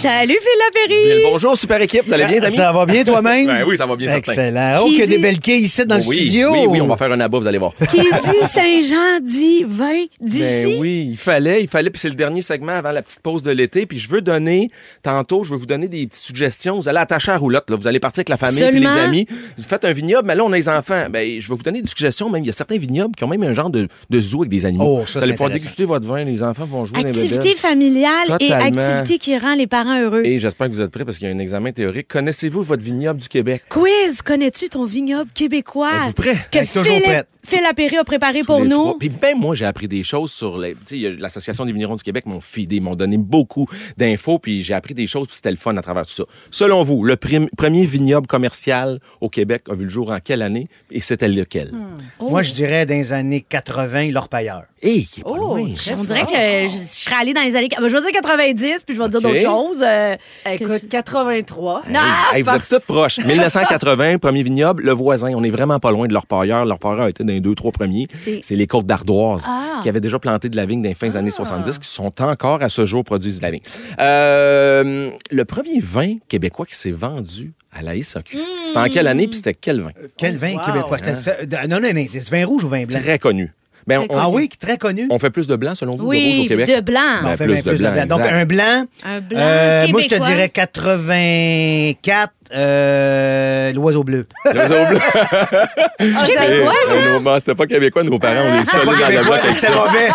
Salut, 0.03 0.37
Phil 0.41 0.85
Lapéry! 0.89 1.21
Bonjour, 1.23 1.55
super 1.57 1.79
équipe. 1.81 2.03
Vous 2.05 2.11
allez 2.11 2.25
bien, 2.25 2.43
amis? 2.43 2.51
Ça 2.53 2.73
va 2.73 2.85
bien 2.85 3.05
toi-même? 3.05 3.47
Ben 3.53 3.63
oui, 3.65 3.77
ça 3.77 3.85
va 3.85 3.95
bien, 3.95 4.07
certain. 4.09 4.31
Excellent. 4.33 4.73
Oh, 4.81 4.83
Qui 4.83 4.89
qu'il 4.89 4.99
y 4.99 5.03
a 5.03 5.05
des 5.07 5.15
dit- 5.15 5.21
belles 5.21 5.39
quilles 5.39 5.61
ici 5.63 5.85
dans 5.85 5.95
le 5.95 6.01
oui, 6.05 6.15
studio. 6.17 6.51
Oui, 6.51 6.65
oui, 6.67 6.81
on 6.81 6.87
va 6.87 6.97
faire 6.97 7.09
un 7.13 7.19
abat, 7.21 7.39
vous 7.39 7.47
allez 7.47 7.57
voir. 7.57 7.71
Qui 7.89 8.01
dit 8.01 8.47
Saint-Jean 8.49 9.21
dit 9.21 9.63
vin 9.65 10.03
d'ici. 10.19 10.39
Ben 10.43 10.77
oui, 10.77 11.07
il 11.11 11.17
fallait, 11.17 11.61
il 11.61 11.69
fallait. 11.69 11.89
Puis 11.89 12.01
c'est 12.01 12.09
le 12.09 12.15
dernier 12.15 12.41
segment 12.41 12.73
avant 12.73 12.91
la 12.91 13.01
petite 13.01 13.21
pause 13.21 13.43
de 13.43 13.51
l'été. 13.51 13.85
Puis 13.85 13.99
je 13.99 14.09
veux 14.09 14.19
donner, 14.19 14.71
tantôt, 15.03 15.45
je 15.45 15.51
veux 15.51 15.55
vous 15.57 15.65
donner 15.65 15.87
des 15.87 16.05
petites 16.07 16.25
suggestions. 16.25 16.75
Vous 16.81 16.89
allez 16.89 16.99
attacher 16.99 17.31
à 17.31 17.35
la 17.35 17.39
roulotte. 17.39 17.69
Là. 17.69 17.77
Vous 17.77 17.87
allez 17.87 18.01
partir 18.01 18.19
avec 18.19 18.29
la 18.29 18.35
famille 18.37 18.61
puis 18.71 18.79
les 18.81 18.87
amis. 18.87 19.25
Vous 19.57 19.63
faites 19.63 19.85
un 19.85 19.93
vignoble, 19.93 20.27
mais 20.27 20.35
là, 20.35 20.43
on 20.43 20.51
a 20.51 20.55
les 20.57 20.67
enfants. 20.67 21.05
Ben, 21.09 21.39
je 21.39 21.47
vais 21.47 21.55
vous 21.55 21.63
donner 21.63 21.81
des 21.81 21.87
suggestions. 21.87 22.29
Même, 22.29 22.43
il 22.43 22.47
y 22.47 22.49
a 22.49 22.53
certains 22.53 22.77
vignobles 22.77 23.15
qui 23.15 23.23
ont 23.23 23.29
même 23.29 23.43
un 23.43 23.53
genre 23.53 23.69
de, 23.69 23.87
de 24.09 24.21
zoo 24.21 24.41
avec 24.41 24.49
des 24.51 24.65
animaux. 24.65 24.99
Oh, 25.01 25.05
ça, 25.07 25.19
vous 25.19 25.23
allez 25.23 25.27
c'est 25.27 25.31
pouvoir 25.37 25.47
intéressant. 25.47 25.63
déguster 25.65 25.85
votre 25.85 26.05
vin. 26.05 26.25
Les 26.25 26.43
enfants 26.43 26.65
vont 26.65 26.83
jouer 26.83 27.01
dans 27.03 27.07
les 27.07 27.23
Activité 27.23 27.55
familiale 27.55 28.25
et 28.41 28.49
Totalement. 28.49 28.81
activité 28.81 29.17
qui 29.17 29.37
rend 29.37 29.55
les 29.55 29.67
parents 29.67 29.92
heureux. 30.01 30.21
Et 30.25 30.39
j'espère 30.39 30.67
que 30.67 30.73
vous 30.73 30.81
êtes 30.81 30.91
prêts 30.91 31.05
parce 31.05 31.17
qu'il 31.17 31.27
y 31.27 31.31
a 31.31 31.33
un 31.33 31.39
examen 31.39 31.71
théorique. 31.71 32.07
Connaissez-vous 32.07 32.63
votre 32.63 32.83
vignoble 32.83 33.19
du 33.19 33.29
Québec? 33.29 33.63
Quiz, 33.69 34.21
connais-tu 34.21 34.69
ton 34.69 34.85
vignoble 34.85 35.29
québécois? 35.33 35.91
Êtes-vous 36.07 36.13
prêts? 36.13 36.37
Que 36.51 36.63
Philippe, 36.63 37.03
prête. 37.03 37.27
Phil 37.45 37.61
Lapéry 37.61 37.97
a 37.97 38.03
préparé 38.03 38.41
pour 38.41 38.59
Les 38.59 38.69
nous. 38.69 38.75
trois. 38.83 38.97
Puis 38.99 39.11
même 39.21 39.39
moi, 39.39 39.53
j'ai 39.55 39.65
appris 39.65 39.87
des 39.87 40.03
choses 40.03 40.31
sur 40.31 40.57
les. 40.57 40.71
A 40.91 41.09
l'Association 41.19 41.65
des 41.65 41.71
vignerons 41.73 41.95
du 41.95 42.03
Québec 42.03 42.25
m'ont 42.25 42.39
fidé, 42.41 42.79
m'ont 42.79 42.95
donné 42.95 43.17
beaucoup 43.17 43.67
d'infos, 43.97 44.39
puis 44.39 44.63
j'ai 44.63 44.73
appris 44.73 44.93
des 44.93 45.07
choses, 45.07 45.27
puis 45.27 45.35
c'était 45.35 45.51
le 45.51 45.57
fun 45.57 45.75
à 45.77 45.81
travers 45.81 46.05
tout 46.05 46.13
ça. 46.13 46.23
Selon 46.51 46.83
vous, 46.83 47.03
le 47.03 47.15
prim- 47.15 47.49
premier 47.57 47.85
vignoble 47.85 48.27
commercial 48.27 48.99
au 49.21 49.29
Québec 49.29 49.63
a 49.69 49.73
vu 49.75 49.83
le 49.85 49.89
jour 49.89 50.11
en 50.11 50.19
quelle 50.23 50.41
année 50.41 50.67
et 50.91 51.01
c'était 51.01 51.27
lequel? 51.27 51.71
Oh. 52.19 52.29
Moi, 52.29 52.41
je 52.43 52.53
dirais 52.53 52.85
dans 52.85 52.93
les 52.95 53.13
années 53.13 53.41
80, 53.41 54.11
l'orpailleur. 54.11 54.63
Hé, 54.81 55.03
qui 55.03 55.21
est 55.21 55.23
pas 55.23 55.29
Oh, 55.33 55.37
loin. 55.37 55.61
On 55.97 56.03
dirait 56.03 56.25
que 56.25 56.31
je, 56.33 56.67
je 56.67 56.77
serais 56.85 57.15
allée 57.15 57.33
dans 57.33 57.41
les 57.41 57.55
années. 57.55 57.69
ben, 57.69 57.87
Je 57.87 57.93
vais 57.95 58.01
dire 58.01 58.11
90, 58.21 58.83
puis 58.85 58.95
je 58.95 59.01
vais 59.01 59.09
dire 59.09 59.21
d'autres 59.21 59.39
choses. 59.39 59.81
euh, 59.81 60.15
Écoute, 60.49 60.89
83. 60.89 61.83
Non, 61.89 61.99
Hey, 62.33 62.41
vous 62.43 62.49
êtes 62.51 62.85
proches. 62.85 63.17
1980, 63.25 64.17
premier 64.17 64.43
vignoble, 64.43 64.83
le 64.83 64.91
voisin. 64.91 65.33
On 65.35 65.43
est 65.43 65.49
vraiment 65.49 65.79
pas 65.79 65.91
loin 65.91 66.07
de 66.07 66.13
l'orpailleur. 66.13 66.65
L'orpailleur 66.65 67.07
était 67.07 67.23
dans 67.23 67.32
les 67.33 67.41
deux, 67.41 67.55
trois 67.55 67.71
premiers. 67.71 68.07
C'est- 68.09 68.49
les 68.55 68.67
côtes 68.67 68.85
d'ardoise 68.85 69.45
Ah. 69.49 69.79
qui 69.81 69.89
avaient 69.89 69.99
déjà 70.01 70.19
planté 70.19 70.49
de 70.49 70.55
la 70.55 70.65
vigne 70.65 70.81
dans 70.81 70.89
les 70.89 70.95
fins 70.95 71.07
des 71.07 71.17
années 71.17 71.31
70, 71.31 71.79
qui 71.79 71.87
sont 71.87 72.13
encore 72.21 72.61
à 72.61 72.69
ce 72.69 72.85
jour 72.85 73.03
produisent 73.03 73.37
de 73.37 73.41
la 73.43 73.51
vigne. 73.51 73.61
Euh, 73.99 75.09
le 75.31 75.45
premier 75.45 75.79
vin 75.79 76.15
québécois 76.27 76.65
qui 76.65 76.75
s'est 76.75 76.91
vendu 76.91 77.53
à 77.75 77.81
la 77.81 77.95
SAQ, 78.01 78.37
c'était 78.67 78.77
en 78.79 78.85
quelle 78.89 79.07
année 79.07 79.27
puis 79.27 79.37
c'était 79.37 79.53
quel 79.53 79.81
vin? 79.81 79.91
Quel 80.17 80.37
vin 80.37 80.53
Wow. 80.53 80.59
québécois? 80.65 80.97
Ça- 80.99 81.35
Non, 81.67 81.79
non, 81.81 81.87
un 81.87 81.95
indice. 81.97 82.29
Vin 82.29 82.45
rouge 82.45 82.63
ou 82.63 82.67
vin 82.69 82.85
blanc? 82.85 82.99
Très 82.99 83.17
connu. 83.19 83.51
Ben, 83.85 83.99
on, 84.09 84.15
Ah 84.17 84.29
oui, 84.29 84.47
très 84.47 84.77
connu. 84.77 85.07
on 85.11 85.19
fait 85.19 85.29
plus 85.29 85.45
de 85.45 85.57
blanc 85.57 85.75
selon 85.75 85.93
vous, 85.97 85.97
de 85.97 86.03
rouge 86.03 86.15
Oui, 86.15 86.43
au 86.45 86.47
Québec? 86.47 86.67
de 86.69 86.79
blanc. 86.79 87.01
Ben, 87.21 87.31
On 87.33 87.35
fait 87.35 87.45
plus 87.47 87.63
de 87.63 87.75
blanc, 87.77 88.05
Donc, 88.07 88.21
un 88.21 88.45
blanc. 88.45 88.85
Un 89.03 89.19
blanc 89.19 89.39
euh, 89.41 89.87
moi, 89.89 89.99
je 89.99 90.07
te 90.07 90.15
dirais 90.15 90.47
84, 90.47 92.33
euh, 92.53 93.71
l'oiseau 93.73 94.03
bleu. 94.03 94.25
L'oiseau 94.45 94.75
blanc. 94.89 94.99
C'est 95.99 96.25
québécois, 96.25 96.73
ça? 96.87 97.35
c'était 97.39 97.55
pas 97.55 97.65
québécois, 97.65 98.03
nos 98.03 98.19
parents, 98.19 98.41
on 98.45 98.55
est 98.59 98.65
C'était 98.65 98.77
solides 98.85 98.91
pas 98.93 98.99
dans 98.99 99.07
le 99.07 99.13
québécois, 99.13 99.39
bloc. 99.39 99.53
c'était 99.53 99.71
mauvais. 99.73 100.09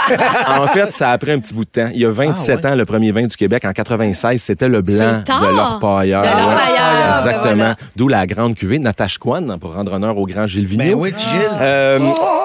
En 0.60 0.66
fait, 0.66 0.92
ça 0.92 1.10
a 1.12 1.18
pris 1.18 1.32
un 1.32 1.38
petit 1.38 1.54
bout 1.54 1.64
de 1.64 1.70
temps. 1.70 1.90
Il 1.94 2.00
y 2.00 2.04
a 2.04 2.10
27 2.10 2.60
Ah, 2.64 2.68
ans, 2.72 2.74
le 2.74 2.84
premier 2.84 3.10
vin 3.12 3.26
du 3.26 3.36
Québec. 3.36 3.64
En 3.64 3.72
96, 3.72 4.42
c'était 4.42 4.68
le 4.68 4.82
blanc 4.82 5.22
de 5.24 5.56
l'orpailleur. 5.56 6.22
De 6.22 6.26
l'orpailleur. 6.28 6.54
Ouais, 6.54 7.12
Exactement. 7.16 7.44
Ben 7.48 7.54
voilà. 7.56 7.76
D'où 7.96 8.08
la 8.08 8.26
grande 8.26 8.54
cuvée 8.54 8.78
Natashquan, 8.78 9.58
pour 9.58 9.74
rendre 9.74 9.92
honneur 9.94 10.16
au 10.18 10.26
grand 10.26 10.46
Gilles 10.46 10.66
Ben 10.68 10.84
Vigneault. 10.88 11.02
oui, 11.02 11.12
Gilles. 11.16 11.50
Euh, 11.60 11.98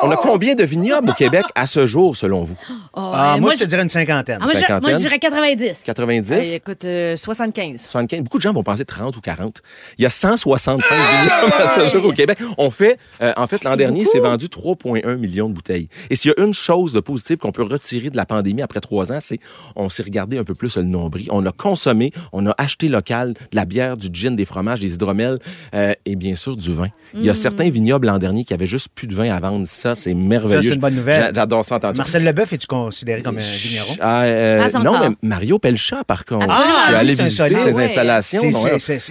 on 0.04 0.12
a 0.12 0.16
combien 0.16 0.54
de 0.56 0.64
vignobles 0.64 1.10
au 1.10 1.14
Québec 1.14 1.44
à 1.56 1.68
ce 1.68 1.86
jour, 1.88 2.16
selon 2.16 2.42
vous? 2.44 2.56
Oh, 2.94 3.12
Ah, 3.14 3.36
euh, 3.36 3.40
moi, 3.42 3.52
je 3.54 3.60
te 3.60 3.66
dirais 3.66 3.84
une 3.84 3.90
cinquantaine. 3.90 4.40
ah, 4.42 4.46
moi, 4.46 4.54
je- 4.54 4.60
moi, 4.60 4.62
je 4.68 4.74
cinquantaine? 4.74 4.98
dirais 4.98 5.20
90. 5.20 5.82
90? 5.86 6.32
Hey, 6.32 6.54
écoute, 6.56 6.86
euh, 6.86 7.16
75. 7.16 7.82
75. 7.82 8.22
Beaucoup 8.22 8.38
de 8.38 8.44
gens 8.44 8.54
vont 8.54 8.64
penser 8.64 8.86
30 8.86 9.16
ou 9.18 9.22
40. 9.22 9.62
Il 9.98 10.04
y 10.04 10.06
a 10.06 10.10
165 10.10 10.94
vignobles 10.94 11.54
à 11.62 11.80
ce 11.90 11.94
jour 11.94 12.06
au 12.06 12.12
Québec. 12.14 12.38
On 12.58 12.72
fait, 12.72 12.98
euh, 13.22 13.34
en 13.38 13.48
fait, 13.48 13.64
l'an 13.64 13.76
dernier, 13.76 14.06
c'est 14.06 14.20
vendu 14.20 14.48
3,1 14.48 15.16
millions 15.18 15.50
de 15.50 15.54
bouteilles. 15.54 15.88
Et 16.10 16.16
s'il 16.16 16.32
y 16.36 16.42
a 16.42 16.44
une 16.46 16.54
chose 16.54 16.94
de 16.94 17.00
positive 17.00 17.38
qu'on 17.38 17.52
peut 17.52 17.64
retirer 17.64 18.10
de 18.10 18.18
la 18.18 18.26
pandémie 18.26 18.62
après 18.62 18.80
trois 18.80 19.12
ans, 19.12 19.20
c'est 19.22 19.40
on 19.76 19.90
s'est 19.90 20.04
regardé 20.04 20.38
un 20.38 20.44
peu 20.44 20.56
plus 20.56 20.78
le 20.78 20.84
nombril. 20.84 21.28
On 21.32 21.46
a 21.46 21.52
consommé, 21.52 22.12
on 22.32 22.46
a 22.48 22.54
acheté 22.58 22.88
local 22.90 23.34
de 23.34 23.40
la 23.56 23.66
bière, 23.66 23.98
du 23.98 24.08
gin, 24.12 24.36
des 24.36 24.46
fromages, 24.46 24.80
des 24.80 24.94
hydromels 24.94 25.40
euh, 25.76 25.94
et 26.06 26.16
bien 26.16 26.36
sûr 26.36 26.56
du 26.58 26.72
vin. 26.74 26.88
Il 27.16 27.24
y 27.24 27.30
a 27.30 27.36
certains 27.36 27.70
vignobles 27.70 28.08
l'an 28.08 28.18
dernier 28.18 28.44
qui 28.44 28.54
avaient 28.56 28.66
juste 28.66 28.88
plus 28.96 29.06
de 29.08 29.14
vin 29.16 29.30
à 29.32 29.40
vendre. 29.40 29.68
Ça, 29.68 29.94
c'est 29.96 30.14
merveilleux. 30.16 30.62
Ça, 30.64 30.68
c'est 30.70 30.74
une 30.74 30.80
bonne 30.82 30.96
nouvelle. 30.96 31.26
J'a- 31.26 31.34
J'adore 31.34 31.64
ça 31.66 31.76
entendre. 31.76 31.98
Marcel 31.98 32.24
Leboeuf, 32.24 32.54
es-tu 32.54 32.66
considéré 32.68 33.22
comme 33.22 33.38
un 33.38 33.42
vigneron? 33.42 33.96
Ah, 34.00 34.24
euh, 34.24 34.68
non, 34.84 34.98
mais 35.00 35.16
Mario 35.22 35.60
Pelchat, 35.60 36.04
par 36.06 36.26
contre. 36.26 36.46
Absolument. 36.46 36.64
Je 36.64 36.84
suis 36.84 36.94
Ah, 36.96 36.98
allé 37.00 37.12
un 37.12 37.24
visiter 37.24 37.56
ses 37.58 37.70
Ah 37.70 37.76
ouais. 37.76 37.84
installations. 37.84 38.42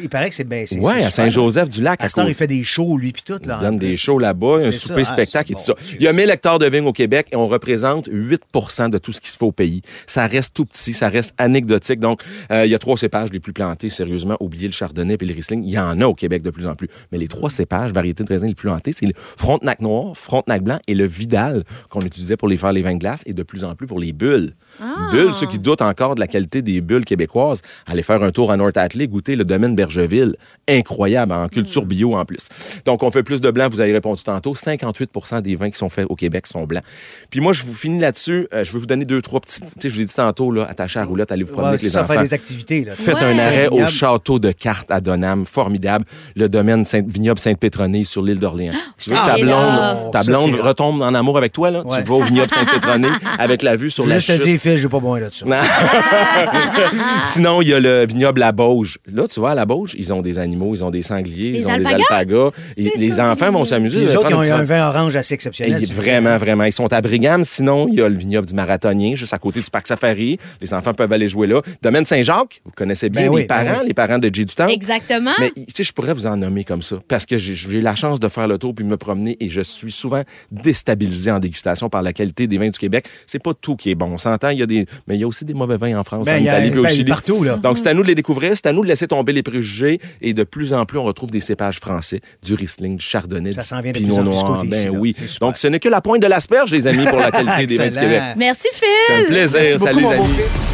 Il 0.02 0.08
paraît 0.08 0.30
que 0.30 0.34
c'est 0.34 0.44
bien. 0.48 0.61
C'est- 0.66 0.80
c'est 0.80 1.04
à. 1.04 1.10
Saint-Joseph-du-Lac. 1.10 2.00
Côté. 2.14 2.28
il 2.28 2.34
fait 2.34 2.46
des 2.46 2.64
shows, 2.64 2.96
lui, 2.98 3.12
puis 3.12 3.22
tout. 3.24 3.38
Là, 3.44 3.58
Il 3.60 3.64
donne 3.64 3.78
des 3.78 3.96
shows 3.96 4.18
là-bas, 4.18 4.56
un 4.56 4.60
C'est 4.60 4.72
souper 4.72 5.04
ça. 5.04 5.14
Ah, 5.18 5.22
et 5.50 5.54
tout 5.54 5.60
ça. 5.60 5.74
Il 5.94 6.02
y 6.02 6.08
a 6.08 6.12
1000 6.12 6.30
hectares 6.30 6.58
de 6.58 6.66
vignes 6.66 6.86
au 6.86 6.92
Québec 6.92 7.28
et 7.32 7.36
on 7.36 7.48
représente 7.48 8.08
8% 8.10 8.88
de 8.88 8.98
tout 8.98 9.12
ce 9.12 9.20
qui 9.20 9.28
se 9.30 9.36
fait 9.36 9.44
au 9.44 9.52
pays. 9.52 9.82
Ça 10.06 10.26
reste 10.26 10.54
tout 10.54 10.64
petit, 10.64 10.92
ça 10.92 11.08
reste 11.08 11.34
anecdotique. 11.38 12.00
Donc, 12.00 12.22
euh, 12.50 12.64
il 12.66 12.70
y 12.70 12.74
a 12.74 12.78
trois 12.78 12.96
cépages 12.96 13.30
les 13.32 13.40
plus 13.40 13.52
plantés, 13.52 13.88
sérieusement. 13.90 14.36
Oubliez 14.40 14.66
le 14.66 14.72
chardonnay 14.72 15.16
et 15.20 15.24
le 15.24 15.34
riesling. 15.34 15.62
Il 15.64 15.70
y 15.70 15.78
en 15.78 16.00
a 16.00 16.06
au 16.06 16.14
Québec 16.14 16.42
de 16.42 16.50
plus 16.50 16.66
en 16.66 16.74
plus. 16.74 16.88
Mais 17.10 17.18
les 17.18 17.28
trois 17.28 17.50
cépages, 17.50 17.92
variétés 17.92 18.24
de 18.24 18.28
raisins 18.28 18.46
les 18.46 18.54
plus 18.54 18.68
plantés, 18.68 18.92
c'est 18.92 19.06
le 19.06 19.12
Frontenac 19.16 19.80
noir, 19.80 20.16
Frontenac 20.16 20.62
blanc 20.62 20.78
et 20.88 20.94
le 20.94 21.04
Vidal 21.06 21.64
qu'on 21.88 22.02
utilisait 22.02 22.36
pour 22.36 22.48
les 22.48 22.56
faire 22.56 22.72
les 22.72 22.82
vins 22.82 22.94
de 22.94 22.98
glace 22.98 23.22
et 23.26 23.32
de 23.32 23.42
plus 23.42 23.64
en 23.64 23.74
plus 23.74 23.86
pour 23.86 23.98
les 24.00 24.12
bulles. 24.12 24.54
Ah. 24.80 25.10
Bulles, 25.10 25.34
ceux 25.34 25.46
qui 25.46 25.58
doutent 25.58 25.82
encore 25.82 26.14
de 26.14 26.20
la 26.20 26.26
qualité 26.26 26.62
des 26.62 26.80
bulles 26.80 27.04
québécoises, 27.04 27.62
allez 27.86 28.02
faire 28.02 28.22
un 28.22 28.30
tour 28.30 28.50
à 28.52 28.56
North 28.56 28.76
Atlee, 28.76 29.08
goûter 29.08 29.36
le 29.36 29.44
domaine 29.44 29.74
Bergeville. 29.74 30.36
Incroyable, 30.68 31.32
en 31.32 31.48
culture 31.48 31.84
bio 31.84 32.14
en 32.14 32.24
plus. 32.24 32.48
Donc, 32.84 33.02
on 33.02 33.10
fait 33.10 33.22
plus 33.22 33.40
de 33.40 33.50
blanc, 33.50 33.68
vous 33.70 33.80
avez 33.80 33.92
répondu 33.92 34.22
tantôt. 34.22 34.54
58% 34.54 35.40
des 35.42 35.56
vins 35.56 35.70
qui 35.70 35.78
sont 35.78 35.88
faits 35.88 36.06
au 36.08 36.14
Québec 36.16 36.46
sont 36.46 36.64
blancs. 36.64 36.82
Puis 37.30 37.40
moi, 37.40 37.52
je 37.52 37.64
vous 37.64 37.74
finis 37.74 37.98
là-dessus. 37.98 38.46
Euh, 38.54 38.64
je 38.64 38.72
vais 38.72 38.78
vous 38.78 38.86
donner 38.86 39.04
deux, 39.04 39.20
trois 39.22 39.40
petits... 39.40 39.60
Tu 39.60 39.66
sais, 39.80 39.88
je 39.88 39.94
vous 39.94 40.00
l'ai 40.00 40.06
dit 40.06 40.14
tantôt, 40.14 40.50
là, 40.50 40.64
attachez 40.68 40.98
à 40.98 41.02
la 41.02 41.08
roulotte, 41.08 41.32
allez 41.32 41.42
vous 41.42 41.52
promener 41.52 41.62
Ouais, 41.70 41.74
avec 41.74 41.82
les 41.82 41.88
ça, 41.90 42.02
enfants. 42.02 42.12
faire 42.14 42.22
des 42.22 42.34
activités. 42.34 42.84
Là. 42.84 42.92
Faites 42.94 43.16
Ouais. 43.16 43.22
un 43.34 43.38
arrêt 43.38 43.68
au 43.68 43.86
château 43.86 44.38
de 44.38 44.52
Cartes 44.52 44.90
à 44.90 45.00
Donham, 45.00 45.44
formidable. 45.46 46.04
Le 46.36 46.48
domaine 46.48 46.84
Saint 46.84 47.02
vignoble 47.06 47.38
Sainte-Pétronille 47.38 48.04
sur 48.04 48.22
l'île 48.22 48.38
d'Orléans. 48.38 48.72
Tu 48.98 49.10
veux 49.10 49.16
que 49.16 49.20
ta 49.20 49.34
Ah, 49.34 49.36
blonde, 49.36 50.12
ta 50.12 50.22
blonde 50.22 50.54
retombe 50.60 51.02
en 51.02 51.14
amour 51.14 51.38
avec 51.38 51.52
toi, 51.52 51.70
là? 51.70 51.84
Ouais. 51.86 52.02
Tu 52.02 52.08
vas 52.08 52.14
au 52.14 52.22
vignoble 52.22 52.50
Sainte-Pétronille 52.50 53.10
avec 53.38 53.62
la 53.62 53.76
vue 53.76 53.90
sur 53.90 54.04
Je 54.04 54.08
la 54.10 54.16
juste 54.18 54.28
te 54.28 54.32
chute. 54.34 54.42
Phil, 54.62 54.76
j'ai 54.76 54.88
pas 54.88 55.00
ça. 55.30 55.44
Non. 55.44 55.56
Sinon, 57.24 57.62
il 57.62 57.68
y 57.68 57.74
a 57.74 57.80
le 57.80 58.06
vignoble 58.06 58.38
La 58.38 58.52
Bauge. 58.52 58.98
Là, 59.12 59.26
tu 59.26 59.40
vois, 59.40 59.50
à 59.50 59.54
La 59.56 59.66
Bauge, 59.66 59.96
ils 59.98 60.12
ont 60.12 60.22
des 60.22 60.38
animaux, 60.38 60.72
ils 60.74 60.84
ont 60.84 60.90
des 60.90 61.02
sangliers, 61.02 61.50
Les 61.50 61.60
ils 61.62 61.66
ont 61.66 61.70
alpagas? 61.70 61.96
des 61.96 62.02
alpagas? 62.04 62.50
Et 62.76 62.92
les 62.96 63.18
enfants 63.18 63.50
vont 63.50 63.64
s'amuser. 63.64 64.06
Les 64.06 64.14
autres, 64.14 64.30
ils 64.30 64.52
ont 64.52 64.54
un 64.54 64.62
vin 64.62 64.88
orange 64.88 65.16
assez 65.16 65.34
exceptionnel. 65.34 65.82
vraiment, 65.96 66.36
vraiment. 66.38 66.62
Ils 66.64 66.72
sont 66.72 66.92
à 66.92 67.00
Brigham. 67.00 67.42
Sinon, 67.42 67.88
il 67.88 67.94
y 67.94 68.02
a 68.02 68.08
le 68.08 68.16
vignoble 68.16 68.46
du 68.46 68.54
Marathonien, 68.54 69.16
juste 69.16 69.34
à 69.34 69.38
côté 69.38 69.60
du 69.60 69.68
parc 69.68 69.88
Safari. 69.88 70.38
Les 70.60 70.72
enfants 70.72 70.94
peuvent 70.94 71.12
aller 71.12 71.28
jouer 71.28 71.48
là. 71.48 71.60
Domaine 71.82 72.04
Saint-Jacques, 72.04 72.60
vous 72.64 72.70
connaissez 72.76 73.08
bien 73.08 73.22
Ben 73.22 73.30
les 73.30 73.34
oui, 73.34 73.46
ben 73.48 73.64
parents, 73.64 73.80
oui. 73.80 73.88
les 73.88 73.94
parents 73.94 74.18
de 74.18 74.30
Jay 74.32 74.44
du. 74.44 74.52
Exactement. 74.68 75.32
Mais 75.40 75.50
tu 75.56 75.64
sais, 75.74 75.82
je 75.84 75.92
pourrais 75.92 76.14
vous 76.14 76.26
en 76.26 76.36
nommer 76.36 76.62
comme 76.62 76.82
ça 76.82 76.96
parce 77.08 77.26
que 77.26 77.38
j'ai 77.38 77.54
j'ai 77.54 77.78
eu 77.78 77.80
la 77.80 77.94
chance 77.96 78.20
de 78.20 78.28
faire 78.28 78.46
le 78.46 78.58
tour 78.58 78.74
puis 78.74 78.84
de 78.84 78.90
me 78.90 78.96
promener 78.96 79.36
et 79.40 79.48
je 79.48 79.60
suis 79.60 79.90
souvent 79.92 80.22
déstabilisé 80.52 81.30
en 81.30 81.38
dégustation 81.38 81.88
par 81.88 82.02
la 82.02 82.12
qualité 82.12 82.46
des 82.46 82.58
vins 82.58 82.68
du 82.70 82.78
Québec. 82.78 83.06
C'est 83.26 83.42
pas 83.42 83.54
tout 83.54 83.76
qui 83.76 83.90
est 83.90 83.94
bon. 83.94 84.10
On 84.12 84.18
s'entend, 84.18 84.50
il 84.52 84.58
y 84.58 84.62
a 84.62 84.66
des, 84.66 84.86
mais 85.06 85.16
il 85.16 85.20
y 85.20 85.24
a 85.24 85.26
aussi 85.26 85.44
des 85.44 85.54
mauvais 85.54 85.76
vins 85.76 85.98
en 85.98 86.04
France, 86.04 86.26
Ben, 86.28 86.34
en 86.34 86.38
il 86.38 86.44
y 86.44 86.48
a- 86.48 86.52
Italie, 86.58 86.70
puis 86.70 86.80
au 86.80 86.82
ben, 86.84 86.88
Chili. 86.90 87.04
partout, 87.04 87.42
là. 87.44 87.56
Donc 87.56 87.78
c'est 87.78 87.86
à 87.88 87.94
nous 87.94 88.02
de 88.02 88.08
les 88.08 88.14
découvrir, 88.14 88.52
c'est 88.54 88.66
à 88.66 88.72
nous 88.72 88.82
de 88.82 88.88
laisser 88.88 89.06
tomber 89.08 89.32
les 89.32 89.42
préjugés 89.42 90.00
et 90.20 90.34
de 90.34 90.44
plus 90.44 90.72
en 90.72 90.84
plus 90.86 90.98
on 90.98 91.04
retrouve 91.04 91.30
des 91.30 91.40
cépages 91.40 91.78
français, 91.80 92.20
du 92.42 92.54
Riesling, 92.54 92.96
du 92.96 93.04
Chardonnay, 93.04 93.52
Ça 93.52 93.62
du 93.62 93.66
s'en 93.68 93.80
vient 93.80 93.92
de 93.92 93.98
Pinot 93.98 94.22
Noir. 94.22 94.64
ben 94.64 94.72
ici, 94.72 94.88
oui. 94.88 95.16
Donc 95.40 95.58
ce 95.58 95.66
n'est 95.66 95.80
que 95.80 95.88
la 95.88 96.00
pointe 96.00 96.22
de 96.22 96.26
l'asperge, 96.26 96.70
les 96.72 96.86
amis, 96.86 97.04
pour 97.06 97.18
la 97.18 97.30
qualité 97.30 97.66
des 97.66 97.76
vins 97.76 97.88
du. 97.88 97.98
Québec. 97.98 98.22
Merci, 98.36 98.68
C'est 98.72 99.14
un 99.14 99.18
Phil. 99.18 99.26
plaisir. 99.26 99.58
Merci 99.60 99.72
beaucoup, 99.78 99.84
Salut, 99.92 100.02
mon 100.02 100.10
les 100.10 100.16
beau 100.18 100.22
amis. 100.24 100.71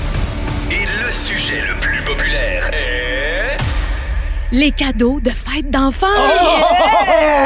Les 4.51 4.71
cadeaux 4.71 5.21
de 5.21 5.29
fête 5.29 5.71
d'enfants. 5.71 6.07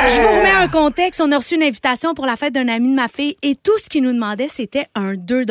Je 0.07 0.21
vous 0.23 0.39
remets 0.39 0.53
un 0.53 0.69
contexte. 0.69 1.21
On 1.21 1.33
a 1.33 1.37
reçu 1.37 1.57
une 1.57 1.63
invitation 1.65 2.15
pour 2.15 2.27
la 2.27 2.37
fête 2.37 2.55
d'un 2.55 2.69
ami 2.69 2.91
de 2.91 2.95
ma 2.95 3.09
fille 3.09 3.35
et 3.43 3.57
tout 3.57 3.77
ce 3.83 3.89
qu'il 3.89 4.05
nous 4.05 4.13
demandait, 4.13 4.47
c'était 4.47 4.87
un 4.95 5.15
2 5.15 5.45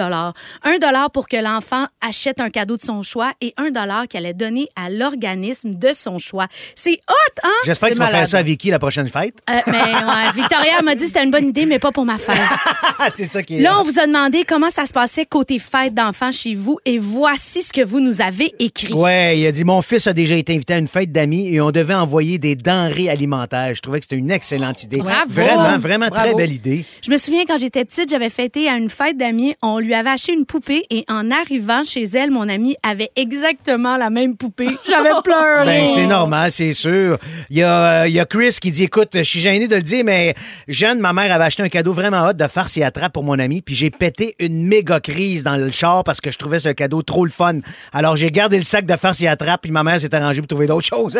1 0.63 1.09
pour 1.09 1.27
que 1.27 1.35
l'enfant 1.35 1.87
achète 1.99 2.39
un 2.39 2.49
cadeau 2.49 2.77
de 2.77 2.81
son 2.81 3.01
choix 3.01 3.33
et 3.41 3.53
1 3.57 4.07
qu'il 4.07 4.19
allait 4.19 4.33
donner 4.33 4.69
à 4.77 4.89
l'organisme 4.89 5.73
de 5.73 5.89
son 5.93 6.19
choix. 6.19 6.47
C'est 6.73 6.99
hot, 7.09 7.41
hein? 7.43 7.49
J'espère 7.65 7.89
que 7.89 7.95
tu 7.95 7.99
vas 7.99 8.07
faire 8.07 8.27
ça 8.29 8.37
à 8.37 8.43
Vicky 8.43 8.69
la 8.69 8.79
prochaine 8.79 9.09
fête. 9.09 9.35
Euh, 9.49 9.59
mais 9.67 9.73
ouais, 9.73 10.31
Victoria 10.35 10.81
m'a 10.85 10.95
dit 10.95 11.01
que 11.01 11.07
c'était 11.07 11.23
une 11.25 11.31
bonne 11.31 11.49
idée, 11.49 11.65
mais 11.65 11.79
pas 11.79 11.91
pour 11.91 12.05
ma 12.05 12.17
fête. 12.17 12.39
C'est 13.15 13.25
ça 13.25 13.43
qui 13.43 13.57
est. 13.57 13.61
Là, 13.61 13.77
on 13.79 13.83
vous 13.83 13.99
a 13.99 14.05
demandé 14.05 14.45
comment 14.47 14.69
ça 14.69 14.85
se 14.85 14.93
passait 14.93 15.25
côté 15.25 15.59
fête 15.59 15.93
d'enfants 15.93 16.31
chez 16.31 16.55
vous 16.55 16.77
et 16.85 16.97
voici 16.97 17.61
ce 17.61 17.73
que 17.73 17.83
vous 17.83 17.99
nous 17.99 18.21
avez 18.21 18.53
écrit. 18.59 18.93
Ouais, 18.93 19.37
il 19.37 19.45
a 19.47 19.51
dit 19.51 19.65
Mon 19.65 19.81
fils 19.81 20.07
a 20.07 20.13
déjà 20.13 20.35
été 20.35 20.53
invité 20.53 20.75
à 20.75 20.77
une 20.77 20.87
fête 20.87 21.11
d'amis 21.11 21.40
et 21.47 21.61
on 21.61 21.71
devait 21.71 21.93
envoyer 21.93 22.37
des 22.37 22.55
denrées 22.55 23.09
alimentaires. 23.09 23.73
Je 23.75 23.81
trouvais 23.81 23.99
que 23.99 24.05
c'était 24.05 24.17
une 24.17 24.31
excellente 24.31 24.83
idée. 24.83 24.97
Bravo. 24.99 25.29
Vraiment, 25.29 25.77
vraiment 25.77 26.09
très 26.09 26.33
belle 26.33 26.53
idée. 26.53 26.85
Je 27.03 27.11
me 27.11 27.17
souviens 27.17 27.43
quand 27.47 27.57
j'étais 27.57 27.85
petite, 27.85 28.09
j'avais 28.09 28.29
fêté 28.29 28.69
à 28.69 28.75
une 28.75 28.89
fête 28.89 29.17
d'amis. 29.17 29.55
On 29.61 29.79
lui 29.79 29.93
avait 29.93 30.09
acheté 30.11 30.33
une 30.33 30.45
poupée 30.45 30.83
et 30.89 31.05
en 31.07 31.31
arrivant 31.31 31.83
chez 31.83 32.03
elle, 32.03 32.31
mon 32.31 32.47
ami 32.49 32.75
avait 32.83 33.11
exactement 33.15 33.97
la 33.97 34.09
même 34.09 34.35
poupée. 34.37 34.69
J'avais 34.87 35.09
pleuré. 35.23 35.65
Ben, 35.65 35.87
c'est 35.87 36.07
normal, 36.07 36.51
c'est 36.51 36.73
sûr. 36.73 37.17
Il 37.49 37.57
y, 37.57 37.63
a, 37.63 38.01
euh, 38.03 38.07
il 38.07 38.13
y 38.13 38.19
a 38.19 38.25
Chris 38.25 38.57
qui 38.61 38.71
dit 38.71 38.83
Écoute, 38.83 39.09
je 39.13 39.23
suis 39.23 39.39
gêné 39.39 39.67
de 39.67 39.75
le 39.75 39.81
dire, 39.81 40.03
mais 40.05 40.33
jeune, 40.67 40.99
ma 40.99 41.13
mère 41.13 41.33
avait 41.33 41.45
acheté 41.45 41.63
un 41.63 41.69
cadeau 41.69 41.93
vraiment 41.93 42.27
hot 42.27 42.33
de 42.33 42.47
farce 42.47 42.77
et 42.77 42.83
attrape 42.83 43.13
pour 43.13 43.23
mon 43.23 43.39
ami, 43.39 43.61
puis 43.61 43.75
j'ai 43.75 43.89
pété 43.89 44.35
une 44.39 44.65
méga 44.67 44.99
crise 44.99 45.43
dans 45.43 45.57
le 45.57 45.71
char 45.71 46.03
parce 46.03 46.21
que 46.21 46.31
je 46.31 46.37
trouvais 46.37 46.59
ce 46.59 46.69
cadeau 46.69 47.01
trop 47.01 47.25
le 47.25 47.31
fun. 47.31 47.59
Alors, 47.93 48.15
j'ai 48.15 48.31
gardé 48.31 48.57
le 48.57 48.63
sac 48.63 48.85
de 48.85 48.95
farce 48.95 49.21
et 49.21 49.27
attrape, 49.27 49.61
puis 49.61 49.71
ma 49.71 49.83
mère 49.83 49.99
s'est 49.99 50.13
arrangée 50.13 50.41
pour 50.41 50.47
trouver 50.47 50.67
d'autres 50.67 50.87
choses. 50.87 51.17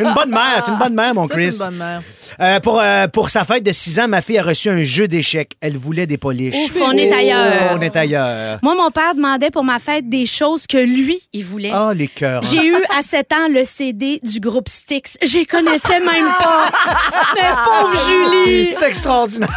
Une 0.00 0.14
bonne 0.14 0.30
mère, 0.30 0.62
c'est 0.64 0.70
une 0.72 0.78
bonne 0.78 0.94
mère, 0.94 1.14
mon 1.14 1.26
Ça, 1.28 1.34
c'est 1.34 1.40
Chris. 1.42 1.52
une 1.56 1.58
bonne 1.64 1.76
mère. 1.76 2.02
Euh, 2.40 2.60
pour, 2.60 2.80
euh, 2.80 3.06
pour 3.08 3.30
sa 3.30 3.44
fête 3.44 3.62
de 3.62 3.72
6 3.72 4.00
ans, 4.00 4.08
ma 4.08 4.20
fille 4.22 4.38
a 4.38 4.42
reçu 4.42 4.68
un 4.70 4.82
jeu 4.82 5.08
d'échecs. 5.08 5.52
Elle 5.60 5.76
voulait 5.76 6.06
des 6.06 6.18
poliches. 6.18 6.54
Ouf, 6.54 6.80
on 6.82 6.92
est 6.92 7.12
ailleurs. 7.12 7.76
On 7.76 7.80
est 7.80 7.96
ailleurs. 7.96 8.58
Moi, 8.62 8.74
mon 8.74 8.90
père 8.90 9.14
demandait 9.14 9.50
pour 9.50 9.64
ma 9.64 9.78
fête 9.78 10.08
des 10.08 10.26
choses 10.26 10.66
que 10.66 10.78
lui, 10.78 11.18
il 11.32 11.44
voulait. 11.44 11.70
Ah, 11.72 11.92
les 11.94 12.06
cœurs. 12.08 12.42
hein. 12.44 12.48
J'ai 12.50 12.66
eu 12.66 12.76
à 12.98 13.02
7 13.02 13.32
ans 13.32 13.48
le 13.50 13.64
CD 13.64 14.20
du 14.22 14.40
groupe 14.40 14.68
Styx. 14.68 15.16
J'y 15.22 15.46
connaissais 15.46 16.00
même 16.00 16.28
pas. 16.38 16.70
Mais 17.34 17.42
pauvre 17.64 17.96
Julie. 18.06 18.70
C'est 18.70 18.88
extraordinaire. 18.88 19.48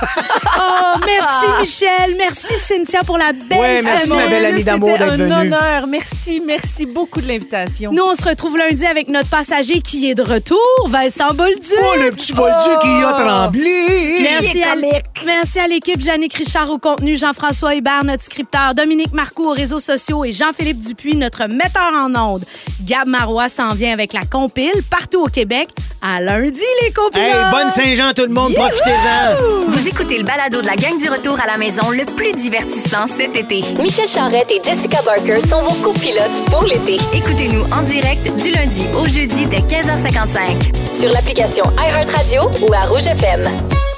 Oh, 0.57 0.99
merci 1.05 1.45
Michel. 1.61 2.15
Merci 2.17 2.53
Cynthia 2.57 3.03
pour 3.03 3.17
la 3.17 3.31
belle 3.33 3.57
Ouais, 3.59 3.81
merci, 3.81 4.07
semaine. 4.09 4.25
ma 4.25 4.29
belle 4.29 4.45
amie 4.45 4.63
d'amour, 4.63 4.97
d'être 4.97 5.11
un 5.13 5.17
venue. 5.17 5.33
honneur. 5.33 5.87
Merci, 5.87 6.41
merci 6.45 6.85
beaucoup 6.85 7.21
de 7.21 7.27
l'invitation. 7.27 7.91
Nous, 7.91 8.03
on 8.03 8.15
se 8.15 8.27
retrouve 8.27 8.57
lundi 8.57 8.85
avec 8.85 9.07
notre 9.09 9.29
passager 9.29 9.81
qui 9.81 10.09
est 10.09 10.15
de 10.15 10.23
retour, 10.23 10.59
Vincent 10.87 11.33
Bolduc. 11.33 11.63
Oh, 11.81 11.95
le 11.99 12.09
petit 12.11 12.33
bolduc 12.33 12.58
qui 12.81 13.03
a 13.03 13.13
tremblé. 13.13 14.19
Merci 14.21 14.63
à, 14.63 14.75
merci 15.25 15.59
à 15.59 15.67
l'équipe 15.67 16.01
Jannick 16.01 16.33
Richard 16.33 16.69
au 16.69 16.77
contenu, 16.77 17.17
Jean-François 17.17 17.75
Hébert, 17.75 18.03
notre 18.03 18.23
scripteur, 18.23 18.75
Dominique 18.75 19.13
Marcoux 19.13 19.49
aux 19.49 19.53
réseaux 19.53 19.79
sociaux 19.79 20.25
et 20.25 20.31
Jean-Philippe 20.31 20.79
Dupuis, 20.79 21.15
notre 21.15 21.45
metteur 21.47 21.91
en 21.93 22.13
ondes. 22.15 22.43
Gab 22.85 23.07
Marois 23.07 23.49
s'en 23.49 23.73
vient 23.73 23.93
avec 23.93 24.13
la 24.13 24.21
compile 24.25 24.71
partout 24.89 25.21
au 25.23 25.27
Québec. 25.27 25.69
À 26.01 26.21
lundi, 26.21 26.61
les 26.81 26.91
copilotes! 26.91 27.25
Hey, 27.25 27.51
bonne 27.51 27.69
Saint-Jean, 27.69 28.13
tout 28.15 28.21
le 28.23 28.29
monde. 28.29 28.53
Profitez-en. 28.53 29.67
Vous 29.67 29.87
écoutez 29.87 30.17
le 30.17 30.23
balado 30.23 30.61
de 30.61 30.65
la 30.65 30.75
gang 30.75 30.97
du 30.97 31.09
retour 31.09 31.37
à 31.41 31.45
la 31.45 31.57
maison 31.57 31.89
le 31.91 32.05
plus 32.05 32.31
divertissant 32.33 33.05
cet 33.07 33.35
été. 33.35 33.63
Michel 33.81 34.07
Charrette 34.07 34.49
et 34.49 34.61
Jessica 34.63 35.01
Barker 35.01 35.41
sont 35.41 35.61
vos 35.61 35.75
copilotes 35.81 36.45
pour 36.49 36.63
l'été. 36.63 36.97
Écoutez-nous 37.13 37.63
en 37.73 37.81
direct 37.83 38.23
du 38.41 38.49
lundi 38.51 38.85
au 38.97 39.05
jeudi 39.05 39.45
dès 39.47 39.57
15h55. 39.59 40.95
Sur 40.95 41.11
l'application 41.11 41.63
iHeartRadio 41.77 42.48
ou 42.61 42.73
à 42.73 42.85
Rouge 42.85 43.07
FM. 43.07 43.88